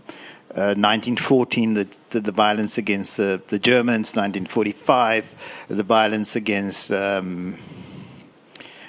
uh, 0.56 0.78
1914, 0.78 1.74
the, 1.74 1.88
the, 2.10 2.20
the, 2.20 2.32
violence 2.32 2.78
against 2.78 3.16
the, 3.16 3.42
the 3.48 3.58
Germans. 3.58 4.14
1945, 4.14 5.34
the 5.68 5.82
violence 5.82 6.36
against 6.36 6.92
um, 6.92 7.58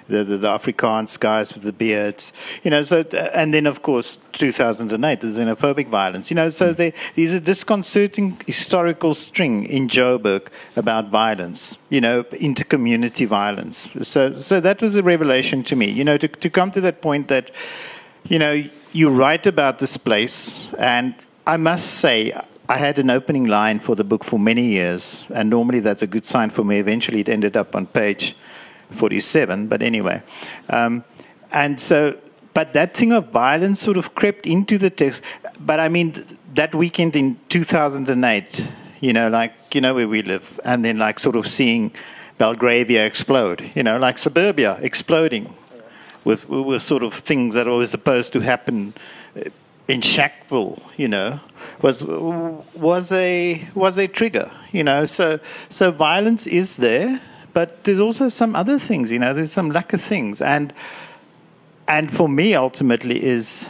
the, 0.07 0.23
the, 0.23 0.37
the 0.37 0.47
Afrikaans 0.47 1.19
guys 1.19 1.53
with 1.53 1.63
the 1.63 1.73
beards, 1.73 2.31
you 2.63 2.69
know. 2.69 2.83
So, 2.83 3.01
and 3.33 3.53
then 3.53 3.65
of 3.65 3.81
course 3.81 4.19
2008, 4.33 5.21
the 5.21 5.27
xenophobic 5.27 5.87
violence, 5.87 6.29
you 6.29 6.35
know. 6.35 6.49
So 6.49 6.73
there, 6.73 6.93
there's 7.15 7.31
a 7.31 7.41
disconcerting 7.41 8.39
historical 8.45 9.13
string 9.15 9.65
in 9.65 9.87
Joburg 9.87 10.47
about 10.75 11.09
violence, 11.09 11.77
you 11.89 12.01
know, 12.01 12.23
intercommunity 12.25 13.27
violence. 13.27 13.89
So, 14.03 14.33
so 14.33 14.59
that 14.59 14.81
was 14.81 14.95
a 14.95 15.03
revelation 15.03 15.63
to 15.63 15.75
me, 15.75 15.89
you 15.89 16.03
know, 16.03 16.17
to, 16.17 16.27
to 16.27 16.49
come 16.49 16.71
to 16.71 16.81
that 16.81 17.01
point 17.01 17.27
that, 17.29 17.49
you 18.25 18.37
know, 18.37 18.63
you 18.93 19.09
write 19.09 19.45
about 19.45 19.79
this 19.79 19.97
place, 19.97 20.67
and 20.77 21.15
I 21.47 21.57
must 21.57 21.95
say. 21.95 22.33
I 22.67 22.77
had 22.77 22.97
an 22.97 23.11
opening 23.11 23.45
line 23.45 23.79
for 23.79 23.95
the 23.95 24.03
book 24.03 24.23
for 24.23 24.39
many 24.39 24.63
years, 24.63 25.23
and 25.31 25.51
normally 25.51 25.81
that's 25.81 26.01
a 26.01 26.07
good 26.07 26.25
sign 26.25 26.49
for 26.49 26.63
me. 26.63 26.79
Eventually, 26.79 27.19
it 27.19 27.29
ended 27.29 27.55
up 27.55 27.75
on 27.75 27.85
page 27.85 28.35
47, 28.89 29.67
but 29.67 29.83
anyway. 29.83 30.23
Um, 30.69 31.03
and 31.51 31.79
so, 31.79 32.17
but 32.55 32.73
that 32.73 32.95
thing 32.95 33.11
of 33.11 33.29
violence 33.29 33.79
sort 33.79 33.97
of 33.97 34.15
crept 34.15 34.47
into 34.47 34.79
the 34.79 34.89
text. 34.89 35.21
But 35.59 35.79
I 35.79 35.89
mean, 35.89 36.25
that 36.55 36.73
weekend 36.73 37.15
in 37.15 37.39
2008, 37.49 38.67
you 39.01 39.13
know, 39.13 39.29
like, 39.29 39.53
you 39.71 39.81
know, 39.81 39.93
where 39.93 40.07
we 40.07 40.23
live, 40.23 40.59
and 40.65 40.83
then 40.83 40.97
like 40.97 41.19
sort 41.19 41.35
of 41.35 41.47
seeing 41.47 41.91
Belgravia 42.39 43.05
explode, 43.05 43.69
you 43.75 43.83
know, 43.83 43.99
like 43.99 44.17
suburbia 44.17 44.79
exploding 44.81 45.53
with, 46.23 46.49
with 46.49 46.81
sort 46.81 47.03
of 47.03 47.13
things 47.13 47.53
that 47.53 47.67
were 47.67 47.85
supposed 47.85 48.33
to 48.33 48.39
happen 48.39 48.95
in 49.87 50.01
Shackville, 50.01 50.81
you 50.97 51.07
know, 51.07 51.39
was 51.81 52.03
was 52.03 53.11
a 53.11 53.67
was 53.75 53.97
a 53.97 54.07
trigger, 54.07 54.51
you 54.71 54.83
know. 54.83 55.05
So 55.05 55.39
so 55.69 55.91
violence 55.91 56.47
is 56.47 56.77
there, 56.77 57.21
but 57.53 57.83
there's 57.83 57.99
also 57.99 58.27
some 58.27 58.55
other 58.55 58.79
things, 58.79 59.11
you 59.11 59.19
know, 59.19 59.33
there's 59.33 59.51
some 59.51 59.71
lack 59.71 59.93
of 59.93 60.01
things. 60.01 60.41
And 60.41 60.73
and 61.87 62.11
for 62.11 62.27
me 62.27 62.55
ultimately 62.55 63.23
is 63.23 63.67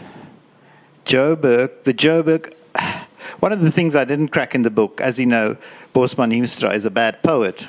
Joburg, 1.05 1.83
the 1.83 1.93
Joburg 1.93 2.53
one 3.39 3.51
of 3.51 3.61
the 3.61 3.71
things 3.71 3.95
I 3.95 4.05
didn't 4.05 4.29
crack 4.29 4.55
in 4.55 4.61
the 4.61 4.69
book, 4.69 5.01
as 5.01 5.19
you 5.19 5.25
know, 5.25 5.57
Bosman 5.93 6.31
Hiemstra 6.31 6.73
is 6.75 6.85
a 6.85 6.91
bad 6.91 7.21
poet. 7.23 7.67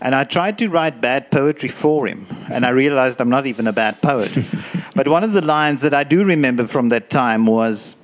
And 0.00 0.14
I 0.14 0.24
tried 0.24 0.58
to 0.58 0.68
write 0.68 1.00
bad 1.00 1.30
poetry 1.30 1.68
for 1.68 2.06
him, 2.06 2.26
and 2.50 2.66
I 2.66 2.70
realized 2.70 3.20
I'm 3.20 3.30
not 3.30 3.46
even 3.46 3.66
a 3.66 3.72
bad 3.72 4.00
poet. 4.02 4.32
but 4.94 5.08
one 5.08 5.24
of 5.24 5.32
the 5.32 5.42
lines 5.42 5.80
that 5.80 5.94
I 5.94 6.04
do 6.04 6.24
remember 6.24 6.66
from 6.66 6.88
that 6.90 7.10
time 7.10 7.46
was 7.46 7.94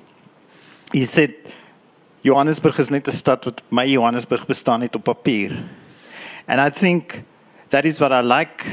he 0.93 1.05
said, 1.05 1.35
Johannesburg 2.23 2.79
is 2.79 2.91
net 2.91 3.09
'n 3.09 3.13
stad 3.13 3.45
wat 3.45 3.63
my 3.71 3.85
Johannesburg 3.85 4.47
bestaan 4.47 4.83
het 4.83 4.95
op 4.95 5.05
papier. 5.05 5.53
And 6.47 6.61
I 6.61 6.71
think 6.71 7.25
that 7.71 7.85
is 7.85 7.99
what 8.01 8.13
I 8.13 8.21
like 8.21 8.67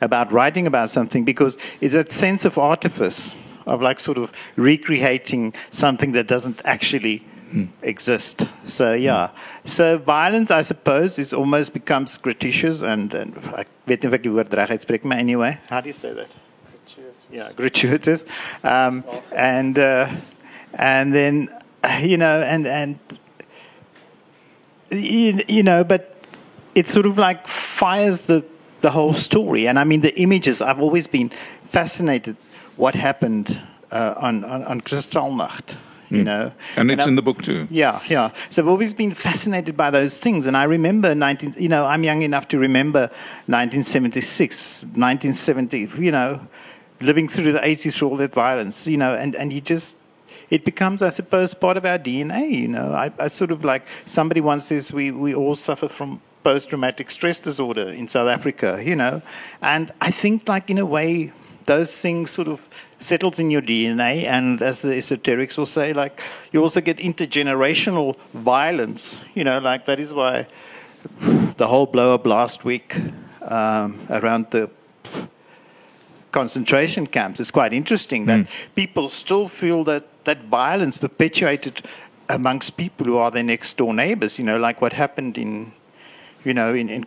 about 0.00 0.30
writing 0.30 0.66
about 0.66 0.90
something 0.90 1.24
because 1.24 1.58
it's 1.80 1.94
that 1.94 2.12
sense 2.12 2.44
of 2.44 2.58
artifice 2.58 3.34
of 3.66 3.82
like 3.82 3.98
sort 3.98 4.18
of 4.18 4.30
recreating 4.56 5.54
something 5.70 6.12
that 6.12 6.28
doesn't 6.28 6.60
actually 6.64 7.22
exist. 7.82 8.46
So 8.64 8.92
yeah, 8.92 9.30
so 9.64 9.98
violence, 9.98 10.50
I 10.50 10.62
suppose, 10.62 11.18
is 11.18 11.32
almost 11.32 11.72
becomes 11.72 12.16
gratuitous, 12.18 12.82
and, 12.82 13.14
and 13.14 13.36
ek 13.58 13.68
weet 13.86 14.02
nie 14.02 14.08
of 14.08 14.14
ek 14.14 14.24
die 14.26 14.32
woord 14.34 14.52
reg 14.52 14.74
uitspreek, 14.74 15.04
maar 15.04 15.18
anyway, 15.18 15.58
how 15.70 15.80
do 15.80 15.88
you 15.88 15.96
say 15.96 16.12
that? 16.12 16.28
Gratuitous. 16.70 17.14
Yeah, 17.30 17.52
gratuitous, 17.52 18.24
um, 18.62 19.04
and 19.32 19.78
uh, 19.78 20.08
and 20.74 21.14
then 21.14 21.48
you 22.02 22.16
know, 22.16 22.42
and 22.42 22.66
and 22.66 22.98
you, 24.90 25.42
you 25.48 25.62
know, 25.62 25.84
but 25.84 26.16
it 26.74 26.88
sort 26.88 27.06
of 27.06 27.18
like 27.18 27.48
fires 27.48 28.22
the 28.22 28.44
the 28.82 28.90
whole 28.90 29.14
story. 29.14 29.66
And 29.66 29.78
I 29.78 29.84
mean, 29.84 30.00
the 30.00 30.14
images. 30.20 30.60
I've 30.60 30.80
always 30.80 31.06
been 31.06 31.30
fascinated 31.68 32.36
what 32.76 32.94
happened 32.94 33.60
uh, 33.90 34.14
on 34.16 34.44
on, 34.44 34.62
on 34.64 34.80
Kristallnacht. 34.80 35.76
Hmm. 36.08 36.16
You 36.16 36.24
know, 36.24 36.52
And 36.76 36.90
it's 36.90 37.04
I- 37.04 37.08
in 37.08 37.16
the 37.16 37.22
book 37.22 37.42
too. 37.42 37.66
yeah, 37.70 38.00
yeah. 38.08 38.30
So 38.50 38.62
I've 38.62 38.68
always 38.68 38.94
been 38.94 39.10
fascinated 39.12 39.76
by 39.76 39.90
those 39.90 40.18
things, 40.18 40.46
and 40.46 40.56
I 40.56 40.64
remember 40.64 41.14
19. 41.14 41.54
You 41.58 41.68
know, 41.68 41.84
I'm 41.84 42.04
young 42.04 42.22
enough 42.22 42.46
to 42.48 42.58
remember 42.58 43.10
1976, 43.48 44.84
1970. 44.94 45.88
You 45.98 46.12
know, 46.12 46.40
living 47.00 47.28
through 47.28 47.52
the 47.52 47.58
80s 47.60 47.94
through 47.94 48.08
all 48.10 48.16
that 48.16 48.32
violence. 48.34 48.86
You 48.86 48.96
know, 48.96 49.14
and 49.14 49.34
and 49.34 49.52
you 49.52 49.60
just. 49.60 49.96
It 50.48 50.64
becomes, 50.64 51.02
I 51.02 51.08
suppose, 51.10 51.54
part 51.54 51.76
of 51.76 51.84
our 51.84 51.98
DNA. 51.98 52.48
You 52.52 52.68
know, 52.68 52.92
I, 52.92 53.10
I 53.18 53.26
sort 53.26 53.50
of 53.50 53.64
like 53.64 53.82
somebody 54.04 54.40
once 54.40 54.66
says 54.66 54.92
we, 54.92 55.10
we 55.10 55.34
all 55.34 55.56
suffer 55.56 55.88
from 55.88 56.20
post-traumatic 56.44 57.10
stress 57.10 57.40
disorder 57.40 57.88
in 57.90 58.06
South 58.06 58.28
Africa. 58.28 58.80
You 58.84 58.94
know, 58.94 59.22
and 59.60 59.92
I 60.00 60.12
think 60.12 60.48
like 60.48 60.70
in 60.70 60.78
a 60.78 60.86
way 60.86 61.32
those 61.64 61.98
things 62.00 62.30
sort 62.30 62.46
of 62.46 62.60
settles 62.98 63.38
in 63.38 63.50
your 63.50 63.62
DNA, 63.62 64.24
and 64.24 64.62
as 64.62 64.82
the 64.82 64.90
esoterics 64.90 65.58
will 65.58 65.66
say, 65.66 65.92
like 65.92 66.20
you 66.52 66.62
also 66.62 66.80
get 66.80 66.98
intergenerational 66.98 68.16
violence. 68.32 69.18
You 69.34 69.44
know, 69.44 69.58
like 69.58 69.84
that 69.86 70.00
is 70.00 70.14
why 70.14 70.46
the 71.56 71.66
whole 71.66 71.86
blow 71.86 72.14
up 72.14 72.26
last 72.26 72.64
week 72.64 72.96
um, 73.42 74.00
around 74.10 74.46
the 74.50 74.70
concentration 76.32 77.06
camps 77.06 77.40
is 77.40 77.50
quite 77.50 77.72
interesting. 77.72 78.26
That 78.26 78.46
people 78.74 79.08
still 79.08 79.48
feel 79.48 79.84
that 79.84 80.04
that 80.24 80.44
violence 80.44 80.98
perpetuated 80.98 81.82
amongst 82.28 82.76
people 82.76 83.06
who 83.06 83.16
are 83.16 83.30
their 83.30 83.44
next 83.44 83.76
door 83.76 83.94
neighbors. 83.94 84.38
You 84.38 84.44
know, 84.44 84.58
like 84.58 84.80
what 84.80 84.92
happened 84.92 85.38
in, 85.38 85.72
you 86.44 86.54
know, 86.54 86.74
in 86.74 86.88
in. 86.88 87.06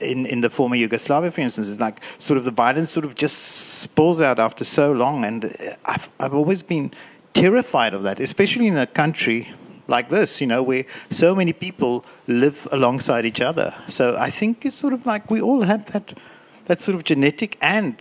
In, 0.00 0.26
in 0.26 0.40
the 0.40 0.50
former 0.50 0.76
Yugoslavia, 0.76 1.30
for 1.30 1.40
instance, 1.40 1.68
it's 1.68 1.80
like 1.80 2.00
sort 2.18 2.36
of 2.36 2.44
the 2.44 2.50
violence 2.50 2.90
sort 2.90 3.04
of 3.04 3.14
just 3.14 3.38
spills 3.38 4.20
out 4.20 4.38
after 4.38 4.64
so 4.64 4.92
long, 4.92 5.24
and 5.24 5.44
I've 5.84 6.08
I've 6.18 6.34
always 6.34 6.62
been 6.62 6.92
terrified 7.32 7.94
of 7.94 8.02
that, 8.02 8.20
especially 8.20 8.66
in 8.66 8.76
a 8.76 8.86
country 8.86 9.48
like 9.86 10.08
this, 10.08 10.40
you 10.40 10.46
know, 10.46 10.62
where 10.62 10.84
so 11.10 11.34
many 11.34 11.52
people 11.52 12.04
live 12.26 12.66
alongside 12.72 13.24
each 13.24 13.40
other. 13.40 13.74
So 13.88 14.16
I 14.16 14.30
think 14.30 14.64
it's 14.64 14.76
sort 14.76 14.92
of 14.92 15.06
like 15.06 15.30
we 15.30 15.40
all 15.40 15.62
have 15.62 15.86
that 15.92 16.14
that 16.66 16.80
sort 16.80 16.94
of 16.94 17.04
genetic 17.04 17.58
and 17.60 17.94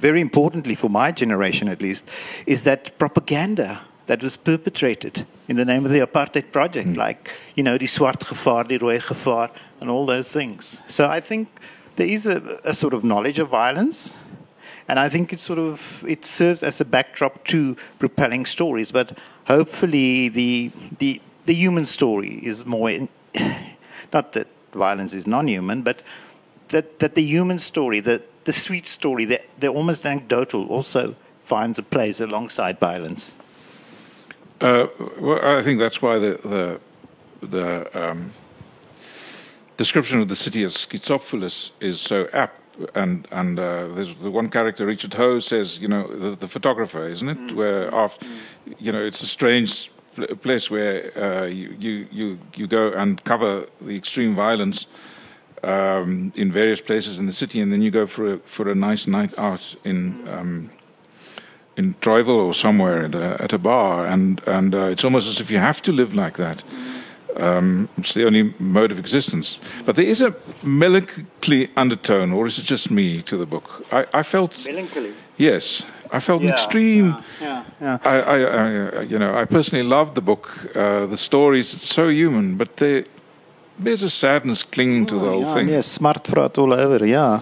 very 0.00 0.20
importantly 0.20 0.74
for 0.74 0.88
my 0.88 1.12
generation 1.12 1.68
at 1.68 1.82
least, 1.82 2.06
is 2.46 2.62
that 2.64 2.98
propaganda 2.98 3.80
that 4.06 4.22
was 4.22 4.36
perpetrated 4.36 5.26
in 5.48 5.56
the 5.56 5.64
name 5.64 5.84
of 5.84 5.90
the 5.92 6.00
apartheid 6.00 6.52
project, 6.52 6.88
hmm. 6.88 6.94
like, 6.94 7.30
you 7.54 7.62
know, 7.62 7.78
the 7.78 7.86
swart 7.86 8.20
gevaar, 8.20 8.66
die 8.68 8.78
rooi 8.78 9.00
gevaar, 9.00 9.50
and 9.80 9.90
all 9.90 10.06
those 10.06 10.30
things. 10.30 10.80
So 10.86 11.08
I 11.08 11.20
think 11.20 11.48
there 11.96 12.06
is 12.06 12.26
a, 12.26 12.60
a 12.64 12.74
sort 12.74 12.94
of 12.94 13.04
knowledge 13.04 13.38
of 13.38 13.48
violence, 13.48 14.14
and 14.88 14.98
I 14.98 15.08
think 15.08 15.32
it 15.32 15.40
sort 15.40 15.58
of 15.58 16.04
it 16.06 16.24
serves 16.24 16.62
as 16.62 16.80
a 16.80 16.84
backdrop 16.84 17.44
to 17.46 17.76
propelling 17.98 18.46
stories. 18.46 18.92
But 18.92 19.18
hopefully, 19.46 20.28
the 20.28 20.70
the 20.98 21.20
the 21.44 21.54
human 21.54 21.84
story 21.84 22.40
is 22.42 22.64
more 22.64 22.90
in, 22.90 23.08
not 24.12 24.32
that 24.32 24.46
violence 24.72 25.14
is 25.14 25.26
non-human, 25.26 25.82
but 25.82 26.02
that 26.68 26.98
that 27.00 27.14
the 27.14 27.22
human 27.22 27.58
story, 27.58 28.00
the 28.00 28.22
the 28.44 28.52
sweet 28.52 28.86
story, 28.86 29.24
the 29.24 29.40
the 29.58 29.68
almost 29.68 30.06
anecdotal, 30.06 30.66
also 30.68 31.16
finds 31.44 31.78
a 31.78 31.82
place 31.82 32.20
alongside 32.20 32.78
violence. 32.78 33.34
Uh, 34.60 34.86
well, 35.18 35.44
I 35.44 35.62
think 35.62 35.78
that's 35.78 36.00
why 36.00 36.18
the 36.18 36.38
the 36.42 36.80
the 37.46 38.08
um, 38.10 38.32
description 39.76 40.20
of 40.20 40.28
the 40.28 40.36
city 40.36 40.64
as 40.64 40.74
schizophilus 40.76 41.70
is 41.80 42.00
so 42.00 42.28
apt. 42.32 42.62
And 42.94 43.26
and 43.32 43.58
uh, 43.58 43.88
there's 43.88 44.16
the 44.16 44.30
one 44.30 44.50
character, 44.50 44.84
Richard 44.84 45.14
Ho, 45.14 45.40
says, 45.40 45.78
you 45.78 45.88
know, 45.88 46.06
the, 46.08 46.36
the 46.36 46.48
photographer, 46.48 47.06
isn't 47.08 47.28
it? 47.28 47.56
Where 47.56 47.94
after, 47.94 48.26
you 48.78 48.92
know, 48.92 49.02
it's 49.02 49.22
a 49.22 49.26
strange 49.26 49.90
pl- 50.14 50.36
place 50.36 50.70
where 50.70 51.10
uh, 51.16 51.46
you, 51.46 51.74
you 51.78 52.06
you 52.10 52.38
you 52.54 52.66
go 52.66 52.92
and 52.92 53.22
cover 53.24 53.66
the 53.80 53.96
extreme 53.96 54.34
violence 54.34 54.86
um, 55.64 56.32
in 56.36 56.52
various 56.52 56.82
places 56.82 57.18
in 57.18 57.24
the 57.24 57.32
city, 57.32 57.60
and 57.60 57.72
then 57.72 57.80
you 57.80 57.90
go 57.90 58.06
for 58.06 58.34
a 58.34 58.38
for 58.40 58.68
a 58.70 58.74
nice 58.74 59.06
night 59.06 59.38
out 59.38 59.74
in. 59.84 60.28
Um, 60.28 60.70
in 61.76 61.94
Troyeville 62.00 62.46
or 62.46 62.54
somewhere 62.54 63.04
at 63.04 63.14
a, 63.14 63.42
at 63.42 63.52
a 63.52 63.58
bar, 63.58 64.06
and 64.06 64.40
and 64.46 64.74
uh, 64.74 64.92
it's 64.92 65.04
almost 65.04 65.28
as 65.28 65.40
if 65.40 65.50
you 65.50 65.58
have 65.58 65.80
to 65.82 65.92
live 65.92 66.14
like 66.14 66.36
that. 66.36 66.64
Um, 67.36 67.88
it's 67.98 68.14
the 68.14 68.26
only 68.26 68.54
mode 68.58 68.90
of 68.92 68.98
existence. 68.98 69.58
But 69.84 69.96
there 69.96 70.06
is 70.06 70.22
a 70.22 70.34
melancholy 70.62 71.68
undertone, 71.76 72.32
or 72.32 72.46
is 72.46 72.58
it 72.58 72.64
just 72.64 72.90
me 72.90 73.22
to 73.22 73.36
the 73.36 73.46
book? 73.46 73.84
I, 73.92 74.06
I 74.14 74.22
felt 74.22 74.66
Melancholy. 74.66 75.12
yes, 75.36 75.84
I 76.10 76.20
felt 76.20 76.42
an 76.42 76.48
extreme. 76.48 77.16
Yeah, 77.40 77.64
yeah. 77.80 77.98
I, 78.04 78.20
I, 78.20 78.38
I, 78.40 79.00
you 79.02 79.18
know, 79.18 79.36
I 79.36 79.44
personally 79.44 79.84
love 79.84 80.14
the 80.14 80.22
book. 80.22 80.74
Uh, 80.74 81.06
the 81.06 81.16
stories, 81.16 81.74
it's 81.74 81.94
so 81.94 82.08
human, 82.08 82.56
but 82.56 82.76
there, 82.78 83.04
there's 83.78 84.02
a 84.02 84.10
sadness 84.10 84.62
clinging 84.62 85.06
to 85.06 85.14
the 85.14 85.28
whole 85.28 85.44
yeah, 85.44 85.54
thing. 85.54 85.68
Yes, 85.68 85.86
smart 85.86 86.26
fraud 86.26 86.56
all 86.56 86.72
over. 86.72 87.04
Yeah. 87.04 87.40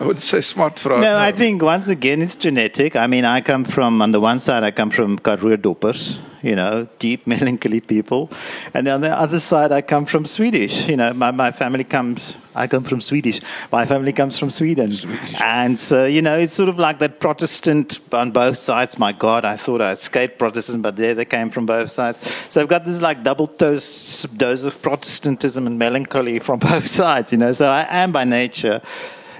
I 0.00 0.04
would 0.04 0.22
say 0.22 0.40
smart 0.40 0.78
fraud. 0.78 1.02
No, 1.02 1.18
I 1.18 1.30
think 1.30 1.60
once 1.60 1.86
again 1.86 2.22
it's 2.22 2.34
genetic. 2.34 2.96
I 2.96 3.06
mean, 3.06 3.26
I 3.26 3.42
come 3.42 3.66
from 3.66 4.00
on 4.00 4.12
the 4.12 4.20
one 4.20 4.40
side, 4.40 4.64
I 4.64 4.70
come 4.70 4.88
from 4.88 5.18
Karoo 5.18 5.58
Doppers, 5.58 6.18
you 6.40 6.56
know, 6.56 6.88
deep 6.98 7.26
melancholy 7.34 7.82
people, 7.82 8.30
and 8.72 8.88
on 8.88 9.02
the 9.02 9.10
other 9.10 9.38
side, 9.38 9.72
I 9.72 9.82
come 9.82 10.06
from 10.06 10.24
Swedish. 10.24 10.88
You 10.88 10.96
know, 10.96 11.12
my 11.12 11.30
my 11.32 11.50
family 11.50 11.84
comes. 11.84 12.34
I 12.54 12.66
come 12.66 12.82
from 12.82 13.02
Swedish. 13.02 13.42
My 13.70 13.84
family 13.84 14.14
comes 14.14 14.38
from 14.38 14.48
Sweden, 14.48 14.90
Swedish. 14.90 15.38
and 15.38 15.78
so 15.78 16.06
you 16.06 16.22
know, 16.22 16.38
it's 16.38 16.54
sort 16.54 16.70
of 16.70 16.78
like 16.78 16.98
that 17.00 17.20
Protestant 17.20 18.00
on 18.10 18.30
both 18.30 18.56
sides. 18.56 18.98
My 18.98 19.12
God, 19.12 19.44
I 19.44 19.58
thought 19.58 19.82
I 19.82 19.92
escaped 19.92 20.38
Protestantism, 20.38 20.80
but 20.80 20.96
there 20.96 21.14
they 21.14 21.26
came 21.26 21.50
from 21.50 21.66
both 21.66 21.90
sides. 21.90 22.18
So 22.48 22.62
I've 22.62 22.68
got 22.68 22.86
this 22.86 23.02
like 23.02 23.22
double 23.22 23.48
dose 23.48 24.22
dose 24.34 24.62
of 24.62 24.80
Protestantism 24.80 25.66
and 25.66 25.78
melancholy 25.78 26.38
from 26.38 26.58
both 26.70 26.86
sides. 26.86 27.32
You 27.32 27.38
know, 27.38 27.52
so 27.52 27.68
I 27.68 27.86
am 28.02 28.12
by 28.12 28.24
nature. 28.24 28.80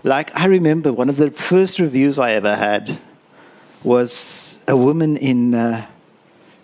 Like 0.03 0.35
I 0.35 0.47
remember 0.47 0.93
one 0.93 1.09
of 1.09 1.17
the 1.17 1.31
first 1.31 1.79
reviews 1.79 2.19
I 2.19 2.33
ever 2.33 2.57
had 2.57 2.99
was 3.85 4.59
a 4.67 4.77
woman 4.77 5.17
in 5.17 5.55
uh, 5.55 5.87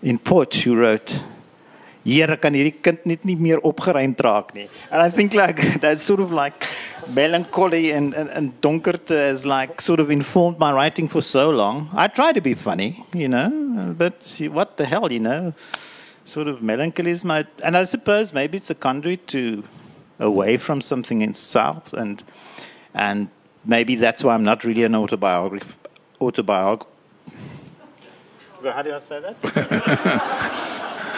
in 0.03 0.19
Port 0.19 0.55
who 0.55 0.77
wrote 0.77 1.19
kan 2.41 2.53
net 3.05 3.25
nie 3.25 3.35
meer 3.35 3.61
nie. 4.55 4.69
And 4.91 5.03
I 5.03 5.11
think 5.11 5.35
like 5.35 5.81
that's 5.81 6.03
sort 6.03 6.21
of 6.21 6.33
like 6.33 6.67
melancholy 7.09 7.91
and, 7.91 8.15
and, 8.15 8.31
and 8.31 8.61
donkerte 8.61 9.11
has 9.11 9.45
like 9.45 9.81
sort 9.81 10.01
of 10.01 10.11
informed 10.11 10.59
my 10.59 10.73
writing 10.73 11.09
for 11.09 11.21
so 11.21 11.51
long. 11.51 11.89
I 11.93 12.09
try 12.09 12.33
to 12.33 12.41
be 12.41 12.55
funny, 12.55 13.05
you 13.13 13.29
know, 13.29 13.95
but 13.99 14.41
what 14.51 14.77
the 14.77 14.87
hell, 14.87 15.11
you 15.13 15.21
know, 15.21 15.53
sort 16.25 16.49
of 16.49 16.63
melancholy 16.63 17.11
is 17.11 17.25
my, 17.25 17.47
and 17.63 17.77
I 17.77 17.85
suppose 17.85 18.33
maybe 18.33 18.57
it's 18.57 18.71
a 18.71 18.75
conduit 18.75 19.27
to 19.29 19.65
away 20.19 20.57
from 20.57 20.81
something 20.81 21.23
in 21.23 21.35
South 21.35 21.93
and 21.93 22.23
and 22.97 23.29
maybe 23.65 23.95
that's 23.95 24.25
why 24.25 24.35
I'm 24.35 24.43
not 24.43 24.65
really 24.65 24.83
an 24.83 24.95
autobiography. 24.95 25.75
Autobiog. 26.21 26.87
How 28.65 28.83
do 28.83 28.95
I 28.95 28.99
say 28.99 29.21
that? 29.21 29.37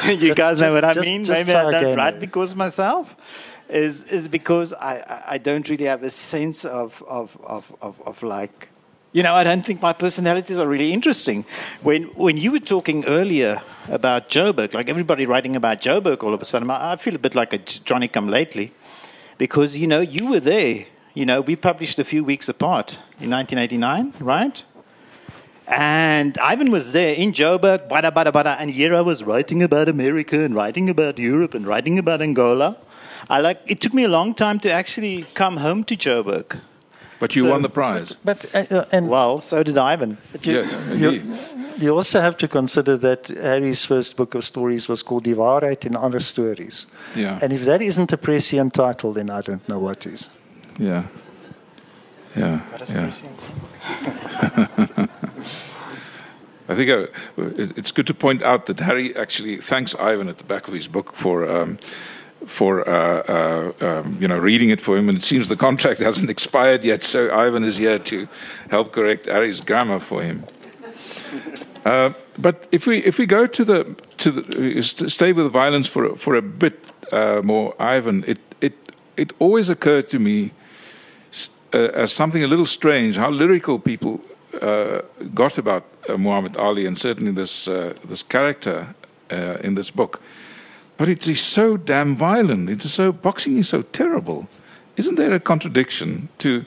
you 0.21 0.35
guys 0.35 0.59
know 0.59 0.75
what 0.75 0.85
I 0.85 0.95
just- 0.95 1.07
mean. 1.07 1.25
just 1.25 1.39
maybe 1.39 1.55
I 1.57 1.63
don't 1.63 1.75
again, 1.75 1.97
write 1.97 2.15
maybe. 2.15 2.27
because 2.27 2.55
myself 2.55 3.15
is 3.69 4.03
is 4.05 4.29
because 4.29 4.73
I, 4.73 4.95
I, 5.15 5.23
I 5.35 5.39
don't 5.39 5.69
really 5.69 5.85
have 5.85 6.03
a 6.03 6.11
sense 6.11 6.65
of, 6.65 7.03
of, 7.07 7.37
of, 7.45 7.73
of, 7.81 8.01
of 8.05 8.23
like 8.23 8.69
you 9.13 9.23
know 9.23 9.35
I 9.35 9.45
don't 9.45 9.65
think 9.65 9.81
my 9.81 9.93
personalities 9.93 10.59
are 10.59 10.67
really 10.67 10.93
interesting. 10.93 11.45
When 11.83 12.05
when 12.27 12.37
you 12.37 12.51
were 12.53 12.61
talking 12.75 13.05
earlier 13.07 13.63
about 13.89 14.29
Joburg, 14.29 14.75
like 14.75 14.89
everybody 14.91 15.25
writing 15.27 15.55
about 15.57 15.81
Joburg 15.81 16.23
all 16.25 16.35
of 16.35 16.43
a 16.43 16.45
sudden, 16.45 16.71
I 16.71 16.93
I 16.93 16.97
feel 16.97 17.15
a 17.15 17.19
bit 17.19 17.35
like 17.35 17.53
a 17.53 17.59
Johnny 17.59 18.09
Come 18.09 18.29
Lately 18.29 18.73
because 19.39 19.77
you 19.79 19.87
know 19.87 20.01
you 20.01 20.27
were 20.27 20.41
there. 20.41 20.87
You 21.19 21.27
know 21.27 21.41
we 21.41 21.57
published 21.57 21.99
a 21.99 22.05
few 22.05 22.23
weeks 22.23 22.49
apart 22.49 22.93
in 23.19 23.29
1989, 23.31 24.15
right? 24.21 24.63
And 25.67 26.39
Ivan 26.39 26.71
was 26.71 26.93
there 26.93 27.13
in 27.13 27.33
Joburg, 27.33 27.89
bada, 27.89 28.13
bada, 28.13 28.31
bada, 28.33 28.57
and 28.61 28.71
here 28.71 28.95
I 28.95 29.01
was 29.01 29.25
writing 29.25 29.61
about 29.65 29.89
America 29.89 30.45
and 30.45 30.55
writing 30.55 30.89
about 30.89 31.19
Europe 31.19 31.55
and 31.55 31.67
writing 31.67 31.99
about 31.99 32.23
Angola. 32.23 32.79
I 33.29 33.41
like. 33.41 33.61
It 33.67 33.81
took 33.81 33.93
me 33.93 34.05
a 34.05 34.09
long 34.09 34.33
time 34.33 34.61
to 34.61 34.71
actually 34.71 35.27
come 35.35 35.57
home 35.57 35.83
to 35.91 35.97
Joburg. 35.97 36.61
but 37.19 37.35
you 37.35 37.43
so- 37.43 37.51
won 37.51 37.63
the 37.63 37.69
prize. 37.81 38.15
But 38.25 38.47
uh, 38.55 38.65
uh, 38.71 38.85
and 38.93 39.09
Well, 39.09 39.41
so 39.41 39.65
did 39.65 39.77
Ivan. 39.77 40.19
you, 40.45 40.53
Yes, 40.55 40.73
you, 41.01 41.11
indeed. 41.11 41.39
you 41.83 41.97
also 41.97 42.21
have 42.21 42.37
to 42.37 42.47
consider 42.47 42.97
that 42.97 43.27
Harry's 43.27 43.85
first 43.85 44.17
book 44.17 44.37
of 44.37 44.45
stories 44.45 44.89
was 44.89 45.03
called 45.03 45.25
Die 45.25 45.35
Waarheid 45.35 45.85
in 45.85 45.97
Other 45.97 46.21
Stories. 46.21 46.87
Yeah. 47.17 47.41
And 47.43 47.53
if 47.53 47.65
that 47.65 47.83
isn't 47.83 48.13
a 48.13 48.17
prescient 48.17 48.75
title, 48.75 49.13
then 49.13 49.31
I 49.31 49.41
don't 49.41 49.69
know 49.69 49.81
what 49.81 50.07
is. 50.07 50.31
Yeah. 50.79 51.07
Yeah. 52.37 52.61
yeah. 52.89 53.13
I 56.71 56.75
think 56.75 56.91
uh, 56.91 57.07
it's 57.57 57.93
good 57.93 58.07
to 58.09 58.15
point 58.15 58.43
out 58.45 58.67
that 58.67 58.79
Harry 58.81 59.17
actually 59.17 59.57
thanks 59.57 59.95
Ivan 59.95 60.29
at 60.29 60.37
the 60.37 60.45
back 60.45 60.69
of 60.69 60.75
his 60.75 60.87
book 60.87 61.15
for 61.15 61.49
um, 61.49 61.79
for 62.47 62.87
uh, 62.89 62.93
uh, 63.23 63.73
um, 63.81 64.19
you 64.21 64.29
know 64.29 64.39
reading 64.39 64.69
it 64.69 64.81
for 64.81 64.97
him, 64.97 65.09
and 65.09 65.17
it 65.17 65.25
seems 65.25 65.49
the 65.49 65.57
contract 65.57 65.99
hasn't 66.11 66.29
expired 66.29 66.85
yet, 66.85 67.03
so 67.03 67.35
Ivan 67.35 67.65
is 67.65 67.79
here 67.79 67.99
to 67.99 68.29
help 68.71 68.93
correct 68.93 69.27
Harry's 69.27 69.63
grammar 69.63 69.99
for 69.99 70.23
him. 70.23 70.45
Uh, 71.85 72.13
but 72.39 72.69
if 72.71 72.87
we 72.87 72.99
if 72.99 73.17
we 73.17 73.25
go 73.25 73.47
to 73.47 73.65
the 73.65 73.97
to 74.19 74.31
the, 74.31 74.83
stay 74.83 75.33
with 75.33 75.51
violence 75.51 75.87
for 75.87 76.15
for 76.17 76.35
a 76.35 76.43
bit 76.43 76.85
uh, 77.13 77.41
more, 77.43 77.75
Ivan, 77.79 78.25
it 78.27 78.39
it 78.61 78.75
it 79.17 79.33
always 79.39 79.71
occurred 79.71 80.11
to 80.11 80.19
me 80.19 80.45
uh, 80.47 80.58
as 81.73 82.13
something 82.13 82.43
a 82.43 82.47
little 82.47 82.67
strange 82.67 83.17
how 83.17 83.31
lyrical 83.31 83.79
people 83.79 84.21
uh, 84.63 85.01
got 85.35 85.59
about 85.59 85.85
Muhammad 86.09 86.57
Ali, 86.57 86.87
and 86.87 86.97
certainly 86.97 87.33
this 87.33 87.65
this 88.09 88.23
character 88.23 88.95
in 89.63 89.75
this 89.75 89.91
book. 89.91 90.21
But 90.97 91.09
it 91.09 91.29
is 91.29 91.41
so 91.41 91.77
damn 91.77 92.17
violent. 92.17 92.71
It 92.71 92.85
is 92.85 92.93
so 92.93 93.13
boxing 93.13 93.59
is 93.59 93.69
so 93.69 93.83
terrible. 93.83 94.49
Isn't 94.97 95.15
there 95.15 95.33
a 95.33 95.41
contradiction 95.41 96.29
to 96.39 96.65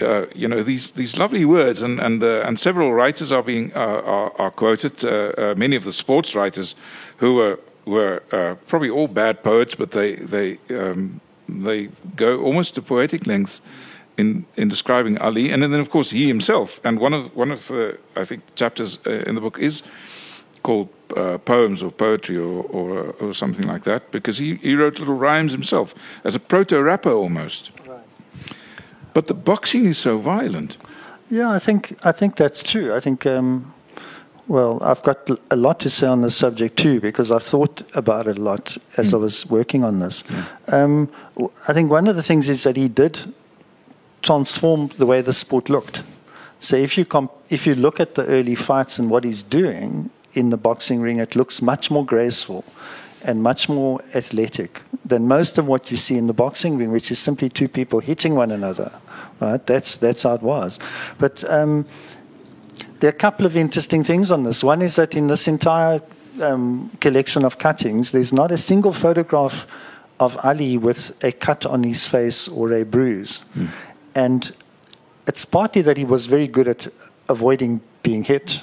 uh, 0.00 0.26
you 0.34 0.48
know 0.48 0.62
these 0.62 0.90
these 0.92 1.16
lovely 1.16 1.44
words 1.44 1.82
and 1.82 2.00
and 2.00 2.22
uh, 2.22 2.42
and 2.44 2.58
several 2.58 2.92
writers 2.92 3.32
are 3.32 3.42
being 3.42 3.72
uh, 3.74 4.02
are, 4.04 4.32
are, 4.38 4.50
quoted. 4.50 5.04
Uh, 5.04 5.32
uh, 5.38 5.54
many 5.56 5.76
of 5.76 5.84
the 5.84 5.92
sports 5.92 6.34
writers 6.34 6.76
who 7.18 7.34
were 7.34 7.58
were 7.84 8.22
uh, 8.32 8.54
probably 8.66 8.90
all 8.90 9.08
bad 9.08 9.42
poets, 9.42 9.74
but 9.74 9.90
they 9.90 10.16
they 10.16 10.58
um, 10.70 11.20
they 11.48 11.88
go 12.16 12.42
almost 12.42 12.74
to 12.74 12.82
poetic 12.82 13.26
lengths 13.26 13.60
in 14.16 14.44
in 14.56 14.68
describing 14.68 15.18
Ali, 15.18 15.52
and 15.52 15.62
then 15.62 15.74
of 15.74 15.90
course 15.90 16.10
he 16.10 16.26
himself. 16.26 16.80
And 16.84 16.98
one 16.98 17.14
of 17.14 17.34
one 17.36 17.50
of 17.50 17.68
the 17.68 17.98
I 18.16 18.24
think 18.24 18.42
chapters 18.54 18.98
in 19.06 19.34
the 19.34 19.40
book 19.40 19.58
is 19.58 19.82
called 20.62 20.88
poems 21.44 21.82
or 21.82 21.92
poetry 21.92 22.36
or, 22.36 22.64
or, 22.64 23.14
or 23.20 23.34
something 23.34 23.66
like 23.72 23.84
that 23.84 24.10
because 24.10 24.38
he 24.38 24.56
he 24.56 24.74
wrote 24.74 24.98
little 24.98 25.14
rhymes 25.14 25.52
himself 25.52 25.94
as 26.24 26.34
a 26.34 26.40
proto 26.40 26.82
rapper 26.82 27.12
almost. 27.12 27.70
Right. 27.86 28.00
But 29.14 29.26
the 29.26 29.34
boxing 29.34 29.86
is 29.86 29.98
so 29.98 30.18
violent. 30.18 30.78
Yeah, 31.30 31.50
I 31.56 31.58
think 31.58 31.96
I 32.04 32.12
think 32.12 32.36
that's 32.36 32.62
true. 32.62 32.96
I 32.96 33.00
think. 33.00 33.26
Um, 33.26 33.72
well, 34.48 34.78
I've 34.80 35.02
got 35.02 35.28
a 35.50 35.56
lot 35.56 35.80
to 35.80 35.90
say 35.90 36.06
on 36.06 36.22
this 36.22 36.36
subject 36.36 36.76
too 36.76 37.00
because 37.00 37.32
I've 37.32 37.42
thought 37.42 37.82
about 37.94 38.28
it 38.28 38.38
a 38.38 38.40
lot 38.40 38.78
as 38.96 39.10
mm. 39.10 39.14
I 39.14 39.16
was 39.16 39.44
working 39.50 39.82
on 39.82 39.98
this. 39.98 40.22
Yeah. 40.30 40.44
Um, 40.68 41.08
I 41.66 41.72
think 41.72 41.90
one 41.90 42.06
of 42.06 42.14
the 42.14 42.22
things 42.22 42.48
is 42.48 42.62
that 42.62 42.76
he 42.76 42.88
did 42.88 43.34
transform 44.26 44.90
the 44.98 45.06
way 45.06 45.22
the 45.22 45.32
sport 45.32 45.68
looked. 45.70 46.02
So 46.58 46.76
if 46.76 46.98
you 46.98 47.06
if 47.48 47.66
you 47.66 47.74
look 47.74 48.00
at 48.00 48.14
the 48.14 48.24
early 48.26 48.54
fights 48.54 48.98
and 48.98 49.10
what 49.10 49.24
he's 49.24 49.42
doing 49.42 50.10
in 50.34 50.50
the 50.50 50.56
boxing 50.56 51.00
ring, 51.00 51.18
it 51.18 51.36
looks 51.36 51.62
much 51.62 51.90
more 51.90 52.04
graceful 52.04 52.64
and 53.22 53.42
much 53.42 53.68
more 53.68 54.00
athletic 54.14 54.82
than 55.04 55.26
most 55.26 55.58
of 55.58 55.66
what 55.66 55.90
you 55.90 55.96
see 55.96 56.16
in 56.16 56.26
the 56.26 56.32
boxing 56.32 56.76
ring, 56.76 56.90
which 56.92 57.10
is 57.10 57.18
simply 57.18 57.48
two 57.48 57.68
people 57.68 58.00
hitting 58.00 58.34
one 58.34 58.50
another. 58.50 58.90
Right? 59.40 59.64
That's 59.66 59.96
that's 59.96 60.22
how 60.22 60.34
it 60.34 60.42
was. 60.42 60.78
But 61.18 61.44
um, 61.50 61.86
there 63.00 63.08
are 63.08 63.16
a 63.16 63.24
couple 63.26 63.46
of 63.46 63.56
interesting 63.56 64.02
things 64.04 64.30
on 64.30 64.44
this. 64.44 64.64
One 64.64 64.82
is 64.82 64.96
that 64.96 65.14
in 65.14 65.26
this 65.26 65.48
entire 65.48 66.00
um, 66.40 66.90
collection 67.00 67.44
of 67.44 67.58
cuttings, 67.58 68.10
there's 68.10 68.32
not 68.32 68.50
a 68.50 68.58
single 68.58 68.92
photograph 68.92 69.66
of 70.18 70.38
Ali 70.42 70.78
with 70.78 71.12
a 71.22 71.32
cut 71.32 71.66
on 71.66 71.82
his 71.82 72.08
face 72.08 72.48
or 72.48 72.72
a 72.72 72.84
bruise, 72.84 73.44
mm. 73.54 73.68
And 74.16 74.52
it's 75.28 75.44
partly 75.44 75.82
that 75.82 75.96
he 75.96 76.04
was 76.04 76.26
very 76.26 76.48
good 76.48 76.66
at 76.66 76.88
avoiding 77.28 77.80
being 78.02 78.24
hit, 78.24 78.62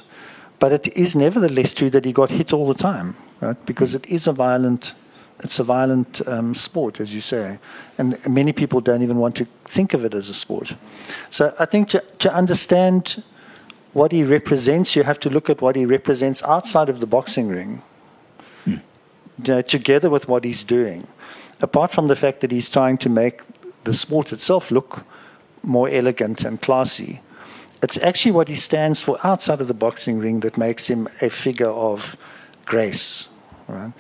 but 0.59 0.71
it 0.73 0.87
is 0.97 1.15
nevertheless 1.15 1.73
true 1.73 1.89
that 1.89 2.03
he 2.03 2.11
got 2.11 2.29
hit 2.29 2.51
all 2.51 2.67
the 2.67 2.79
time 2.91 3.15
right? 3.43 3.65
Because 3.65 3.93
it 3.93 4.05
is 4.07 4.27
a 4.27 4.33
violent, 4.33 4.93
it's 5.39 5.59
a 5.59 5.63
violent 5.63 6.25
um, 6.27 6.55
sport, 6.55 6.99
as 6.99 7.13
you 7.13 7.21
say, 7.21 7.59
and 7.97 8.17
many 8.27 8.53
people 8.53 8.81
don't 8.81 9.03
even 9.03 9.17
want 9.17 9.35
to 9.35 9.47
think 9.65 9.93
of 9.93 10.03
it 10.05 10.13
as 10.13 10.29
a 10.29 10.33
sport. 10.33 10.73
So 11.29 11.53
I 11.59 11.65
think 11.65 11.89
to, 11.89 12.03
to 12.19 12.33
understand 12.33 13.23
what 13.93 14.11
he 14.11 14.23
represents, 14.23 14.95
you 14.95 15.03
have 15.03 15.19
to 15.19 15.29
look 15.29 15.49
at 15.49 15.61
what 15.61 15.75
he 15.75 15.85
represents 15.85 16.41
outside 16.43 16.89
of 16.89 16.99
the 16.99 17.05
boxing 17.05 17.49
ring, 17.49 17.81
you 18.65 18.79
know, 19.47 19.61
together 19.61 20.09
with 20.09 20.27
what 20.27 20.43
he's 20.43 20.63
doing. 20.63 21.07
Apart 21.61 21.91
from 21.91 22.07
the 22.07 22.15
fact 22.15 22.41
that 22.41 22.51
he's 22.51 22.69
trying 22.69 22.97
to 22.99 23.09
make 23.09 23.41
the 23.83 23.93
sport 23.93 24.31
itself 24.31 24.71
look 24.71 25.03
more 25.63 25.89
elegant 25.89 26.43
and 26.43 26.61
classy, 26.61 27.21
it's 27.81 27.97
actually 27.97 28.31
what 28.31 28.47
he 28.47 28.55
stands 28.55 29.01
for 29.01 29.17
outside 29.23 29.59
of 29.59 29.67
the 29.67 29.73
boxing 29.73 30.19
ring 30.19 30.41
that 30.41 30.57
makes 30.57 30.87
him 30.87 31.09
a 31.21 31.29
figure 31.29 31.69
of 31.69 32.15
grace 32.65 33.27
Right? 33.67 33.93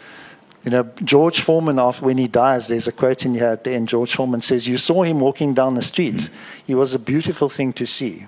You 0.63 0.71
know, 0.71 0.83
George 1.03 1.41
Foreman, 1.41 1.77
after, 1.77 2.05
when 2.05 2.17
he 2.17 2.27
dies, 2.27 2.67
there's 2.67 2.87
a 2.87 2.91
quote 2.91 3.25
in 3.25 3.33
here 3.33 3.47
at 3.47 3.63
the 3.65 3.71
end. 3.71 3.89
George 3.89 4.15
Foreman 4.15 4.41
says, 4.41 4.67
You 4.67 4.77
saw 4.77 5.03
him 5.03 5.19
walking 5.19 5.53
down 5.53 5.75
the 5.75 5.81
street. 5.81 6.29
He 6.65 6.73
was 6.73 6.93
a 6.93 6.99
beautiful 6.99 7.49
thing 7.49 7.73
to 7.73 7.85
see. 7.85 8.27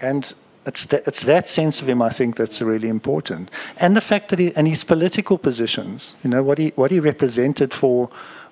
And 0.00 0.32
it's, 0.66 0.84
the, 0.84 1.02
it's 1.06 1.24
that 1.24 1.48
sense 1.48 1.82
of 1.82 1.88
him, 1.88 2.00
I 2.00 2.10
think, 2.10 2.36
that's 2.36 2.62
really 2.62 2.88
important. 2.88 3.50
And 3.76 3.96
the 3.96 4.00
fact 4.00 4.28
that 4.28 4.38
he, 4.38 4.54
and 4.54 4.68
his 4.68 4.84
political 4.84 5.36
positions, 5.36 6.14
you 6.22 6.30
know, 6.30 6.42
what 6.42 6.58
he, 6.58 6.68
what 6.76 6.92
he 6.92 7.00
represented 7.00 7.74
for, 7.74 8.08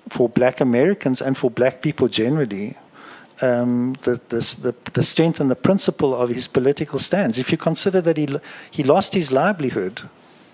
for 0.09 0.27
black 0.27 0.59
Americans 0.59 1.21
and 1.21 1.37
for 1.37 1.49
black 1.49 1.81
people 1.81 2.09
generally, 2.09 2.75
um, 3.41 3.95
the, 4.01 4.19
the, 4.29 4.75
the, 4.93 5.03
strength 5.03 5.39
and 5.39 5.49
the 5.49 5.55
principle 5.55 6.13
of 6.13 6.29
his 6.29 6.47
political 6.47 6.99
stance. 6.99 7.37
If 7.37 7.51
you 7.51 7.57
consider 7.57 8.01
that 8.01 8.17
he, 8.17 8.27
he 8.69 8.83
lost 8.83 9.13
his 9.13 9.31
livelihood 9.31 10.01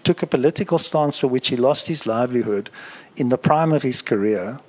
took 0.05 0.21
a 0.21 0.27
political 0.27 0.79
stance 0.79 1.17
for 1.17 1.27
which 1.27 1.47
he 1.47 1.57
lost 1.57 1.87
his 1.87 2.05
livelihood 2.05 2.69
in 3.17 3.29
the 3.29 3.37
prime 3.37 3.73
of 3.73 3.81
his 3.81 4.01
career 4.01 4.59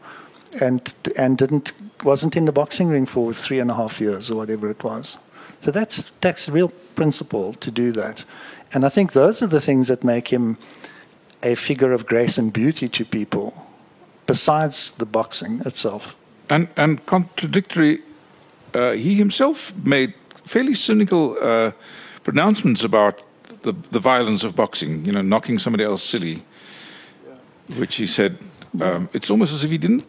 and 0.60 0.92
and 1.16 1.38
didn't 1.38 1.72
wasn't 2.02 2.36
in 2.36 2.46
the 2.46 2.52
boxing 2.52 2.88
ring 2.88 3.06
for 3.06 3.34
three 3.34 3.60
and 3.60 3.70
a 3.70 3.74
half 3.74 4.00
years 4.00 4.30
or 4.30 4.36
whatever 4.36 4.70
it 4.70 4.82
was. 4.82 5.18
So 5.60 5.70
that's 5.70 6.02
that's 6.20 6.48
real 6.48 6.72
principle 6.94 7.54
to 7.54 7.70
do 7.70 7.92
that. 7.92 8.24
And 8.72 8.84
I 8.84 8.88
think 8.88 9.12
those 9.12 9.42
are 9.42 9.46
the 9.46 9.60
things 9.60 9.88
that 9.88 10.02
make 10.02 10.28
him 10.28 10.56
a 11.42 11.54
figure 11.54 11.92
of 11.92 12.06
grace 12.06 12.38
and 12.38 12.52
beauty 12.52 12.88
to 12.88 13.04
people, 13.04 13.52
besides 14.26 14.90
the 14.98 15.06
boxing 15.06 15.60
itself. 15.66 16.16
And 16.48 16.68
and 16.76 17.04
contradictory, 17.06 18.02
uh, 18.74 18.92
he 18.92 19.14
himself 19.14 19.74
made 19.84 20.14
fairly 20.44 20.74
cynical 20.74 21.36
uh, 21.40 21.72
pronouncements 22.22 22.84
about 22.84 23.22
the, 23.62 23.72
the 23.90 23.98
violence 23.98 24.44
of 24.44 24.54
boxing, 24.54 25.04
you 25.04 25.12
know, 25.12 25.22
knocking 25.22 25.58
somebody 25.58 25.84
else 25.84 26.02
silly, 26.02 26.44
which 27.76 27.96
he 27.96 28.06
said, 28.06 28.38
um, 28.80 29.08
it's 29.12 29.30
almost 29.30 29.52
as 29.52 29.64
if 29.64 29.70
he 29.70 29.78
didn't 29.78 30.04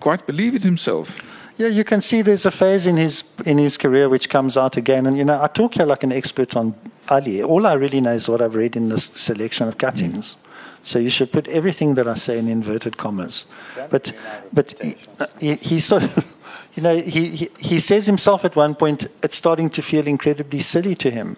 quite 0.00 0.26
believe 0.26 0.54
it 0.54 0.62
himself. 0.62 1.20
Yeah, 1.56 1.68
you 1.68 1.84
can 1.84 2.02
see 2.02 2.22
there's 2.22 2.46
a 2.46 2.50
phase 2.50 2.86
in 2.86 2.96
his 2.96 3.24
in 3.44 3.58
his 3.58 3.78
career 3.78 4.08
which 4.08 4.28
comes 4.28 4.56
out 4.56 4.76
again. 4.76 5.06
And 5.06 5.16
you 5.16 5.24
know, 5.24 5.40
I 5.40 5.46
talk 5.46 5.74
here 5.74 5.86
like 5.86 6.02
an 6.02 6.12
expert 6.12 6.56
on 6.56 6.74
Ali. 7.08 7.42
All 7.42 7.66
I 7.66 7.74
really 7.74 8.00
know 8.00 8.12
is 8.12 8.28
what 8.28 8.42
I've 8.42 8.56
read 8.56 8.76
in 8.76 8.88
this 8.88 9.04
selection 9.04 9.68
of 9.68 9.78
cuttings. 9.78 10.34
Mm. 10.34 10.43
So 10.84 10.98
you 10.98 11.10
should 11.10 11.32
put 11.32 11.48
everything 11.48 11.94
that 11.94 12.06
I 12.06 12.14
say 12.14 12.38
in 12.38 12.48
inverted 12.48 12.96
commas. 12.96 13.46
But 13.90 14.12
but 14.52 14.74
he, 14.80 14.96
he, 15.40 15.54
he 15.54 15.80
sort 15.80 16.04
of, 16.04 16.24
you 16.74 16.82
know, 16.82 16.96
he, 17.00 17.30
he 17.30 17.50
he 17.58 17.80
says 17.80 18.06
himself 18.06 18.44
at 18.44 18.54
one 18.54 18.74
point, 18.74 19.06
it's 19.22 19.36
starting 19.36 19.70
to 19.70 19.82
feel 19.82 20.06
incredibly 20.06 20.60
silly 20.60 20.94
to 20.96 21.10
him 21.10 21.36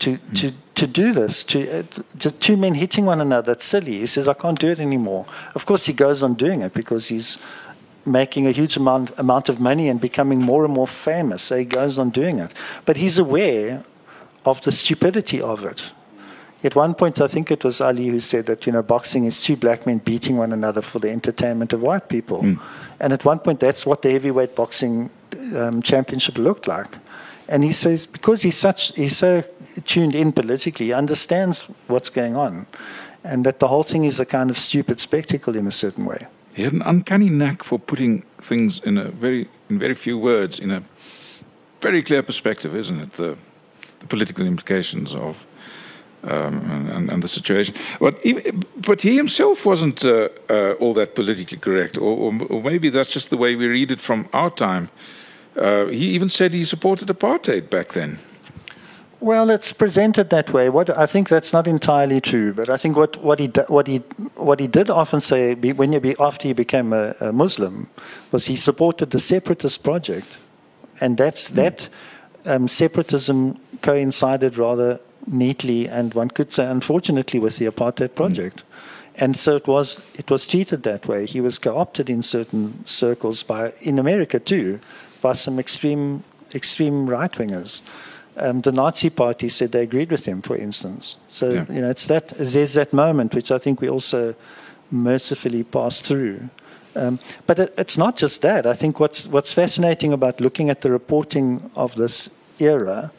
to, 0.00 0.18
to, 0.34 0.52
to 0.74 0.86
do 0.86 1.12
this, 1.12 1.44
to, 1.44 1.80
uh, 1.80 1.82
just 2.18 2.40
two 2.40 2.56
men 2.56 2.74
hitting 2.74 3.06
one 3.06 3.20
another. 3.20 3.52
It's 3.52 3.64
silly. 3.64 3.98
He 3.98 4.06
says, 4.06 4.26
I 4.26 4.34
can't 4.34 4.58
do 4.58 4.68
it 4.68 4.80
anymore. 4.80 5.26
Of 5.54 5.66
course, 5.66 5.86
he 5.86 5.92
goes 5.92 6.22
on 6.22 6.34
doing 6.34 6.62
it 6.62 6.74
because 6.74 7.08
he's 7.08 7.38
making 8.06 8.46
a 8.46 8.50
huge 8.50 8.76
amount, 8.76 9.12
amount 9.18 9.48
of 9.48 9.60
money 9.60 9.88
and 9.88 10.00
becoming 10.00 10.40
more 10.40 10.64
and 10.64 10.72
more 10.72 10.86
famous. 10.86 11.42
So 11.42 11.58
he 11.58 11.66
goes 11.66 11.98
on 11.98 12.10
doing 12.10 12.38
it. 12.38 12.50
But 12.86 12.96
he's 12.96 13.18
aware 13.18 13.84
of 14.44 14.62
the 14.62 14.72
stupidity 14.72 15.40
of 15.40 15.64
it. 15.64 15.82
At 16.62 16.76
one 16.76 16.94
point, 16.94 17.20
I 17.20 17.26
think 17.26 17.50
it 17.50 17.64
was 17.64 17.80
Ali 17.80 18.08
who 18.08 18.20
said 18.20 18.46
that, 18.46 18.66
you 18.66 18.72
know, 18.72 18.82
boxing 18.82 19.24
is 19.24 19.42
two 19.42 19.56
black 19.56 19.86
men 19.86 19.98
beating 19.98 20.36
one 20.36 20.52
another 20.52 20.82
for 20.82 20.98
the 20.98 21.10
entertainment 21.10 21.72
of 21.72 21.80
white 21.80 22.08
people. 22.08 22.42
Mm. 22.42 22.60
And 23.00 23.12
at 23.12 23.24
one 23.24 23.38
point, 23.38 23.60
that's 23.60 23.86
what 23.86 24.02
the 24.02 24.10
heavyweight 24.10 24.54
boxing 24.54 25.10
um, 25.56 25.80
championship 25.80 26.36
looked 26.36 26.66
like. 26.68 26.98
And 27.48 27.64
he 27.64 27.72
says, 27.72 28.06
because 28.06 28.42
he's 28.42 28.58
such, 28.58 28.94
he's 28.94 29.16
so 29.16 29.42
tuned 29.84 30.14
in 30.14 30.32
politically, 30.32 30.86
he 30.86 30.92
understands 30.92 31.62
what's 31.88 32.10
going 32.10 32.36
on, 32.36 32.66
and 33.24 33.44
that 33.44 33.58
the 33.58 33.66
whole 33.68 33.82
thing 33.82 34.04
is 34.04 34.20
a 34.20 34.24
kind 34.26 34.50
of 34.50 34.58
stupid 34.58 35.00
spectacle 35.00 35.56
in 35.56 35.66
a 35.66 35.72
certain 35.72 36.04
way. 36.04 36.26
He 36.54 36.62
had 36.62 36.72
an 36.72 36.82
uncanny 36.82 37.28
knack 37.28 37.64
for 37.64 37.78
putting 37.78 38.22
things 38.40 38.80
in 38.80 38.98
a 38.98 39.08
very, 39.10 39.48
in 39.68 39.78
very 39.78 39.94
few 39.94 40.18
words, 40.18 40.58
in 40.58 40.70
a 40.70 40.82
very 41.80 42.02
clear 42.02 42.22
perspective, 42.22 42.76
isn't 42.76 43.00
it? 43.00 43.12
The, 43.14 43.36
the 44.00 44.06
political 44.06 44.46
implications 44.46 45.14
of 45.14 45.46
um, 46.24 46.90
and, 46.92 47.10
and, 47.10 47.22
the 47.22 47.28
situation. 47.28 47.74
But 47.98 48.22
but 48.76 49.00
he 49.00 49.16
himself 49.16 49.64
wasn't 49.64 50.04
uh, 50.04 50.28
uh, 50.48 50.72
all 50.80 50.94
that 50.94 51.14
politically 51.14 51.58
correct, 51.58 51.96
or, 51.96 52.16
or, 52.16 52.32
or, 52.50 52.62
maybe 52.62 52.90
that's 52.90 53.10
just 53.10 53.30
the 53.30 53.36
way 53.36 53.56
we 53.56 53.66
read 53.66 53.90
it 53.90 54.00
from 54.00 54.28
our 54.32 54.50
time. 54.50 54.90
Uh, 55.56 55.86
he 55.86 56.10
even 56.10 56.28
said 56.28 56.52
he 56.52 56.64
supported 56.64 57.08
apartheid 57.08 57.70
back 57.70 57.92
then. 57.92 58.18
Well, 59.20 59.50
it's 59.50 59.72
presented 59.74 60.30
that 60.30 60.50
way. 60.52 60.70
What 60.70 60.88
I 60.88 61.04
think 61.04 61.28
that's 61.28 61.52
not 61.52 61.66
entirely 61.66 62.20
true, 62.22 62.54
but 62.54 62.70
I 62.70 62.78
think 62.78 62.96
what, 62.96 63.22
what 63.22 63.38
he 63.38 63.48
what 63.68 63.86
he 63.86 63.98
what 64.34 64.60
he 64.60 64.66
did 64.66 64.88
often 64.88 65.20
say 65.20 65.54
when 65.54 65.92
he 65.92 66.16
after 66.18 66.48
he 66.48 66.54
became 66.54 66.94
a, 66.94 67.14
a 67.20 67.32
Muslim 67.32 67.88
was 68.30 68.46
he 68.46 68.56
supported 68.56 69.10
the 69.10 69.18
separatist 69.18 69.84
project, 69.84 70.26
and 71.00 71.18
that's 71.18 71.50
mm. 71.50 71.54
that 71.56 71.88
um, 72.46 72.66
separatism 72.66 73.58
coincided 73.82 74.56
rather 74.56 74.98
neatly 75.30 75.88
and 75.88 76.12
one 76.14 76.28
could 76.28 76.52
say 76.52 76.66
unfortunately 76.66 77.38
with 77.38 77.58
the 77.58 77.66
apartheid 77.66 78.14
project. 78.14 78.58
Mm. 78.58 78.62
And 79.16 79.36
so 79.36 79.56
it 79.56 79.66
was 79.66 80.02
it 80.14 80.30
was 80.30 80.46
treated 80.46 80.82
that 80.82 81.06
way. 81.06 81.26
He 81.26 81.40
was 81.40 81.58
co-opted 81.58 82.10
in 82.10 82.22
certain 82.22 82.84
circles 82.84 83.42
by 83.42 83.72
in 83.80 83.98
America 83.98 84.38
too 84.38 84.80
by 85.20 85.34
some 85.34 85.58
extreme 85.58 86.24
extreme 86.54 87.08
right 87.08 87.32
wingers. 87.32 87.82
Um, 88.36 88.62
the 88.62 88.72
Nazi 88.72 89.10
Party 89.10 89.48
said 89.48 89.72
they 89.72 89.82
agreed 89.82 90.10
with 90.10 90.24
him, 90.24 90.40
for 90.40 90.56
instance. 90.56 91.16
So 91.28 91.50
yeah. 91.50 91.66
you 91.68 91.80
know, 91.82 91.90
it's 91.90 92.06
that 92.06 92.28
there's 92.28 92.74
that 92.74 92.92
moment 92.92 93.34
which 93.34 93.50
I 93.50 93.58
think 93.58 93.80
we 93.80 93.88
also 93.88 94.34
mercifully 94.90 95.64
pass 95.64 96.00
through. 96.00 96.48
Um, 96.96 97.18
but 97.46 97.58
it, 97.58 97.74
it's 97.76 97.98
not 97.98 98.16
just 98.16 98.42
that. 98.42 98.66
I 98.66 98.74
think 98.74 98.98
what's 98.98 99.26
what's 99.26 99.52
fascinating 99.52 100.12
about 100.12 100.40
looking 100.40 100.70
at 100.70 100.80
the 100.80 100.90
reporting 100.90 101.70
of 101.76 101.94
this 101.94 102.30
era 102.58 103.12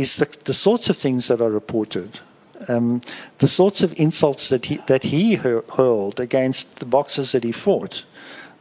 is 0.00 0.16
the, 0.16 0.28
the 0.44 0.54
sorts 0.54 0.90
of 0.90 0.96
things 0.96 1.28
that 1.28 1.40
are 1.40 1.50
reported, 1.50 2.20
um, 2.68 3.00
the 3.38 3.48
sorts 3.48 3.82
of 3.82 3.92
insults 3.98 4.48
that 4.48 4.64
he 4.66 4.76
that 4.86 5.02
he 5.02 5.34
hurled 5.76 6.20
against 6.20 6.76
the 6.76 6.86
boxers 6.86 7.32
that 7.32 7.44
he 7.44 7.52
fought, 7.52 8.04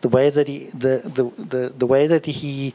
the 0.02 0.10
way 0.10 0.30
that 0.30 0.48
he 0.48 0.70
the 0.74 1.02
the 1.18 1.24
the, 1.44 1.74
the 1.78 1.88
way 1.88 2.08
that 2.08 2.26
he 2.26 2.74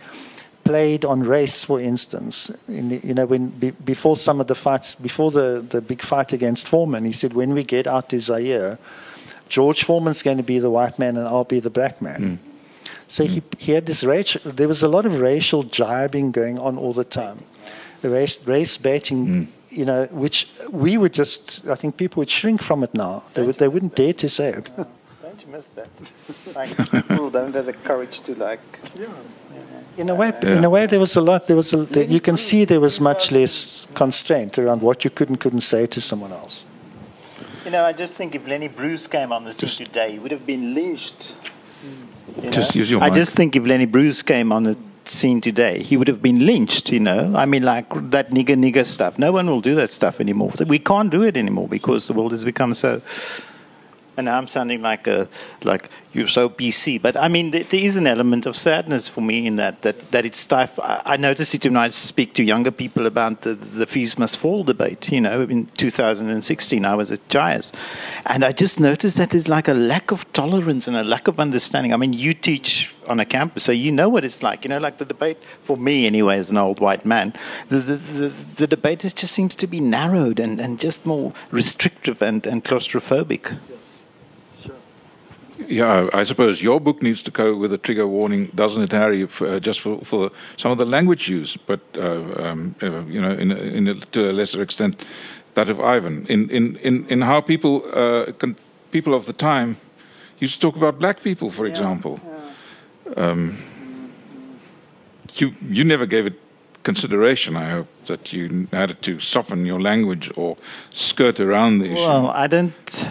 played 0.65 1.05
on 1.05 1.23
race, 1.23 1.65
for 1.65 1.81
instance. 1.81 2.51
The, 2.69 3.01
you 3.03 3.15
know, 3.15 3.27
when 3.27 3.49
be, 3.49 3.71
before 3.71 4.17
some 4.17 4.41
of 4.41 4.47
the 4.47 4.55
fights, 4.55 4.95
before 4.95 5.31
the, 5.31 5.65
the 5.69 5.81
big 5.81 6.03
fight 6.03 6.33
against 6.33 6.69
Foreman, 6.69 7.05
he 7.05 7.13
said, 7.13 7.33
when 7.33 7.53
we 7.55 7.65
get 7.65 7.87
out 7.87 8.09
to 8.11 8.21
Zaire, 8.21 8.79
George 9.49 9.85
Foreman's 9.85 10.23
going 10.23 10.37
to 10.37 10.43
be 10.43 10.61
the 10.61 10.71
white 10.71 10.99
man 10.99 11.17
and 11.17 11.27
I'll 11.27 11.45
be 11.45 11.61
the 11.61 11.71
black 11.71 12.01
man. 12.01 12.21
Mm. 12.21 12.39
So 13.09 13.25
mm. 13.25 13.29
he, 13.29 13.43
he 13.59 13.73
had 13.73 13.87
this 13.87 14.05
racial, 14.05 14.41
there 14.53 14.69
was 14.69 14.83
a 14.83 14.89
lot 14.89 15.05
of 15.05 15.19
racial 15.19 15.65
jibing 15.65 16.33
going 16.33 16.59
on 16.59 16.79
all 16.79 16.93
the 16.93 17.05
time. 17.05 17.39
The 18.03 18.11
race, 18.11 18.39
race 18.45 18.79
baiting, 18.79 19.27
mm. 19.27 19.47
you 19.71 19.85
know, 19.85 20.07
which 20.11 20.49
we 20.71 20.99
would 20.99 21.15
just, 21.15 21.67
I 21.69 21.77
think 21.77 21.97
people 21.97 22.21
would 22.21 22.31
shrink 22.31 22.63
from 22.63 22.83
it 22.85 22.93
now. 22.95 23.23
They, 23.35 23.43
would, 23.43 23.59
they 23.59 23.69
wouldn't 23.69 23.95
dare 23.95 24.13
to 24.15 24.29
say 24.29 24.49
it. 24.51 24.71
Don't 24.77 25.41
you 25.41 25.53
miss 25.53 25.69
that? 25.69 25.89
like, 26.55 26.77
people 26.91 27.31
don't 27.31 27.55
have 27.55 27.65
the 27.65 27.73
courage 27.73 28.21
to 28.21 28.35
like... 28.35 28.61
Yeah. 29.01 29.07
In 29.97 30.11
a 30.11 30.15
way, 30.15 30.33
yeah. 30.43 30.59
in 30.59 30.65
a 30.65 30.71
way, 30.71 30.87
there 30.87 31.01
was 31.01 31.17
a 31.17 31.21
lot. 31.21 31.47
There 31.47 31.57
was 31.57 31.73
a, 31.73 31.87
you 32.07 32.21
can 32.21 32.37
see 32.37 32.65
there 32.65 32.81
was 32.81 33.01
much 33.01 33.31
less 33.31 33.87
constraint 33.95 34.59
around 34.59 34.83
what 34.83 35.05
you 35.05 35.11
could 35.11 35.29
and 35.29 35.39
couldn't 35.39 35.63
say 35.63 35.87
to 35.87 36.01
someone 36.01 36.33
else. 36.33 36.67
You 37.65 37.71
know, 37.71 37.85
I 37.85 37.93
just 37.93 38.15
think 38.15 38.35
if 38.35 38.47
Lenny 38.47 38.69
Bruce 38.69 39.07
came 39.07 39.33
on 39.33 39.45
the 39.45 39.53
scene 39.53 39.87
today, 39.87 40.13
he 40.13 40.19
would 40.19 40.33
have 40.33 40.45
been 40.45 40.75
lynched. 40.75 41.33
You 42.37 42.43
know? 42.43 42.51
Just 42.51 42.75
use 42.75 42.91
your 42.91 43.03
I 43.03 43.11
just 43.11 43.35
think 43.35 43.55
if 43.55 43.65
Lenny 43.65 43.87
Bruce 43.87 44.23
came 44.23 44.51
on 44.53 44.65
the 44.65 44.77
scene 45.09 45.41
today, 45.41 45.83
he 45.83 45.97
would 45.97 46.09
have 46.09 46.23
been 46.23 46.47
lynched, 46.47 46.91
you 46.91 47.01
know. 47.01 47.33
I 47.35 47.47
mean, 47.47 47.63
like 47.63 47.89
that 48.11 48.31
nigger 48.31 48.57
nigger 48.57 48.87
stuff. 48.87 49.19
No 49.19 49.33
one 49.33 49.49
will 49.49 49.61
do 49.61 49.75
that 49.77 49.91
stuff 49.91 50.21
anymore. 50.21 50.53
We 50.67 50.79
can't 50.79 51.11
do 51.11 51.23
it 51.23 51.37
anymore 51.37 51.69
because 51.69 52.07
the 52.07 52.13
world 52.13 52.33
has 52.33 52.45
become 52.45 52.75
so 52.75 53.03
and 54.17 54.29
I'm 54.29 54.49
sounding 54.49 54.83
like 54.83 55.07
a 55.07 55.29
like 55.63 55.89
you're 56.13 56.29
so 56.29 56.49
PC. 56.49 57.01
But 57.01 57.17
I 57.17 57.29
mean, 57.29 57.51
there, 57.51 57.65
there 57.65 57.81
is 57.81 57.97
an 57.97 58.07
element 58.07 58.47
of 58.47 58.57
sadness 58.57 59.09
for 59.09 59.21
me 59.21 59.47
in 59.47 59.57
that 59.57 59.83
that 59.83 60.11
that 60.11 60.25
it's 60.25 60.45
tough. 60.45 60.79
I, 60.79 61.03
I 61.05 61.17
notice 61.17 61.55
it 61.55 61.65
when 61.65 61.77
I 61.77 61.91
speak 61.91 62.35
to 62.35 62.43
younger 62.43 62.71
people 62.71 63.07
about 63.07 63.43
the 63.43 63.55
the 63.55 63.87
fees 63.87 64.19
must 64.19 64.37
fall 64.37 64.65
debate. 64.65 65.11
You 65.11 65.21
know, 65.21 65.43
in 65.43 65.67
2016, 65.77 66.85
I 66.85 66.95
was 66.95 67.11
at 67.11 67.27
JIAS, 67.29 67.73
and 68.27 68.45
I 68.45 68.53
just 68.53 68.81
noticed 68.81 69.17
that 69.17 69.31
there's 69.31 69.49
like 69.49 69.69
a 69.69 69.75
lack 69.75 70.11
of 70.11 70.31
tolerance 70.33 70.87
and 70.87 70.97
a 70.97 71.05
lack 71.05 71.29
of 71.29 71.41
understanding. 71.41 71.93
I 71.93 71.97
mean, 71.97 72.13
you 72.13 72.35
teach 72.35 72.95
on 73.09 73.19
a 73.19 73.25
campus, 73.25 73.65
so 73.65 73.73
you 73.73 73.91
know 73.91 74.09
what 74.09 74.25
it's 74.25 74.43
like. 74.43 74.65
You 74.65 74.71
know, 74.71 74.79
like 74.79 74.99
the 74.99 75.05
debate 75.05 75.39
for 75.63 75.77
me, 75.77 76.07
anyway, 76.07 76.39
as 76.39 76.51
an 76.51 76.59
old 76.59 76.81
white 76.81 77.05
man, 77.05 77.33
the 77.69 77.79
the, 77.79 77.97
the, 77.97 78.29
the 78.57 78.67
debate 78.67 79.01
just 79.01 79.33
seems 79.33 79.55
to 79.57 79.67
be 79.67 79.81
narrowed 79.81 80.39
and, 80.39 80.61
and 80.61 80.79
just 80.79 81.05
more 81.07 81.33
restrictive 81.51 82.23
and, 82.23 82.47
and 82.47 82.65
claustrophobic. 82.65 83.59
Yeah, 83.69 83.77
I 86.13 86.25
suppose 86.25 86.63
your 86.63 86.81
book 86.81 87.03
needs 87.03 87.23
to 87.23 87.31
go 87.31 87.57
with 87.57 87.73
a 87.73 87.79
trigger 87.79 88.07
warning, 88.07 88.51
doesn't 88.55 88.83
it, 88.83 88.93
Harry? 88.93 89.27
For, 89.27 89.47
uh, 89.47 89.61
just 89.61 89.81
for, 89.81 89.99
for 90.05 90.31
some 90.57 90.73
of 90.73 90.79
the 90.79 90.87
language 90.87 91.29
use, 91.29 91.57
but 91.57 91.81
uh, 91.97 92.23
um, 92.37 92.75
uh, 92.83 93.05
you 93.07 93.21
know, 93.21 93.31
in, 93.31 93.53
in 93.53 93.89
a, 93.89 93.95
to 93.95 94.31
a 94.31 94.33
lesser 94.33 94.63
extent, 94.63 95.05
that 95.55 95.69
of 95.69 95.81
Ivan. 95.81 96.27
In 96.29 96.51
in 96.51 96.77
in, 96.77 97.07
in 97.09 97.23
how 97.23 97.41
people 97.41 97.83
uh, 97.93 98.33
can, 98.33 98.57
people 98.91 99.15
of 99.15 99.25
the 99.27 99.33
time 99.33 99.77
used 100.39 100.55
to 100.55 100.61
talk 100.61 100.77
about 100.77 100.99
black 100.99 101.23
people, 101.23 101.51
for 101.51 101.67
yeah, 101.67 101.73
example. 101.73 102.21
Yeah. 102.25 103.25
Um, 103.25 103.59
you 105.37 105.55
you 105.71 105.85
never 105.85 106.07
gave 106.07 106.27
it 106.27 106.35
consideration. 106.83 107.57
I 107.57 107.71
hope 107.71 107.89
that 108.07 108.33
you 108.33 108.69
had 108.73 109.01
to 109.03 109.19
soften 109.19 109.67
your 109.67 109.81
language 109.81 110.31
or 110.37 110.57
skirt 110.91 111.41
around 111.41 111.79
the 111.79 111.93
issue. 111.93 112.03
Well, 112.03 112.29
I 112.29 112.47
don't. 112.47 113.09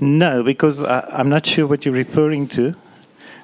No, 0.00 0.42
because 0.42 0.80
I, 0.80 1.20
am 1.20 1.28
not 1.28 1.46
sure 1.46 1.66
what 1.66 1.84
you're 1.84 1.94
referring 1.94 2.48
to. 2.48 2.74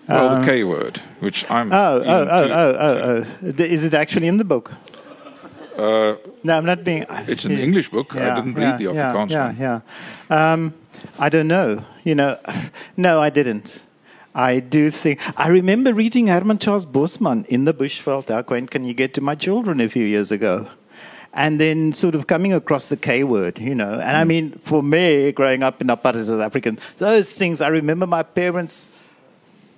Well, 0.08 0.28
um, 0.28 0.40
the 0.40 0.46
K 0.46 0.64
word, 0.64 0.98
which 1.20 1.50
I'm. 1.50 1.72
Oh, 1.72 2.02
oh, 2.04 2.28
oh, 2.30 2.48
oh, 2.50 2.76
oh, 2.78 3.26
oh. 3.42 3.62
Is 3.62 3.84
it 3.84 3.94
actually 3.94 4.28
in 4.28 4.36
the 4.36 4.44
book? 4.44 4.72
Uh, 5.76 6.16
no, 6.44 6.56
I'm 6.56 6.64
not 6.64 6.84
being. 6.84 7.04
It's 7.08 7.44
an 7.44 7.58
English 7.58 7.88
book. 7.88 8.14
Yeah, 8.14 8.32
I 8.32 8.36
didn't 8.36 8.54
read 8.54 8.78
the 8.78 8.84
Afrikaans 8.84 9.30
yeah, 9.30 9.46
one. 9.46 9.56
Yeah, 9.56 9.80
yeah. 10.30 10.52
Um, 10.52 10.74
I 11.18 11.28
don't 11.28 11.48
know. 11.48 11.84
You 12.04 12.14
know, 12.14 12.38
no, 12.96 13.20
I 13.20 13.30
didn't. 13.30 13.80
I 14.34 14.60
do 14.60 14.90
think. 14.90 15.20
I 15.38 15.48
remember 15.48 15.94
reading 15.94 16.26
Herman 16.26 16.58
Charles 16.58 16.86
Bosman 16.86 17.44
in 17.46 17.64
the 17.64 17.74
Bushveld. 17.74 18.28
How 18.28 18.42
quaint 18.42 18.70
can 18.70 18.84
you 18.84 18.94
get 18.94 19.14
to 19.14 19.20
my 19.20 19.34
children 19.34 19.80
a 19.80 19.88
few 19.88 20.04
years 20.04 20.30
ago? 20.30 20.68
And 21.36 21.60
then 21.60 21.92
sort 21.92 22.14
of 22.14 22.28
coming 22.28 22.52
across 22.52 22.86
the 22.86 22.96
K 22.96 23.24
word, 23.24 23.58
you 23.58 23.74
know. 23.74 23.94
And 23.94 24.16
mm. 24.16 24.20
I 24.20 24.24
mean, 24.24 24.52
for 24.62 24.82
me, 24.82 25.32
growing 25.32 25.62
up 25.62 25.80
in 25.80 25.88
apartheid 25.88 26.24
South 26.24 26.40
African, 26.40 26.78
those 26.98 27.32
things, 27.32 27.60
I 27.60 27.68
remember 27.68 28.06
my 28.06 28.22
parents 28.22 28.88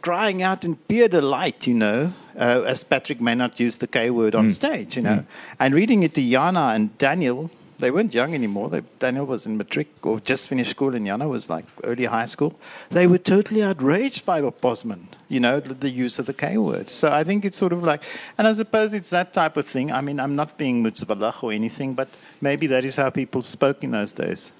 crying 0.02 0.42
out 0.42 0.64
in 0.64 0.76
pure 0.76 1.08
delight, 1.08 1.66
you 1.66 1.74
know, 1.74 2.12
uh, 2.38 2.62
as 2.66 2.84
Patrick 2.84 3.20
Mynhardt 3.20 3.58
used 3.58 3.80
the 3.80 3.86
K 3.86 4.10
word 4.10 4.34
on 4.34 4.48
mm. 4.48 4.50
stage, 4.50 4.96
you 4.96 5.02
know, 5.02 5.18
mm. 5.18 5.26
and 5.58 5.74
reading 5.74 6.02
it 6.02 6.12
to 6.14 6.20
Yana 6.20 6.74
and 6.74 6.96
Daniel 6.98 7.50
they 7.78 7.90
weren't 7.90 8.14
young 8.14 8.34
anymore. 8.34 8.70
They, 8.70 8.82
Daniel 8.98 9.26
was 9.26 9.46
in 9.46 9.56
matric 9.56 9.88
or 10.04 10.20
just 10.20 10.48
finished 10.48 10.70
school, 10.70 10.94
and 10.94 11.06
Yana 11.06 11.28
was 11.28 11.50
like 11.50 11.64
early 11.84 12.06
high 12.06 12.26
school. 12.26 12.58
They 12.90 13.06
were 13.06 13.18
totally 13.18 13.62
outraged 13.62 14.24
by 14.24 14.40
Bosman, 14.40 15.08
you 15.28 15.40
know, 15.40 15.60
the, 15.60 15.90
use 15.90 16.18
of 16.18 16.26
the 16.26 16.34
K 16.34 16.56
word. 16.56 16.88
So 16.88 17.10
I 17.10 17.24
think 17.24 17.44
it's 17.44 17.58
sort 17.58 17.72
of 17.72 17.82
like, 17.82 18.02
and 18.38 18.46
I 18.46 18.52
suppose 18.52 18.92
it's 18.92 19.10
that 19.10 19.32
type 19.34 19.56
of 19.56 19.66
thing. 19.66 19.90
I 19.90 20.00
mean, 20.00 20.20
I'm 20.20 20.36
not 20.36 20.56
being 20.56 20.84
mutzbalach 20.84 21.42
or 21.42 21.52
anything, 21.52 21.94
but 21.94 22.08
maybe 22.40 22.66
that 22.68 22.84
is 22.84 22.96
how 22.96 23.10
people 23.10 23.42
spoke 23.42 23.82
in 23.82 23.90
those 23.90 24.12
days. 24.12 24.52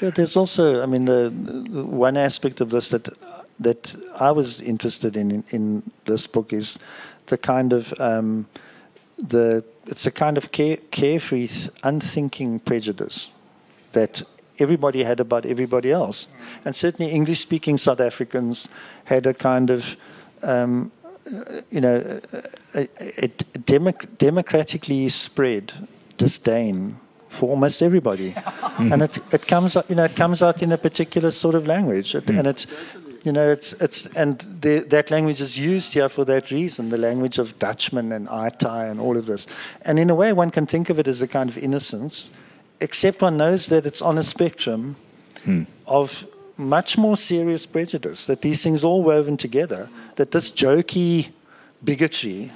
Yeah, 0.00 0.10
there's 0.10 0.36
also, 0.36 0.82
I 0.82 0.86
mean, 0.86 1.06
the, 1.06 1.32
the 1.34 1.84
one 1.84 2.16
aspect 2.16 2.60
of 2.60 2.70
this 2.70 2.90
that 2.90 3.08
that 3.60 3.96
I 4.14 4.30
was 4.30 4.60
interested 4.60 5.16
in, 5.16 5.32
in, 5.32 5.44
in 5.50 5.90
this 6.06 6.28
book 6.28 6.52
is 6.52 6.78
the 7.26 7.36
kind 7.36 7.72
of 7.72 7.92
um, 7.98 8.46
the 9.18 9.64
it's 9.86 10.06
a 10.06 10.10
kind 10.10 10.36
of 10.36 10.52
care, 10.52 10.76
carefree, 10.90 11.48
unthinking 11.82 12.60
prejudice 12.60 13.30
that 13.92 14.22
everybody 14.60 15.04
had 15.04 15.20
about 15.20 15.46
everybody 15.46 15.90
else. 15.90 16.26
And 16.64 16.74
certainly 16.74 17.12
English 17.12 17.40
speaking 17.40 17.78
South 17.78 18.00
Africans 18.00 18.68
had 19.04 19.26
a 19.26 19.34
kind 19.34 19.70
of, 19.70 19.96
um, 20.42 20.90
you 21.70 21.80
know, 21.80 22.20
a, 22.74 22.88
a, 23.00 23.24
a 23.24 23.28
democ- 23.28 24.18
democratically 24.18 25.08
spread 25.08 25.72
disdain 26.16 26.98
for 27.28 27.50
almost 27.50 27.82
everybody. 27.82 28.34
and 28.78 29.02
it, 29.02 29.18
it 29.32 29.46
comes 29.46 29.76
out, 29.76 29.88
you 29.88 29.96
know, 29.96 30.04
it 30.04 30.16
comes 30.16 30.42
out 30.42 30.62
in 30.62 30.72
a 30.72 30.78
particular 30.78 31.30
sort 31.30 31.54
of 31.54 31.66
language. 31.66 32.14
It, 32.14 32.26
mm. 32.26 32.38
And 32.38 32.46
it's, 32.46 32.66
you 33.24 33.32
know, 33.32 33.50
it's 33.50 33.72
it's 33.74 34.06
and 34.16 34.38
the, 34.60 34.80
that 34.88 35.10
language 35.10 35.40
is 35.40 35.58
used 35.58 35.92
here 35.94 36.08
for 36.08 36.24
that 36.24 36.50
reason, 36.50 36.90
the 36.90 36.98
language 36.98 37.38
of 37.38 37.58
Dutchman 37.58 38.12
and 38.12 38.28
Aitai 38.28 38.90
and 38.90 39.00
all 39.00 39.16
of 39.16 39.26
this. 39.26 39.46
And 39.82 39.98
in 39.98 40.10
a 40.10 40.14
way, 40.14 40.32
one 40.32 40.50
can 40.50 40.66
think 40.66 40.88
of 40.90 40.98
it 40.98 41.06
as 41.06 41.20
a 41.20 41.28
kind 41.28 41.50
of 41.50 41.58
innocence, 41.58 42.28
except 42.80 43.22
one 43.22 43.36
knows 43.36 43.66
that 43.66 43.86
it's 43.86 44.02
on 44.02 44.18
a 44.18 44.22
spectrum 44.22 44.96
hmm. 45.44 45.62
of 45.86 46.26
much 46.56 46.98
more 46.98 47.16
serious 47.16 47.66
prejudice. 47.66 48.26
That 48.26 48.42
these 48.42 48.62
things 48.62 48.84
all 48.84 49.02
woven 49.02 49.36
together. 49.36 49.88
That 50.16 50.32
this 50.32 50.50
jokey 50.50 51.30
bigotry 51.84 52.50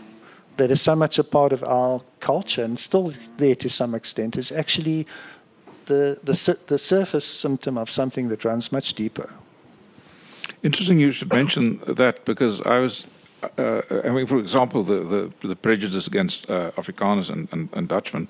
that 0.57 0.71
is 0.71 0.83
so 0.83 0.95
much 0.95 1.19
a 1.19 1.25
part 1.25 1.53
of 1.53 1.63
our 1.65 2.03
culture 2.21 2.63
and 2.63 2.79
still 2.79 3.13
there 3.39 3.55
to 3.55 3.69
some 3.69 3.95
extent 3.95 4.37
is 4.37 4.53
actually 4.53 5.07
the, 5.87 6.19
the, 6.23 6.59
the 6.67 6.79
surface 6.79 7.25
symptom 7.25 7.79
of 7.79 7.91
something 7.91 8.29
that 8.29 8.45
runs 8.45 8.71
much 8.71 8.95
deeper. 8.95 9.31
Interesting 10.63 10.99
you 10.99 11.13
should 11.13 11.33
mention 11.33 11.81
that 11.87 12.25
because 12.25 12.61
I 12.61 12.79
was, 12.79 13.07
uh, 13.59 13.83
I 14.05 14.11
mean, 14.11 14.27
for 14.27 14.39
example, 14.39 14.85
the, 14.85 15.31
the, 15.41 15.49
the 15.49 15.57
prejudice 15.57 16.07
against 16.07 16.49
uh, 16.49 16.71
Afrikaners 16.73 17.31
and, 17.31 17.49
and, 17.53 17.69
and 17.73 17.89
Dutchmen, 17.89 18.29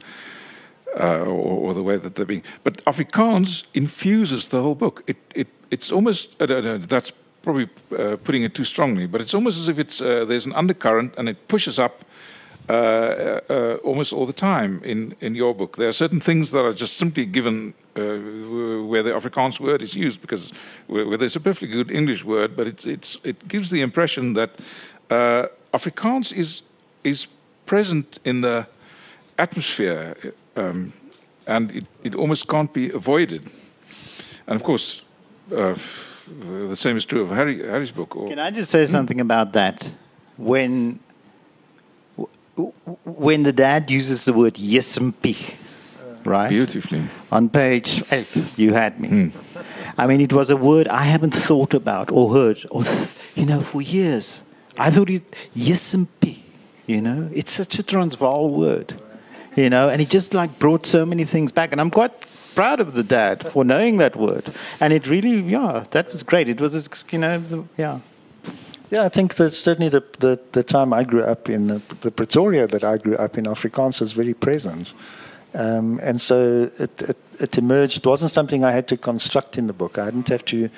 uh, 0.99 1.21
or, 1.21 1.71
or, 1.71 1.75
the 1.75 1.83
way 1.83 1.97
that 1.97 2.15
they're 2.15 2.27
being. 2.27 2.43
But 2.65 2.85
Afrikaans 2.85 3.65
infuses 3.75 4.49
the 4.49 4.61
whole 4.61 4.75
book. 4.75 5.03
It, 5.07 5.17
it, 5.35 5.49
it's 5.71 5.91
almost, 5.91 6.39
that's 6.39 7.13
probably 7.43 7.69
uh, 7.99 8.17
putting 8.23 8.43
it 8.43 8.55
too 8.55 8.65
strongly, 8.65 9.07
but 9.07 9.21
it's 9.21 9.35
almost 9.35 9.59
as 9.59 9.69
if 9.69 9.79
it's, 9.79 10.01
uh, 10.01 10.25
there's 10.25 10.47
an 10.47 10.53
undercurrent 10.53 11.15
and 11.17 11.29
it 11.29 11.49
pushes 11.49 11.79
up 11.79 12.05
uh, 12.69 12.73
uh, 13.49 13.79
almost 13.83 14.13
all 14.13 14.27
the 14.27 14.33
time 14.33 14.81
in, 14.85 15.15
in 15.21 15.35
your 15.35 15.55
book. 15.55 15.77
There 15.77 15.89
are 15.89 15.93
certain 15.93 16.21
things 16.21 16.51
that 16.53 16.65
are 16.65 16.73
just 16.73 16.97
simply 16.97 17.27
given 17.27 17.75
where 17.95 19.03
the 19.03 19.11
Afrikaans 19.11 19.61
word 19.61 19.83
is 19.83 19.95
used 19.95 20.21
because 20.21 20.53
where, 20.87 21.17
there's 21.17 21.37
a 21.37 21.41
perfectly 21.41 21.69
good 21.69 21.91
English 21.91 22.25
word, 22.25 22.57
but 22.57 22.67
it's, 22.67 22.85
it's, 22.87 23.19
it 23.25 23.49
gives 23.49 23.71
the 23.71 23.81
impression 23.81 24.35
that 24.35 24.59
Afrikaans 25.11 26.33
is, 26.33 26.63
is 27.03 27.27
present 27.67 28.19
in 28.25 28.43
the 28.43 28.67
atmosphere 29.39 30.15
um, 30.57 30.93
and 31.47 31.71
it, 31.73 31.85
it 32.03 32.15
almost 32.15 32.49
can't 32.49 32.73
be 32.73 32.91
avoided. 32.91 33.43
And 34.47 34.57
of 34.57 34.63
course, 34.63 35.03
uh, 35.55 35.75
the 36.69 36.77
same 36.77 36.97
is 36.97 37.05
true 37.05 37.23
of 37.23 37.31
Harry, 37.31 37.59
Harry's 37.67 37.93
book. 37.93 38.17
Or, 38.17 38.29
Can 38.29 38.39
I 38.39 38.51
just 38.51 38.71
say 38.71 38.87
something 38.87 39.21
about 39.21 39.53
that? 39.53 39.89
When 40.37 41.01
when 43.05 43.43
the 43.43 43.53
dad 43.53 43.91
uses 43.91 44.25
the 44.25 44.33
word 44.33 44.55
yesimpi, 44.55 45.55
right? 46.25 46.49
Beautifully. 46.49 47.05
On 47.31 47.49
page 47.49 48.05
eight, 48.13 48.29
you 48.57 48.75
had 48.75 49.01
me. 49.01 49.09
Hmm. 49.09 49.29
I 49.97 50.07
mean, 50.07 50.21
it 50.21 50.33
was 50.33 50.51
a 50.51 50.57
word 50.57 50.89
I 50.89 51.03
haven't 51.03 51.35
thought 51.35 51.75
about 51.75 52.11
or 52.11 52.33
heard, 52.33 52.65
or 52.71 52.85
you 53.35 53.47
know, 53.47 53.61
for 53.63 53.83
years. 53.83 54.43
I 54.79 54.91
thought 54.91 55.11
it 55.11 55.23
yesimpi. 55.57 56.39
You 56.87 57.01
know, 57.01 57.31
it's 57.33 57.53
such 57.53 57.79
a 57.79 57.83
Transvaal 57.83 58.51
word. 58.51 59.01
You 59.55 59.69
know, 59.69 59.89
and 59.89 60.01
he 60.01 60.07
just 60.07 60.33
like 60.33 60.59
brought 60.59 60.87
so 60.87 61.05
many 61.05 61.25
things 61.25 61.53
back, 61.53 61.73
and 61.73 61.81
I'm 61.81 61.91
quite 61.91 62.13
proud 62.55 62.81
of 62.81 62.95
the 62.95 63.03
dad 63.03 63.51
for 63.53 63.65
knowing 63.65 63.99
that 63.99 64.17
word. 64.17 64.53
And 64.81 64.93
it 64.93 65.07
really, 65.07 65.41
yeah, 65.41 65.85
that 65.91 66.09
was 66.09 66.23
great. 66.23 66.49
It 66.49 66.61
was, 66.61 66.89
you 67.11 67.19
know, 67.19 67.69
yeah. 67.77 68.01
Yeah, 68.91 69.05
I 69.05 69.09
think 69.09 69.37
that 69.37 69.55
certainly 69.55 69.89
the, 69.89 70.05
the, 70.19 70.39
the 70.53 70.63
time 70.63 70.93
I 70.93 71.03
grew 71.05 71.23
up 71.23 71.49
in, 71.49 71.69
the, 71.69 71.83
the, 72.01 72.11
Pretoria 72.11 72.67
that 72.67 72.85
I 72.85 72.99
grew 72.99 73.17
up 73.17 73.39
in, 73.39 73.47
Afrikaans 73.47 74.01
was 74.01 74.13
very 74.13 74.35
present. 74.35 74.93
Um, 75.55 75.99
and 76.03 76.21
so 76.21 76.71
it, 76.79 77.01
it, 77.01 77.17
it, 77.39 77.59
emerged. 77.59 77.99
It 77.99 78.07
wasn't 78.07 78.33
something 78.33 78.65
I 78.65 78.73
had 78.73 78.89
to 78.89 78.99
construct 78.99 79.57
in 79.57 79.67
the 79.67 79.73
book. 79.73 79.97
I 79.97 80.07
didn't 80.07 80.29
have 80.29 80.45
to 80.47 80.69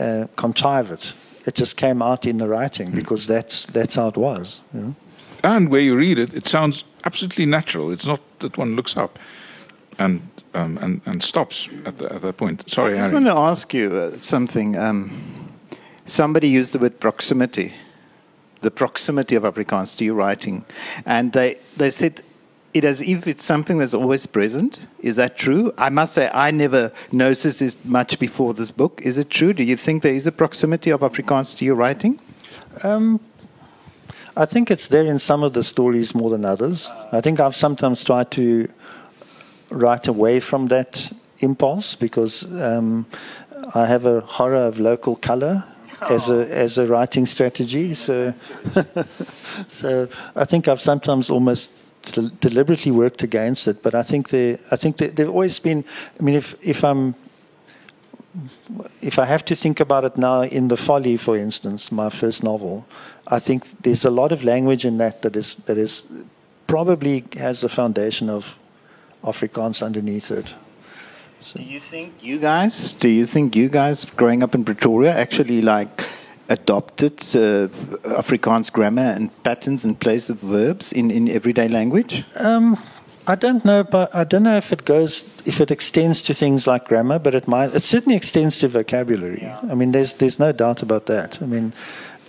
uh, 0.00 0.26
contrive 0.36 0.90
it. 0.90 1.12
It 1.44 1.54
just 1.54 1.76
came 1.76 2.00
out 2.00 2.24
in 2.24 2.38
the 2.38 2.48
writing 2.48 2.90
hmm. 2.90 2.96
because 2.96 3.26
that's, 3.26 3.66
that's 3.66 3.96
how 3.96 4.08
it 4.08 4.16
was. 4.16 4.62
You 4.72 4.80
know? 4.80 4.96
And 5.42 5.68
where 5.68 5.82
you 5.82 5.94
read 5.94 6.18
it, 6.18 6.32
it 6.32 6.46
sounds 6.46 6.84
absolutely 7.06 7.46
natural. 7.46 7.90
It's 7.92 8.06
not 8.06 8.20
that 8.40 8.58
one 8.58 8.76
looks 8.76 8.96
up 8.96 9.18
and, 9.98 10.20
um, 10.54 10.76
and, 10.78 11.00
and 11.06 11.22
stops 11.22 11.68
at, 11.86 11.98
the, 11.98 12.12
at 12.12 12.22
that 12.22 12.36
point. 12.36 12.68
Sorry, 12.68 12.92
I 12.92 12.96
just 12.96 13.00
Harry. 13.02 13.14
want 13.14 13.26
to 13.26 13.32
ask 13.32 13.72
you 13.72 13.96
uh, 13.96 14.18
something. 14.18 14.76
Um, 14.76 15.48
somebody 16.04 16.48
used 16.48 16.72
the 16.72 16.78
word 16.78 17.00
proximity, 17.00 17.72
the 18.60 18.70
proximity 18.70 19.36
of 19.36 19.44
Afrikaans 19.44 19.96
to 19.98 20.04
your 20.04 20.14
writing. 20.14 20.64
And 21.06 21.32
they, 21.32 21.58
they 21.76 21.90
said 21.90 22.22
it 22.74 22.84
as 22.84 23.00
if 23.00 23.26
it's 23.26 23.44
something 23.44 23.78
that's 23.78 23.94
always 23.94 24.26
present. 24.26 24.78
Is 25.00 25.16
that 25.16 25.38
true? 25.38 25.72
I 25.78 25.88
must 25.88 26.12
say, 26.12 26.28
I 26.34 26.50
never 26.50 26.92
noticed 27.12 27.60
this 27.60 27.76
much 27.84 28.18
before 28.18 28.52
this 28.52 28.70
book. 28.70 29.00
Is 29.02 29.16
it 29.16 29.30
true? 29.30 29.54
Do 29.54 29.62
you 29.62 29.76
think 29.76 30.02
there 30.02 30.14
is 30.14 30.26
a 30.26 30.32
proximity 30.32 30.90
of 30.90 31.00
Afrikaans 31.00 31.56
to 31.58 31.64
your 31.64 31.76
writing? 31.76 32.18
Um, 32.82 33.20
I 34.38 34.44
think 34.44 34.70
it's 34.70 34.88
there 34.88 35.06
in 35.06 35.18
some 35.18 35.42
of 35.42 35.54
the 35.54 35.62
stories 35.62 36.14
more 36.14 36.28
than 36.28 36.44
others. 36.44 36.90
I 37.10 37.22
think 37.22 37.40
I've 37.40 37.56
sometimes 37.56 38.04
tried 38.04 38.30
to 38.32 38.68
write 39.70 40.06
away 40.08 40.40
from 40.40 40.68
that 40.68 41.12
impulse 41.38 41.96
because 41.96 42.44
um, 42.60 43.06
I 43.74 43.86
have 43.86 44.04
a 44.04 44.20
horror 44.20 44.66
of 44.68 44.78
local 44.78 45.16
color 45.16 45.64
as 46.10 46.28
a 46.28 46.46
as 46.54 46.76
a 46.76 46.86
writing 46.86 47.24
strategy. 47.26 47.94
So, 47.94 48.34
so 49.68 50.08
I 50.34 50.44
think 50.44 50.68
I've 50.68 50.82
sometimes 50.82 51.30
almost 51.30 51.72
deliberately 52.40 52.92
worked 52.92 53.22
against 53.22 53.66
it. 53.66 53.82
But 53.82 53.94
I 53.94 54.02
think 54.02 54.28
they 54.28 54.58
I 54.70 54.76
think 54.76 54.98
they, 54.98 55.08
they've 55.08 55.30
always 55.30 55.58
been. 55.58 55.82
I 56.20 56.22
mean, 56.22 56.34
if 56.34 56.54
if 56.62 56.84
I'm 56.84 57.14
if 59.00 59.18
I 59.18 59.24
have 59.24 59.44
to 59.46 59.56
think 59.56 59.80
about 59.80 60.04
it 60.04 60.16
now, 60.16 60.42
in 60.42 60.68
the 60.68 60.76
Folly, 60.76 61.16
for 61.16 61.36
instance, 61.36 61.90
my 61.90 62.10
first 62.10 62.42
novel, 62.42 62.86
I 63.26 63.38
think 63.38 63.82
there's 63.82 64.04
a 64.04 64.10
lot 64.10 64.32
of 64.32 64.44
language 64.44 64.84
in 64.84 64.98
that 64.98 65.22
that 65.22 65.36
is 65.36 65.54
that 65.66 65.78
is 65.78 66.06
probably 66.66 67.24
has 67.36 67.60
the 67.60 67.68
foundation 67.68 68.28
of 68.28 68.56
Afrikaans 69.22 69.82
underneath 69.82 70.30
it. 70.30 70.54
So. 71.40 71.58
Do 71.58 71.64
you 71.64 71.80
think 71.80 72.14
you 72.22 72.38
guys, 72.38 72.92
do 72.94 73.08
you 73.08 73.26
think 73.26 73.54
you 73.54 73.68
guys 73.68 74.04
growing 74.04 74.42
up 74.42 74.54
in 74.54 74.64
Pretoria 74.64 75.14
actually 75.14 75.62
like 75.62 76.04
adopted 76.48 77.20
uh, 77.34 77.68
Afrikaans 78.20 78.72
grammar 78.72 79.12
and 79.16 79.30
patterns 79.42 79.84
in 79.84 79.94
place 79.94 80.30
of 80.30 80.38
verbs 80.40 80.92
in, 80.92 81.10
in 81.10 81.28
everyday 81.28 81.68
language? 81.68 82.24
Um, 82.36 82.82
I 83.28 83.34
don't 83.34 83.64
know, 83.64 83.82
but 83.82 84.14
I 84.14 84.24
don't 84.24 84.44
know 84.44 84.56
if 84.56 84.72
it 84.72 84.84
goes, 84.84 85.24
if 85.44 85.60
it 85.60 85.70
extends 85.70 86.22
to 86.22 86.34
things 86.34 86.66
like 86.66 86.86
grammar, 86.86 87.18
but 87.18 87.34
it 87.34 87.48
might. 87.48 87.74
It 87.74 87.82
certainly 87.82 88.16
extends 88.16 88.58
to 88.58 88.68
vocabulary. 88.68 89.40
Yeah. 89.42 89.58
I 89.70 89.74
mean, 89.74 89.92
there's 89.92 90.14
there's 90.14 90.38
no 90.38 90.52
doubt 90.52 90.82
about 90.82 91.06
that. 91.06 91.42
I 91.42 91.46
mean, 91.46 91.72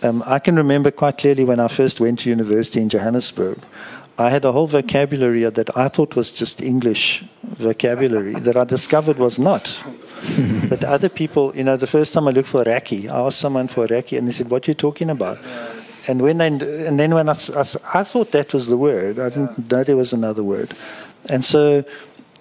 um, 0.01 0.23
I 0.25 0.39
can 0.39 0.55
remember 0.55 0.91
quite 0.91 1.17
clearly 1.17 1.43
when 1.43 1.59
I 1.59 1.67
first 1.67 1.99
went 1.99 2.19
to 2.19 2.29
university 2.29 2.81
in 2.81 2.89
Johannesburg. 2.89 3.59
I 4.19 4.31
had 4.31 4.43
a 4.45 4.51
whole 4.51 4.65
vocabulary 4.65 5.43
that 5.43 5.77
I 5.77 5.89
thought 5.89 6.15
was 6.15 6.31
just 6.31 6.59
English 6.59 7.23
vocabulary 7.43 8.33
that 8.33 8.57
I 8.57 8.63
discovered 8.63 9.17
was 9.17 9.37
not. 9.37 9.77
but 10.69 10.83
other 10.83 11.09
people, 11.09 11.55
you 11.55 11.63
know, 11.63 11.77
the 11.77 11.85
first 11.85 12.13
time 12.13 12.27
I 12.27 12.31
looked 12.31 12.47
for 12.47 12.63
raki, 12.63 13.07
I 13.07 13.19
asked 13.19 13.39
someone 13.39 13.67
for 13.67 13.85
raki, 13.85 14.17
and 14.17 14.27
they 14.27 14.31
said, 14.31 14.49
"What 14.49 14.67
are 14.67 14.71
you 14.71 14.75
talking 14.75 15.11
about?" 15.11 15.37
And 16.07 16.21
when 16.21 16.37
they, 16.37 16.47
and 16.47 16.99
then 16.99 17.13
when 17.13 17.27
I, 17.29 17.33
I, 17.33 17.65
I 17.93 18.03
thought 18.03 18.31
that 18.31 18.53
was 18.53 18.67
the 18.67 18.77
word, 18.77 19.19
I 19.19 19.29
didn't 19.29 19.71
know 19.71 19.83
there 19.83 19.97
was 19.97 20.13
another 20.13 20.43
word, 20.43 20.73
and 21.29 21.43
so 21.43 21.83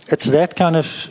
it's 0.08 0.26
that 0.26 0.54
kind 0.54 0.76
of, 0.76 1.08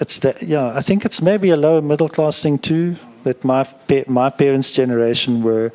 it's 0.00 0.18
that, 0.18 0.42
yeah. 0.42 0.72
I 0.76 0.80
think 0.80 1.04
it's 1.04 1.20
maybe 1.20 1.50
a 1.50 1.56
lower 1.56 1.82
middle 1.82 2.08
class 2.08 2.40
thing 2.40 2.58
too. 2.58 2.96
That 3.24 3.44
my 3.44 3.66
my 4.06 4.30
parents' 4.30 4.70
generation 4.70 5.42
were 5.42 5.72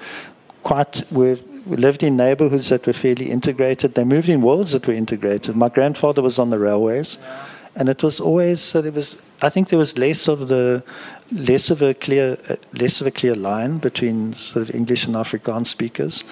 quite 0.64 1.02
were 1.12 1.38
we 1.66 1.76
lived 1.76 2.04
in 2.04 2.16
neighborhoods 2.16 2.70
that 2.70 2.88
were 2.88 2.94
fairly 2.94 3.30
integrated. 3.30 3.96
They 3.96 4.06
moved 4.06 4.30
in 4.30 4.42
worlds 4.42 4.72
that 4.72 4.88
were 4.88 4.94
integrated. 4.94 5.56
My 5.56 5.70
grandfather 5.70 6.22
was 6.22 6.40
on 6.40 6.50
the 6.50 6.60
railways, 6.60 7.18
and 7.76 7.90
it 7.90 8.02
was 8.04 8.22
always 8.22 8.62
so 8.62 8.82
there 8.82 8.92
was. 8.92 9.18
I 9.42 9.50
think 9.50 9.70
there 9.70 9.80
was 9.80 9.98
less 9.98 10.28
of 10.28 10.48
the 10.48 10.84
less 11.32 11.70
of 11.70 11.82
a 11.82 11.94
clear 11.94 12.38
uh, 12.50 12.56
less 12.74 13.02
of 13.02 13.08
a 13.08 13.12
clear 13.12 13.36
line 13.36 13.78
between 13.78 14.34
sort 14.34 14.70
of 14.70 14.76
English 14.76 15.06
and 15.06 15.16
Afrikaans 15.16 15.68
speakers. 15.68 16.24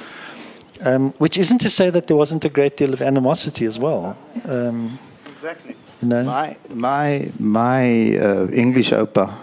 Um, 0.81 1.13
which 1.19 1.37
isn't 1.37 1.59
to 1.59 1.69
say 1.69 1.89
that 1.89 2.07
there 2.07 2.17
wasn't 2.17 2.43
a 2.43 2.49
great 2.49 2.75
deal 2.75 2.93
of 2.93 3.01
animosity 3.01 3.65
as 3.65 3.79
well. 3.79 4.17
Um, 4.43 4.99
exactly. 5.25 5.75
You 6.01 6.07
know? 6.09 6.23
My 6.23 6.57
my 6.69 7.31
my 7.39 8.17
uh, 8.17 8.47
English 8.51 8.91
opa. 8.91 9.33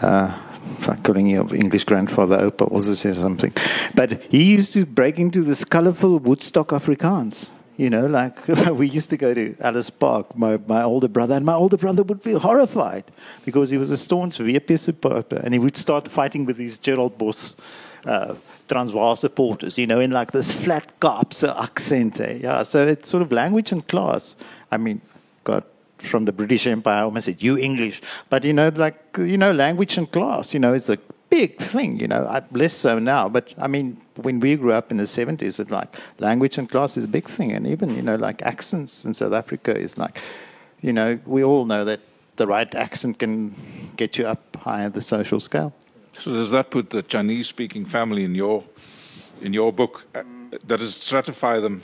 Uh, 0.00 0.36
calling 1.02 1.26
you 1.26 1.48
English 1.54 1.84
grandfather 1.84 2.38
Opa 2.50 2.70
also 2.70 2.94
says 2.94 3.18
something. 3.18 3.52
But 3.94 4.22
he 4.30 4.42
used 4.42 4.72
to 4.74 4.86
break 4.86 5.18
into 5.18 5.42
this 5.42 5.64
colorful 5.64 6.18
Woodstock 6.18 6.68
Afrikaans. 6.68 7.48
You 7.80 7.88
know, 7.88 8.04
like 8.04 8.46
we 8.80 8.86
used 8.86 9.08
to 9.08 9.16
go 9.16 9.32
to 9.32 9.56
Ellis 9.58 9.88
Park, 9.88 10.36
my, 10.36 10.58
my 10.66 10.82
older 10.82 11.08
brother, 11.08 11.34
and 11.34 11.46
my 11.46 11.54
older 11.54 11.78
brother 11.78 12.02
would 12.02 12.22
be 12.22 12.34
horrified 12.34 13.04
because 13.46 13.70
he 13.70 13.78
was 13.78 13.90
a 13.90 13.96
staunch 13.96 14.36
VP 14.36 14.76
supporter 14.76 15.36
and 15.36 15.54
he 15.54 15.58
would 15.58 15.78
start 15.78 16.06
fighting 16.06 16.44
with 16.44 16.58
these 16.58 16.76
Gerald 16.76 17.16
Boss 17.16 17.56
uh, 18.04 18.34
Transvaal 18.68 19.16
supporters, 19.16 19.78
you 19.78 19.86
know, 19.86 19.98
in 19.98 20.10
like 20.10 20.32
this 20.32 20.52
flat 20.52 21.00
Kaapse 21.00 21.42
accent. 21.42 22.20
Eh? 22.20 22.40
Yeah, 22.42 22.64
so 22.64 22.86
it's 22.86 23.08
sort 23.08 23.22
of 23.22 23.32
language 23.32 23.72
and 23.72 23.88
class. 23.88 24.34
I 24.70 24.76
mean, 24.76 25.00
God, 25.44 25.64
from 25.96 26.26
the 26.26 26.32
British 26.32 26.66
Empire. 26.66 26.98
I 26.98 27.02
almost 27.04 27.24
said, 27.24 27.42
you 27.42 27.56
English. 27.56 28.02
But, 28.28 28.44
you 28.44 28.52
know, 28.52 28.68
like, 28.68 29.02
you 29.16 29.38
know, 29.38 29.52
language 29.52 29.96
and 29.96 30.12
class, 30.12 30.52
you 30.52 30.60
know, 30.60 30.74
it's 30.74 30.90
a 30.90 30.98
big 31.30 31.58
thing, 31.58 31.98
you 31.98 32.08
know, 32.08 32.42
less 32.52 32.74
so 32.74 32.98
now. 32.98 33.28
But, 33.28 33.54
I 33.56 33.68
mean, 33.68 33.96
when 34.16 34.40
we 34.40 34.56
grew 34.56 34.72
up 34.72 34.90
in 34.90 34.96
the 34.98 35.04
70s, 35.04 35.60
it's 35.60 35.70
like 35.70 35.96
language 36.18 36.58
and 36.58 36.68
class 36.68 36.96
is 36.96 37.04
a 37.04 37.08
big 37.08 37.28
thing. 37.28 37.52
And 37.52 37.66
even, 37.66 37.94
you 37.94 38.02
know, 38.02 38.16
like 38.16 38.42
accents 38.42 39.04
in 39.04 39.14
South 39.14 39.32
Africa 39.32 39.76
is 39.76 39.96
like, 39.96 40.20
you 40.82 40.92
know, 40.92 41.18
we 41.24 41.42
all 41.44 41.64
know 41.64 41.84
that 41.84 42.00
the 42.36 42.46
right 42.46 42.74
accent 42.74 43.18
can 43.18 43.54
get 43.96 44.18
you 44.18 44.26
up 44.26 44.56
higher 44.56 44.90
the 44.90 45.02
social 45.02 45.40
scale. 45.40 45.72
So 46.18 46.32
does 46.32 46.50
that 46.50 46.70
put 46.70 46.90
the 46.90 47.02
Chinese-speaking 47.02 47.86
family 47.86 48.24
in 48.24 48.34
your 48.34 48.64
in 49.40 49.54
your 49.54 49.72
book 49.72 50.04
uh, 50.14 50.22
does 50.66 50.96
it 50.96 51.00
stratify 51.00 51.60
them? 51.60 51.82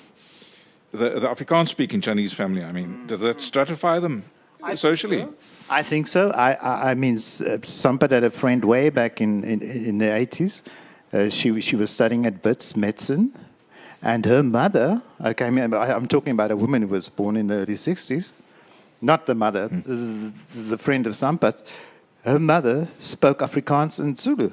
The, 0.92 1.20
the 1.20 1.28
Afrikaans-speaking 1.28 2.00
Chinese 2.00 2.32
family, 2.32 2.64
I 2.64 2.72
mean, 2.72 3.06
does 3.06 3.20
that 3.20 3.38
stratify 3.38 4.00
them 4.00 4.24
socially? 4.74 5.26
I 5.68 5.82
think 5.82 6.06
so. 6.06 6.30
I, 6.30 6.52
I, 6.52 6.90
I 6.90 6.94
mean, 6.94 7.14
uh, 7.14 7.58
Sampad 7.62 8.10
had 8.10 8.24
a 8.24 8.30
friend 8.30 8.64
way 8.64 8.88
back 8.88 9.20
in, 9.20 9.42
in, 9.44 9.62
in 9.62 9.98
the 9.98 10.06
80s. 10.06 10.62
Uh, 11.12 11.28
she, 11.28 11.60
she 11.60 11.76
was 11.76 11.90
studying 11.90 12.26
at 12.26 12.44
Wits 12.44 12.76
medicine. 12.76 13.32
And 14.02 14.24
her 14.26 14.42
mother, 14.42 15.02
okay, 15.24 15.46
I 15.46 15.48
I'm 15.48 16.06
talking 16.06 16.32
about 16.32 16.50
a 16.50 16.56
woman 16.56 16.82
who 16.82 16.88
was 16.88 17.08
born 17.08 17.36
in 17.36 17.48
the 17.48 17.54
early 17.54 17.74
60s, 17.74 18.30
not 19.00 19.26
the 19.26 19.34
mother, 19.34 19.68
mm. 19.68 20.32
the, 20.52 20.60
the, 20.60 20.78
friend 20.78 21.06
of 21.06 21.14
Sampad. 21.14 21.56
Her 22.24 22.38
mother 22.38 22.88
spoke 22.98 23.40
Afrikaans 23.40 23.98
and 23.98 24.18
Zulu 24.18 24.52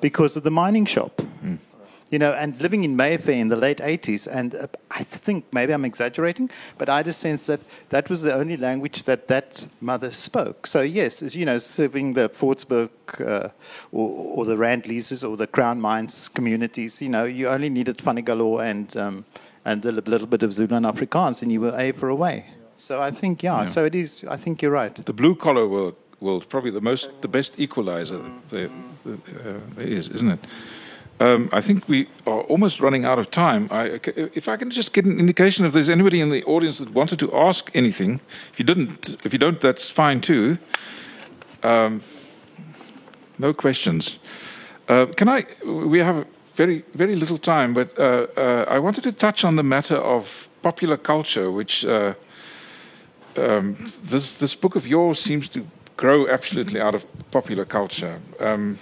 because 0.00 0.36
of 0.36 0.42
the 0.42 0.50
mining 0.50 0.86
shop. 0.86 1.20
Mm 1.44 1.58
you 2.14 2.20
know, 2.20 2.32
and 2.32 2.60
living 2.60 2.84
in 2.84 2.94
Mayfair 2.94 3.34
in 3.34 3.48
the 3.48 3.56
late 3.56 3.78
80s, 3.78 4.28
and 4.28 4.54
uh, 4.54 4.68
I 4.92 5.02
think 5.02 5.46
maybe 5.52 5.72
I'm 5.74 5.84
exaggerating, 5.84 6.48
but 6.78 6.88
I 6.88 6.98
had 6.98 7.08
a 7.08 7.12
sense 7.12 7.46
that 7.46 7.60
that 7.88 8.08
was 8.08 8.22
the 8.22 8.32
only 8.32 8.56
language 8.56 9.02
that 9.10 9.26
that 9.26 9.66
mother 9.80 10.12
spoke. 10.12 10.68
So, 10.68 10.80
yes, 10.82 11.34
you 11.34 11.44
know, 11.44 11.58
serving 11.58 12.12
the 12.14 12.28
Fordsburg 12.28 12.90
uh, 13.18 13.48
or, 13.90 14.08
or, 14.36 14.44
the 14.44 14.56
Rand 14.56 14.86
leases 14.86 15.24
or 15.24 15.36
the 15.36 15.48
Crown 15.48 15.80
Mines 15.80 16.28
communities, 16.28 17.02
you 17.02 17.08
know, 17.08 17.24
you 17.24 17.48
only 17.48 17.68
needed 17.68 17.98
Fanagalo 17.98 18.64
and, 18.70 18.96
um, 18.96 19.24
and 19.64 19.84
a 19.84 19.90
little 19.90 20.28
bit 20.28 20.44
of 20.44 20.54
Zulu 20.54 20.76
and 20.76 20.86
Afrikaans, 20.86 21.42
and 21.42 21.50
you 21.50 21.62
were 21.62 21.76
over 21.76 22.08
away. 22.08 22.46
So 22.76 23.02
I 23.02 23.10
think, 23.10 23.42
yeah, 23.42 23.62
yeah, 23.62 23.64
so 23.64 23.84
it 23.84 23.96
is, 23.96 24.24
I 24.28 24.36
think 24.36 24.62
you're 24.62 24.70
right. 24.70 24.94
The 25.04 25.12
blue 25.12 25.34
collar 25.34 25.66
world, 25.66 25.96
world 26.20 26.48
probably 26.48 26.70
the 26.70 26.80
most, 26.80 27.10
the 27.22 27.28
best 27.38 27.58
equalizer 27.58 28.22
there, 28.52 28.70
there, 29.04 29.16
uh, 29.44 29.58
there 29.74 29.88
is, 29.88 30.06
isn't 30.10 30.30
it? 30.30 30.40
Um, 31.20 31.48
I 31.52 31.60
think 31.60 31.88
we 31.88 32.08
are 32.26 32.40
almost 32.42 32.80
running 32.80 33.04
out 33.04 33.18
of 33.18 33.30
time. 33.30 33.68
I, 33.70 34.00
if 34.34 34.48
I 34.48 34.56
can 34.56 34.70
just 34.70 34.92
get 34.92 35.04
an 35.04 35.20
indication 35.20 35.64
if 35.64 35.72
there's 35.72 35.88
anybody 35.88 36.20
in 36.20 36.30
the 36.30 36.42
audience 36.44 36.78
that 36.78 36.90
wanted 36.90 37.18
to 37.20 37.32
ask 37.32 37.70
anything. 37.74 38.20
If 38.52 38.58
you 38.58 38.64
didn't, 38.64 39.16
if 39.24 39.32
you 39.32 39.38
don't, 39.38 39.60
that's 39.60 39.90
fine 39.90 40.20
too. 40.20 40.58
Um, 41.62 42.02
no 43.38 43.54
questions. 43.54 44.18
Uh, 44.88 45.06
can 45.16 45.28
I? 45.28 45.46
We 45.64 46.00
have 46.00 46.26
very 46.56 46.84
very 46.94 47.16
little 47.16 47.38
time, 47.38 47.74
but 47.74 47.96
uh, 47.98 48.26
uh, 48.36 48.64
I 48.68 48.78
wanted 48.78 49.04
to 49.04 49.12
touch 49.12 49.44
on 49.44 49.56
the 49.56 49.62
matter 49.62 49.96
of 49.96 50.48
popular 50.62 50.96
culture, 50.96 51.50
which 51.50 51.84
uh, 51.84 52.14
um, 53.36 53.76
this 54.02 54.34
this 54.34 54.56
book 54.56 54.76
of 54.76 54.86
yours 54.86 55.20
seems 55.20 55.48
to 55.48 55.60
grow 55.96 56.28
absolutely 56.28 56.80
out 56.80 56.94
of 56.94 57.04
popular 57.30 57.64
culture. 57.64 58.20
Um, 58.40 58.78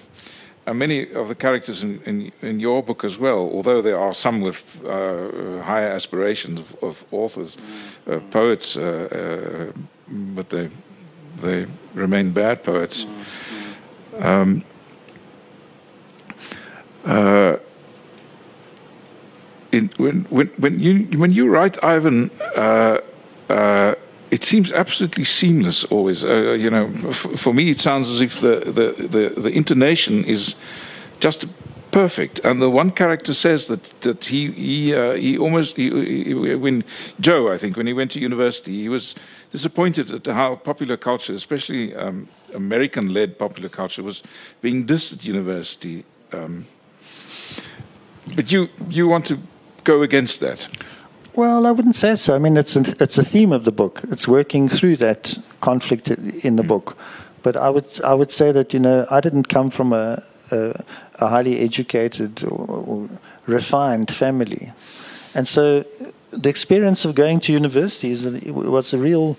and 0.67 0.79
many 0.79 1.13
of 1.13 1.29
the 1.29 1.35
characters 1.35 1.83
in, 1.83 2.01
in, 2.03 2.33
in, 2.41 2.61
your 2.61 2.83
book 2.83 3.05
as 3.05 3.19
well, 3.19 3.51
although 3.53 3.83
there 3.83 3.99
are 3.99 4.15
some 4.15 4.41
with 4.41 4.81
uh, 4.85 5.61
higher 5.63 5.89
aspirations 5.89 6.61
of, 6.61 6.77
of 6.83 7.05
authors, 7.11 7.57
uh, 8.07 8.21
poets, 8.31 8.77
uh, 8.77 9.73
uh 9.73 9.81
but 10.09 10.51
they 10.51 10.69
they 11.39 11.67
remain 11.95 12.33
bad 12.33 12.63
poets. 12.63 13.07
Um, 14.19 14.63
uh, 17.05 17.57
in, 19.73 19.91
when, 19.97 20.27
when, 20.29 20.49
when 20.59 20.79
you 20.79 21.19
when 21.19 21.33
you 21.33 21.49
write 21.49 21.83
Ivan 21.83 22.31
uh, 22.55 22.99
it 24.33 24.43
seems 24.43 24.73
absolutely 24.73 25.25
seamless 25.25 25.85
always. 25.85 26.25
Uh, 26.25 26.57
you 26.59 26.71
know, 26.71 26.91
for 27.13 27.53
me, 27.53 27.69
it 27.69 27.79
sounds 27.79 28.09
as 28.09 28.23
if 28.23 28.41
the, 28.41 28.61
the, 28.65 29.07
the, 29.07 29.41
the, 29.41 29.51
intonation 29.51 30.25
is 30.25 30.55
just 31.21 31.45
perfect. 31.91 32.41
And 32.43 32.63
the 32.63 32.71
one 32.71 32.93
character 32.93 33.35
says 33.35 33.67
that, 33.67 33.83
that 34.01 34.25
he, 34.25 34.51
he, 34.53 34.95
uh, 34.95 35.13
he 35.13 35.37
almost, 35.37 35.77
he, 35.77 36.25
he, 36.25 36.55
when 36.55 36.83
Joe, 37.21 37.53
I 37.53 37.59
think, 37.59 37.77
when 37.77 37.87
he 37.87 37.93
went 37.93 38.11
to 38.13 38.21
university, 38.21 38.73
he 38.73 38.89
was 38.89 39.15
disappointed 39.51 40.11
at 40.11 40.27
how 40.27 40.57
popular 40.57 40.97
culture, 40.97 41.35
especially 41.35 41.95
um, 41.95 42.27
American 42.55 43.13
led 43.13 43.39
popular 43.39 43.69
culture, 43.69 44.03
was 44.03 44.23
being 44.63 44.87
dissed 44.87 45.13
at 45.13 45.27
university. 45.27 46.07
Um, 46.33 46.67
but 48.35 48.51
you, 48.51 48.71
you 48.89 49.07
want 49.07 49.27
to 49.27 49.39
go 49.85 50.01
against 50.01 50.41
that. 50.41 50.67
Well, 51.35 51.67
I 51.67 51.71
wouldn't 51.71 51.97
say 51.97 52.15
so. 52.17 52.35
I 52.35 52.39
mean, 52.39 52.59
it's 52.59 52.77
a, 52.77 52.81
it's 53.03 53.17
a 53.17 53.25
theme 53.25 53.53
of 53.53 53.65
the 53.65 53.73
book. 53.73 54.03
It's 54.11 54.29
working 54.29 54.69
through 54.69 54.97
that 54.99 55.39
conflict 55.63 56.09
in 56.09 56.57
the 56.57 56.63
book. 56.63 56.97
But 57.43 57.57
I 57.57 57.71
would 57.71 58.01
I 58.05 58.15
would 58.15 58.31
say 58.31 58.53
that 58.53 58.73
you 58.73 58.81
know 58.81 59.07
I 59.11 59.21
didn't 59.21 59.49
come 59.49 59.71
from 59.71 59.93
a 59.93 60.23
a, 60.51 60.85
a 61.15 61.29
highly 61.29 61.61
educated 61.61 62.45
or, 62.45 62.67
or, 62.69 63.09
refined 63.47 64.15
family, 64.15 64.73
and 65.35 65.49
so 65.49 65.85
the 66.31 66.49
experience 66.49 67.05
of 67.05 67.15
going 67.15 67.41
to 67.41 67.53
university 67.53 68.11
is, 68.11 68.25
was 68.25 68.93
a 68.93 68.99
real, 68.99 69.37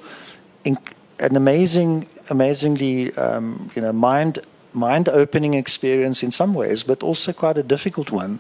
an 0.66 0.78
amazing, 1.20 2.08
amazingly 2.30 3.16
um, 3.16 3.72
you 3.76 3.82
know 3.82 3.94
mind 3.94 4.40
mind 4.74 5.08
opening 5.08 5.54
experience 5.54 6.24
in 6.24 6.32
some 6.32 6.54
ways, 6.54 6.84
but 6.84 7.04
also 7.04 7.32
quite 7.32 7.58
a 7.58 7.64
difficult 7.64 8.12
one 8.12 8.40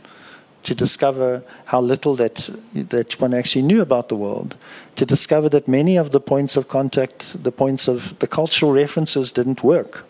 to 0.64 0.76
discover 0.76 1.43
how 1.66 1.82
little 1.82 2.16
that 2.16 2.49
that 2.74 3.20
one 3.20 3.34
actually 3.34 3.61
knew 3.61 3.82
about 3.82 4.09
the 4.09 4.16
world, 4.16 4.55
to 4.95 5.05
discover 5.05 5.49
that 5.49 5.68
many 5.68 5.97
of 5.97 6.11
the 6.11 6.20
points 6.20 6.57
of 6.57 6.68
contact, 6.68 7.43
the 7.43 7.51
points 7.51 7.88
of 7.88 8.18
the 8.20 8.28
cultural 8.28 8.72
references 8.72 9.32
didn't 9.32 9.64
work. 9.64 10.05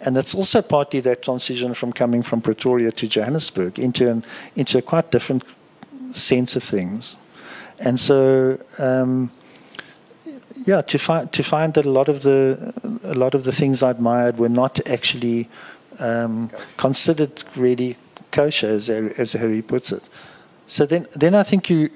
And 0.00 0.16
that's 0.16 0.34
also 0.34 0.62
partly 0.62 1.00
that 1.00 1.22
transition 1.22 1.74
from 1.74 1.92
coming 1.92 2.22
from 2.22 2.40
Pretoria 2.40 2.90
to 2.92 3.06
Johannesburg 3.06 3.78
into 3.78 4.10
an, 4.10 4.24
into 4.56 4.78
a 4.78 4.82
quite 4.82 5.10
different 5.10 5.44
sense 6.12 6.56
of 6.56 6.62
things. 6.62 7.16
And 7.78 8.00
so, 8.00 8.58
um, 8.78 9.30
yeah, 10.66 10.82
to 10.82 10.98
find 10.98 11.32
to 11.32 11.42
find 11.42 11.74
that 11.74 11.86
a 11.86 11.90
lot 11.90 12.08
of 12.08 12.22
the 12.22 12.72
a 13.04 13.14
lot 13.14 13.34
of 13.34 13.44
the 13.44 13.52
things 13.52 13.82
I 13.82 13.90
admired 13.90 14.38
were 14.38 14.48
not 14.48 14.86
actually 14.86 15.48
um, 15.98 16.50
considered 16.76 17.42
really 17.56 17.96
kosher, 18.30 18.68
as, 18.68 18.88
as 18.90 19.32
Harry 19.32 19.62
puts 19.62 19.92
it. 19.92 20.02
So 20.66 20.86
then, 20.86 21.06
then 21.16 21.34
I 21.34 21.42
think 21.42 21.68
you, 21.68 21.90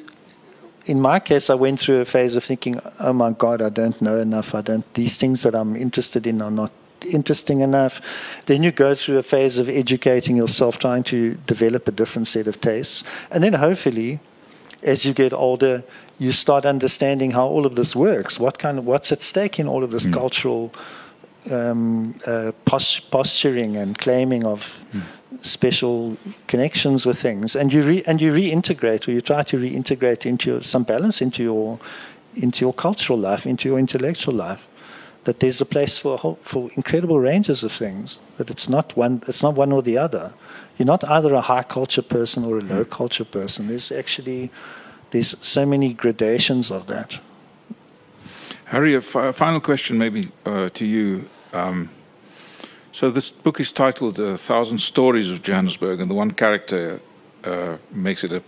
in 0.87 1.01
my 1.01 1.20
case, 1.20 1.49
I 1.49 1.55
went 1.55 1.78
through 1.80 2.01
a 2.01 2.05
phase 2.05 2.37
of 2.37 2.45
thinking, 2.45 2.80
oh 2.99 3.12
my 3.12 3.30
God, 3.30 3.62
I 3.62 3.68
don't 3.68 4.01
know 4.03 4.18
enough. 4.18 4.55
I 4.55 4.62
don't, 4.62 4.85
these 4.95 5.18
things 5.18 5.43
that 5.43 5.55
I'm 5.55 5.76
interested 5.76 6.26
in 6.26 6.43
are 6.43 6.51
not 6.51 6.72
interesting 7.05 7.61
enough. 7.61 8.01
Then 8.47 8.62
you 8.62 8.72
go 8.72 8.95
through 8.95 9.18
a 9.18 9.22
phase 9.22 9.59
of 9.59 9.68
educating 9.68 10.37
yourself, 10.37 10.78
trying 10.78 11.05
to 11.05 11.35
develop 11.47 11.87
a 11.87 11.93
different 11.93 12.26
set 12.26 12.47
of 12.47 12.61
tastes. 12.61 13.05
And 13.30 13.45
then 13.45 13.55
hopefully, 13.55 14.20
as 14.82 15.05
you 15.05 15.14
get 15.14 15.32
older, 15.32 15.85
you 16.18 16.32
start 16.32 16.64
understanding 16.64 17.32
how 17.32 17.47
all 17.47 17.66
of 17.66 17.76
this 17.76 17.95
works. 17.95 18.41
What 18.41 18.59
kind 18.59 18.78
of, 18.78 18.87
what's 18.87 19.12
at 19.12 19.22
stake 19.22 19.59
in 19.59 19.68
all 19.68 19.85
of 19.85 19.91
this 19.91 20.07
mm. 20.07 20.12
cultural 20.12 20.74
um, 21.51 22.18
uh, 22.26 22.53
posturing 22.64 23.76
and 23.76 23.97
claiming 23.97 24.45
of 24.45 24.78
mm 24.93 25.03
special 25.41 26.16
connections 26.47 27.07
with 27.07 27.18
things, 27.18 27.57
and 27.57 27.72
you 27.72 27.82
re- 27.82 28.05
and 28.07 28.20
you 28.20 28.32
reintegrate, 28.32 29.07
or 29.09 29.12
you 29.12 29.20
try 29.20 29.43
to 29.43 29.59
reintegrate 29.59 30.26
into 30.26 30.51
your, 30.51 30.62
some 30.62 30.85
balance 30.85 31.20
into 31.20 31.43
your 31.43 31.78
into 32.35 32.64
your 32.64 32.72
cultural 32.72 33.18
life, 33.18 33.47
into 33.47 33.68
your 33.68 33.78
intellectual 33.78 34.35
life. 34.35 34.66
That 35.24 35.41
there's 35.41 35.61
a 35.61 35.64
place 35.64 35.99
for 35.99 36.18
whole, 36.18 36.39
for 36.43 36.70
incredible 36.74 37.18
ranges 37.18 37.62
of 37.62 37.72
things. 37.72 38.20
That 38.37 38.51
it's 38.51 38.68
not 38.68 38.97
one 38.97 39.22
it's 39.26 39.43
not 39.43 39.55
one 39.55 39.72
or 39.72 39.82
the 39.82 39.99
other. 39.99 40.32
You're 40.78 40.87
not 40.87 41.05
either 41.05 41.32
a 41.35 41.41
high 41.41 41.62
culture 41.62 42.03
person 42.03 42.45
or 42.45 42.59
a 42.59 42.62
low 42.62 42.85
culture 42.85 43.24
person. 43.24 43.68
There's 43.68 43.93
actually 43.93 44.51
there's 45.11 45.35
so 45.41 45.64
many 45.64 45.95
gradations 45.95 46.70
of 46.70 46.87
that. 46.89 47.18
Harry, 48.66 48.95
a 48.95 49.01
final 49.01 49.61
question 49.61 49.99
maybe 49.99 50.30
uh, 50.45 50.68
to 50.70 50.85
you. 50.85 51.28
Um, 51.53 51.91
so 52.95 53.11
this 53.11 53.32
book 53.32 53.59
is 53.59 53.72
titled 53.72 54.20
"A 54.20 54.38
Thousand 54.38 54.78
Stories 54.78 55.28
of 55.28 55.42
Johannesburg," 55.42 56.01
and 56.01 56.09
the 56.09 56.14
one 56.14 56.30
character 56.30 57.01
uh, 57.42 57.76
makes 57.90 58.22
it 58.22 58.32
a. 58.32 58.42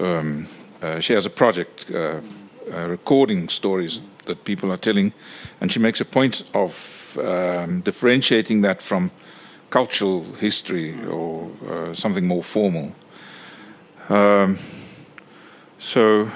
Um, 0.00 0.48
uh, 0.82 0.98
she 0.98 1.14
has 1.14 1.24
a 1.24 1.30
project 1.30 1.88
uh, 1.90 2.20
uh 2.72 2.88
recording 2.88 3.48
stories 3.48 4.00
that 4.24 4.42
people 4.42 4.72
are 4.72 4.80
telling, 4.80 5.12
and 5.60 5.70
she 5.70 5.78
makes 5.78 6.00
a 6.00 6.04
point 6.04 6.42
of 6.52 7.16
um, 7.22 7.80
differentiating 7.82 8.62
that 8.62 8.82
from 8.82 9.10
cultural 9.70 10.24
history 10.40 10.92
or 11.06 11.48
uh, 11.70 11.94
something 11.94 12.26
more 12.26 12.42
formal. 12.42 12.92
Um, 14.08 14.58
so. 15.78 16.28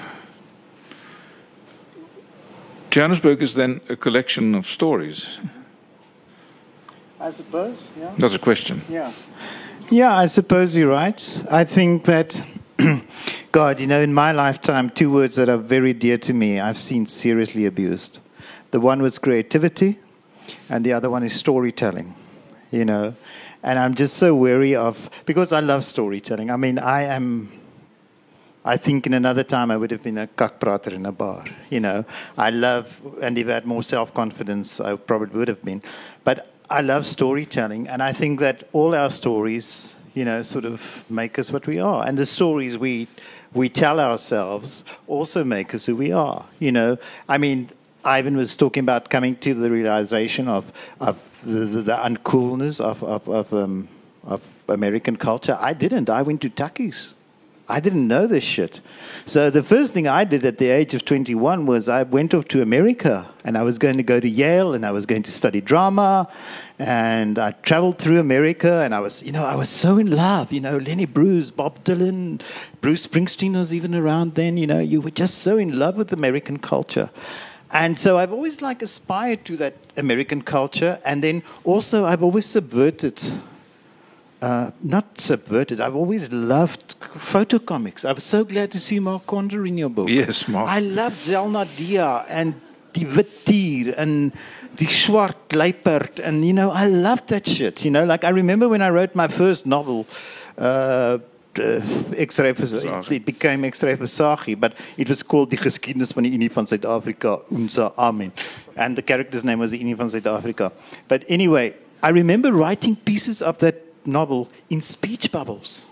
Johannesburg 2.91 3.41
is 3.41 3.53
then 3.53 3.81
a 3.89 3.95
collection 3.95 4.55
of 4.55 4.65
stories. 4.65 5.39
I 7.19 7.31
suppose, 7.31 7.91
yeah. 7.99 8.13
That's 8.17 8.35
a 8.35 8.39
question. 8.39 8.81
Yeah. 8.89 9.11
Yeah, 9.89 10.15
I 10.15 10.27
suppose 10.27 10.77
you're 10.77 10.89
right. 10.89 11.43
I 11.51 11.65
think 11.65 12.05
that, 12.05 12.41
God, 13.51 13.81
you 13.81 13.87
know, 13.87 13.99
in 13.99 14.13
my 14.13 14.31
lifetime, 14.31 14.89
two 14.89 15.11
words 15.11 15.35
that 15.35 15.49
are 15.49 15.57
very 15.57 15.93
dear 15.93 16.17
to 16.19 16.33
me 16.33 16.59
I've 16.59 16.77
seen 16.77 17.07
seriously 17.07 17.65
abused. 17.65 18.19
The 18.71 18.79
one 18.79 19.01
was 19.01 19.19
creativity, 19.19 19.99
and 20.69 20.85
the 20.85 20.93
other 20.93 21.09
one 21.09 21.23
is 21.23 21.33
storytelling, 21.33 22.15
you 22.71 22.85
know. 22.85 23.15
And 23.63 23.77
I'm 23.77 23.95
just 23.95 24.15
so 24.15 24.33
wary 24.33 24.75
of, 24.75 25.09
because 25.25 25.51
I 25.51 25.59
love 25.59 25.83
storytelling. 25.83 26.49
I 26.49 26.55
mean, 26.55 26.79
I 26.79 27.03
am 27.03 27.51
I 28.65 28.75
think 28.75 29.07
in 29.07 29.13
another 29.13 29.43
time 29.43 29.71
I 29.71 29.77
would 29.77 29.89
have 29.91 30.03
been 30.03 30.17
a 30.17 30.27
kakprater 30.27 30.91
in 30.91 31.05
a 31.05 31.11
bar. 31.11 31.45
You 31.69 31.79
know, 31.79 32.05
I 32.37 32.49
love, 32.49 33.01
and 33.21 33.37
if 33.37 33.47
I 33.47 33.53
had 33.53 33.65
more 33.65 33.81
self 33.81 34.13
confidence, 34.13 34.81
I 34.81 34.95
probably 34.95 35.37
would 35.39 35.47
have 35.47 35.63
been. 35.63 35.81
I 36.69 36.81
love 36.81 37.05
storytelling, 37.05 37.87
and 37.87 38.03
I 38.03 38.13
think 38.13 38.39
that 38.41 38.63
all 38.73 38.93
our 38.93 39.09
stories, 39.09 39.95
you 40.13 40.23
know, 40.23 40.43
sort 40.43 40.65
of 40.65 40.81
make 41.09 41.39
us 41.39 41.51
what 41.51 41.65
we 41.65 41.79
are, 41.79 42.05
and 42.05 42.17
the 42.17 42.25
stories 42.25 42.77
we 42.77 43.07
we 43.53 43.69
tell 43.69 43.99
ourselves 43.99 44.83
also 45.07 45.43
make 45.43 45.73
us 45.73 45.87
who 45.87 45.95
we 45.95 46.11
are. 46.11 46.45
You 46.59 46.71
know, 46.71 46.97
I 47.27 47.39
mean, 47.39 47.71
Ivan 48.05 48.37
was 48.37 48.55
talking 48.55 48.81
about 48.81 49.09
coming 49.09 49.35
to 49.37 49.53
the 49.53 49.71
realization 49.71 50.47
of 50.47 50.71
of 50.99 51.17
the, 51.43 51.65
the, 51.65 51.81
the 51.81 51.95
uncoolness 51.95 52.79
of 52.79 53.03
of 53.03 53.27
of, 53.27 53.53
um, 53.53 53.87
of 54.23 54.41
American 54.67 55.17
culture. 55.17 55.57
I 55.59 55.73
didn't. 55.73 56.09
I 56.09 56.21
went 56.21 56.41
to 56.41 56.49
Takis. 56.49 57.13
I 57.69 57.79
didn't 57.79 58.07
know 58.07 58.25
this 58.25 58.43
shit. 58.43 58.81
So 59.25 59.51
the 59.51 59.61
first 59.61 59.93
thing 59.93 60.07
I 60.07 60.23
did 60.23 60.43
at 60.43 60.57
the 60.57 60.69
age 60.69 60.95
of 60.95 61.05
21 61.05 61.67
was 61.67 61.87
I 61.87 62.01
went 62.01 62.33
off 62.33 62.47
to 62.47 62.63
America 62.63 63.29
and 63.45 63.55
I 63.55 63.61
was 63.61 63.77
going 63.77 63.97
to 63.97 64.03
go 64.03 64.19
to 64.19 64.27
Yale 64.27 64.73
and 64.73 64.83
I 64.83 64.91
was 64.91 65.05
going 65.05 65.21
to 65.23 65.31
study 65.31 65.61
drama 65.61 66.27
and 66.79 67.37
I 67.37 67.51
traveled 67.51 67.99
through 67.99 68.19
America 68.19 68.81
and 68.81 68.95
I 68.95 68.99
was, 68.99 69.21
you 69.21 69.31
know, 69.31 69.45
I 69.45 69.53
was 69.53 69.69
so 69.69 69.99
in 69.99 70.09
love, 70.09 70.51
you 70.51 70.59
know, 70.59 70.79
Lenny 70.79 71.05
Bruce, 71.05 71.51
Bob 71.51 71.83
Dylan, 71.83 72.41
Bruce 72.81 73.05
Springsteen 73.05 73.55
was 73.55 73.71
even 73.71 73.93
around 73.93 74.33
then, 74.33 74.57
you 74.57 74.65
know, 74.65 74.79
you 74.79 74.99
were 74.99 75.11
just 75.11 75.37
so 75.37 75.57
in 75.57 75.77
love 75.77 75.95
with 75.95 76.11
American 76.11 76.57
culture. 76.57 77.11
And 77.71 77.99
so 77.99 78.17
I've 78.17 78.33
always 78.33 78.63
like 78.63 78.81
aspired 78.81 79.45
to 79.45 79.57
that 79.57 79.75
American 79.95 80.41
culture 80.41 80.99
and 81.05 81.23
then 81.23 81.43
also 81.63 82.05
I've 82.05 82.23
always 82.23 82.47
subverted 82.47 83.21
uh, 84.41 84.71
not 84.81 85.19
subverted. 85.19 85.81
I've 85.81 85.95
always 85.95 86.31
loved 86.31 86.95
photo 87.15 87.59
comics. 87.59 88.05
I 88.05 88.13
was 88.13 88.23
so 88.23 88.43
glad 88.43 88.71
to 88.71 88.79
see 88.79 88.99
Mark 88.99 89.27
Condor 89.27 89.65
in 89.65 89.77
your 89.77 89.89
book. 89.89 90.09
Yes, 90.09 90.47
Mark. 90.47 90.69
I 90.69 90.79
love 90.79 91.13
Zelnadia 91.13 92.25
and 92.29 92.53
Die 92.93 93.05
Wit 93.15 93.97
and 93.97 94.31
Die 94.75 94.85
Swart 94.85 95.49
Luiperd. 95.49 96.19
And, 96.19 96.45
you 96.45 96.53
know, 96.53 96.71
I 96.71 96.85
love 96.85 97.25
that 97.27 97.47
shit. 97.47 97.83
You 97.83 97.91
know, 97.91 98.05
like 98.05 98.23
I 98.23 98.29
remember 98.29 98.69
when 98.69 98.81
I 98.81 98.89
wrote 98.89 99.13
my 99.13 99.27
first 99.27 99.65
novel, 99.65 100.07
uh, 100.57 101.19
uh, 101.57 101.81
X-ray 102.15 102.51
it, 102.51 103.11
it 103.11 103.25
became 103.25 103.65
X-ray 103.65 103.95
Versagi, 103.97 104.57
but 104.57 104.73
it 104.97 105.09
was 105.09 105.23
called 105.23 105.49
Die 105.49 105.57
Geskiedenis 105.57 106.13
van 106.13 106.23
die 106.23 106.29
Unie 106.29 106.49
van 106.49 106.65
Suid-Afrika, 106.65 107.41
Unsa 107.51 107.91
Amen. 107.97 108.31
And 108.77 108.95
the 108.95 109.01
character's 109.01 109.43
name 109.43 109.59
was 109.59 109.71
the 109.71 109.79
Unie 109.79 109.95
van 109.95 110.07
Suid-Afrika. 110.07 110.71
But 111.07 111.25
anyway, 111.27 111.75
I 112.01 112.09
remember 112.09 112.53
writing 112.53 112.95
pieces 112.95 113.41
of 113.41 113.57
that 113.57 113.88
novel 114.05 114.49
in 114.69 114.81
speech 114.81 115.31
bubbles, 115.31 115.85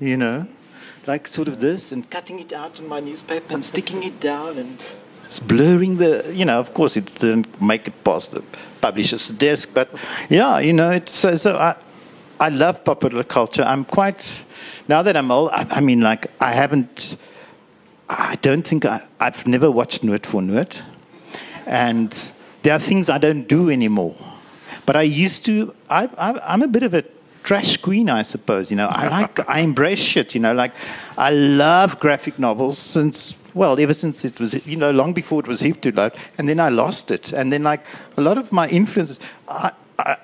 you 0.00 0.16
know, 0.16 0.46
like 1.06 1.28
sort 1.28 1.48
of 1.48 1.60
this, 1.60 1.92
and 1.92 2.08
cutting 2.10 2.40
it 2.40 2.52
out 2.52 2.78
in 2.78 2.88
my 2.88 3.00
newspaper 3.00 3.54
and 3.54 3.64
sticking 3.64 4.02
it 4.02 4.20
down 4.20 4.58
and 4.58 4.78
it's 5.26 5.40
blurring 5.40 5.96
the, 5.96 6.32
you 6.32 6.44
know, 6.44 6.60
of 6.60 6.72
course 6.72 6.96
it 6.96 7.12
didn't 7.18 7.60
make 7.60 7.88
it 7.88 8.04
past 8.04 8.30
the 8.30 8.42
publisher's 8.80 9.28
desk, 9.30 9.70
but 9.74 9.88
yeah, 10.30 10.60
you 10.60 10.72
know, 10.72 10.92
it's 10.92 11.12
so, 11.12 11.34
so 11.34 11.56
I, 11.56 11.74
I 12.38 12.48
love 12.48 12.84
popular 12.84 13.24
culture. 13.24 13.64
I'm 13.64 13.84
quite, 13.84 14.24
now 14.86 15.02
that 15.02 15.16
I'm 15.16 15.32
old, 15.32 15.50
I, 15.50 15.66
I 15.70 15.80
mean, 15.80 16.00
like, 16.00 16.30
I 16.40 16.52
haven't, 16.52 17.16
I 18.08 18.36
don't 18.36 18.62
think 18.62 18.84
I, 18.84 19.02
I've 19.18 19.46
never 19.48 19.68
watched 19.68 20.02
Noord 20.04 20.26
van 20.26 20.48
Noord. 20.48 20.76
And 21.66 22.16
there 22.62 22.74
are 22.74 22.78
things 22.78 23.10
I 23.10 23.18
don't 23.18 23.48
do 23.48 23.68
anymore. 23.68 24.14
But 24.84 24.94
I 24.94 25.02
used 25.02 25.44
to, 25.46 25.74
I, 25.90 26.04
I, 26.16 26.38
I'm 26.52 26.62
a 26.62 26.68
bit 26.68 26.84
of 26.84 26.94
a 26.94 27.02
trash 27.46 27.78
queen, 27.78 28.10
I 28.10 28.22
suppose. 28.22 28.70
You 28.70 28.76
know, 28.76 28.88
I 28.88 29.08
like, 29.08 29.48
I 29.48 29.60
embrace 29.60 30.00
shit. 30.00 30.34
You 30.34 30.40
know, 30.40 30.52
like 30.52 30.74
I 31.16 31.30
love 31.30 31.98
graphic 31.98 32.38
novels 32.38 32.78
since 32.78 33.36
well, 33.54 33.80
ever 33.80 33.94
since 33.94 34.22
it 34.22 34.38
was, 34.38 34.66
you 34.66 34.76
know, 34.76 34.90
long 34.90 35.14
before 35.14 35.40
it 35.40 35.46
was 35.46 35.60
hip 35.60 35.80
to 35.80 35.90
love, 35.90 36.12
and 36.36 36.46
then 36.46 36.60
I 36.60 36.68
lost 36.68 37.10
it, 37.10 37.32
and 37.32 37.50
then 37.50 37.62
like 37.62 37.80
a 38.18 38.20
lot 38.20 38.36
of 38.36 38.52
my 38.52 38.68
influences. 38.68 39.18
I, 39.48 39.72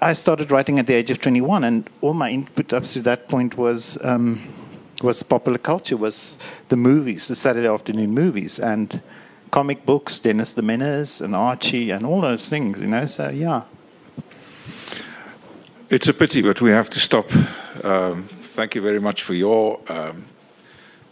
I 0.02 0.12
started 0.12 0.50
writing 0.50 0.78
at 0.78 0.86
the 0.86 0.92
age 0.92 1.10
of 1.10 1.18
21, 1.18 1.64
and 1.64 1.88
all 2.02 2.12
my 2.12 2.28
input 2.28 2.74
up 2.74 2.84
to 2.84 3.00
that 3.02 3.30
point 3.30 3.56
was 3.56 3.96
um, 4.04 4.42
was 5.02 5.22
popular 5.22 5.56
culture, 5.56 5.96
was 5.96 6.36
the 6.68 6.76
movies, 6.76 7.28
the 7.28 7.34
Saturday 7.34 7.68
afternoon 7.68 8.12
movies, 8.12 8.58
and 8.58 9.00
comic 9.50 9.86
books, 9.86 10.20
Dennis 10.20 10.52
the 10.52 10.60
Menace, 10.60 11.22
and 11.22 11.34
Archie, 11.34 11.90
and 11.90 12.04
all 12.04 12.20
those 12.20 12.50
things. 12.50 12.82
You 12.82 12.88
know, 12.88 13.06
so 13.06 13.30
yeah. 13.30 13.62
It's 15.92 16.08
a 16.08 16.14
pity, 16.14 16.40
but 16.40 16.62
we 16.62 16.70
have 16.70 16.88
to 16.88 16.98
stop. 16.98 17.26
Um, 17.84 18.26
thank 18.56 18.74
you 18.74 18.80
very 18.80 18.98
much 18.98 19.22
for 19.22 19.34
your 19.34 19.78
um, 19.92 20.24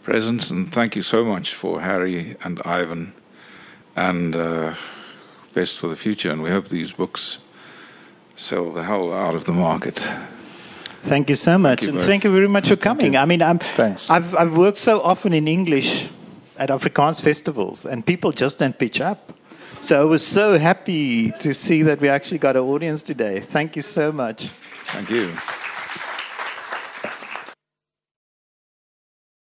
presence, 0.01 0.49
and 0.49 0.73
thank 0.73 0.95
you 0.95 1.03
so 1.03 1.23
much 1.23 1.53
for 1.53 1.81
Harry 1.81 2.35
and 2.43 2.59
Ivan, 2.65 3.13
and 3.95 4.35
uh, 4.35 4.73
best 5.53 5.77
for 5.77 5.87
the 5.87 5.95
future. 5.95 6.31
And 6.31 6.41
we 6.41 6.49
hope 6.49 6.69
these 6.69 6.93
books 6.93 7.37
sell 8.35 8.71
the 8.71 8.81
hell 8.81 9.13
out 9.13 9.35
of 9.35 9.45
the 9.45 9.51
market. 9.51 10.03
Thank 11.03 11.29
you 11.29 11.35
so 11.35 11.59
much, 11.59 11.81
thank 11.81 11.93
you 11.93 11.99
and 11.99 12.07
thank 12.07 12.23
you 12.23 12.31
very 12.31 12.47
much 12.47 12.67
for 12.67 12.75
coming. 12.75 13.15
I 13.15 13.25
mean, 13.25 13.43
I'm, 13.43 13.59
Thanks. 13.59 14.09
I've, 14.09 14.33
I've 14.33 14.57
worked 14.57 14.77
so 14.77 14.99
often 15.01 15.31
in 15.31 15.47
English 15.47 16.09
at 16.57 16.69
Afrikaans 16.69 17.21
festivals, 17.21 17.85
and 17.85 18.03
people 18.03 18.31
just 18.31 18.57
don't 18.57 18.75
pitch 18.79 18.99
up. 18.99 19.31
So 19.81 20.01
I 20.01 20.05
was 20.05 20.25
so 20.25 20.57
happy 20.57 21.33
to 21.33 21.53
see 21.53 21.83
that 21.83 22.01
we 22.01 22.09
actually 22.09 22.39
got 22.39 22.55
an 22.55 22.63
audience 22.63 23.03
today. 23.03 23.41
Thank 23.41 23.75
you 23.75 23.83
so 23.83 24.11
much. 24.11 24.49
Thank 24.91 25.09
you. 25.09 25.60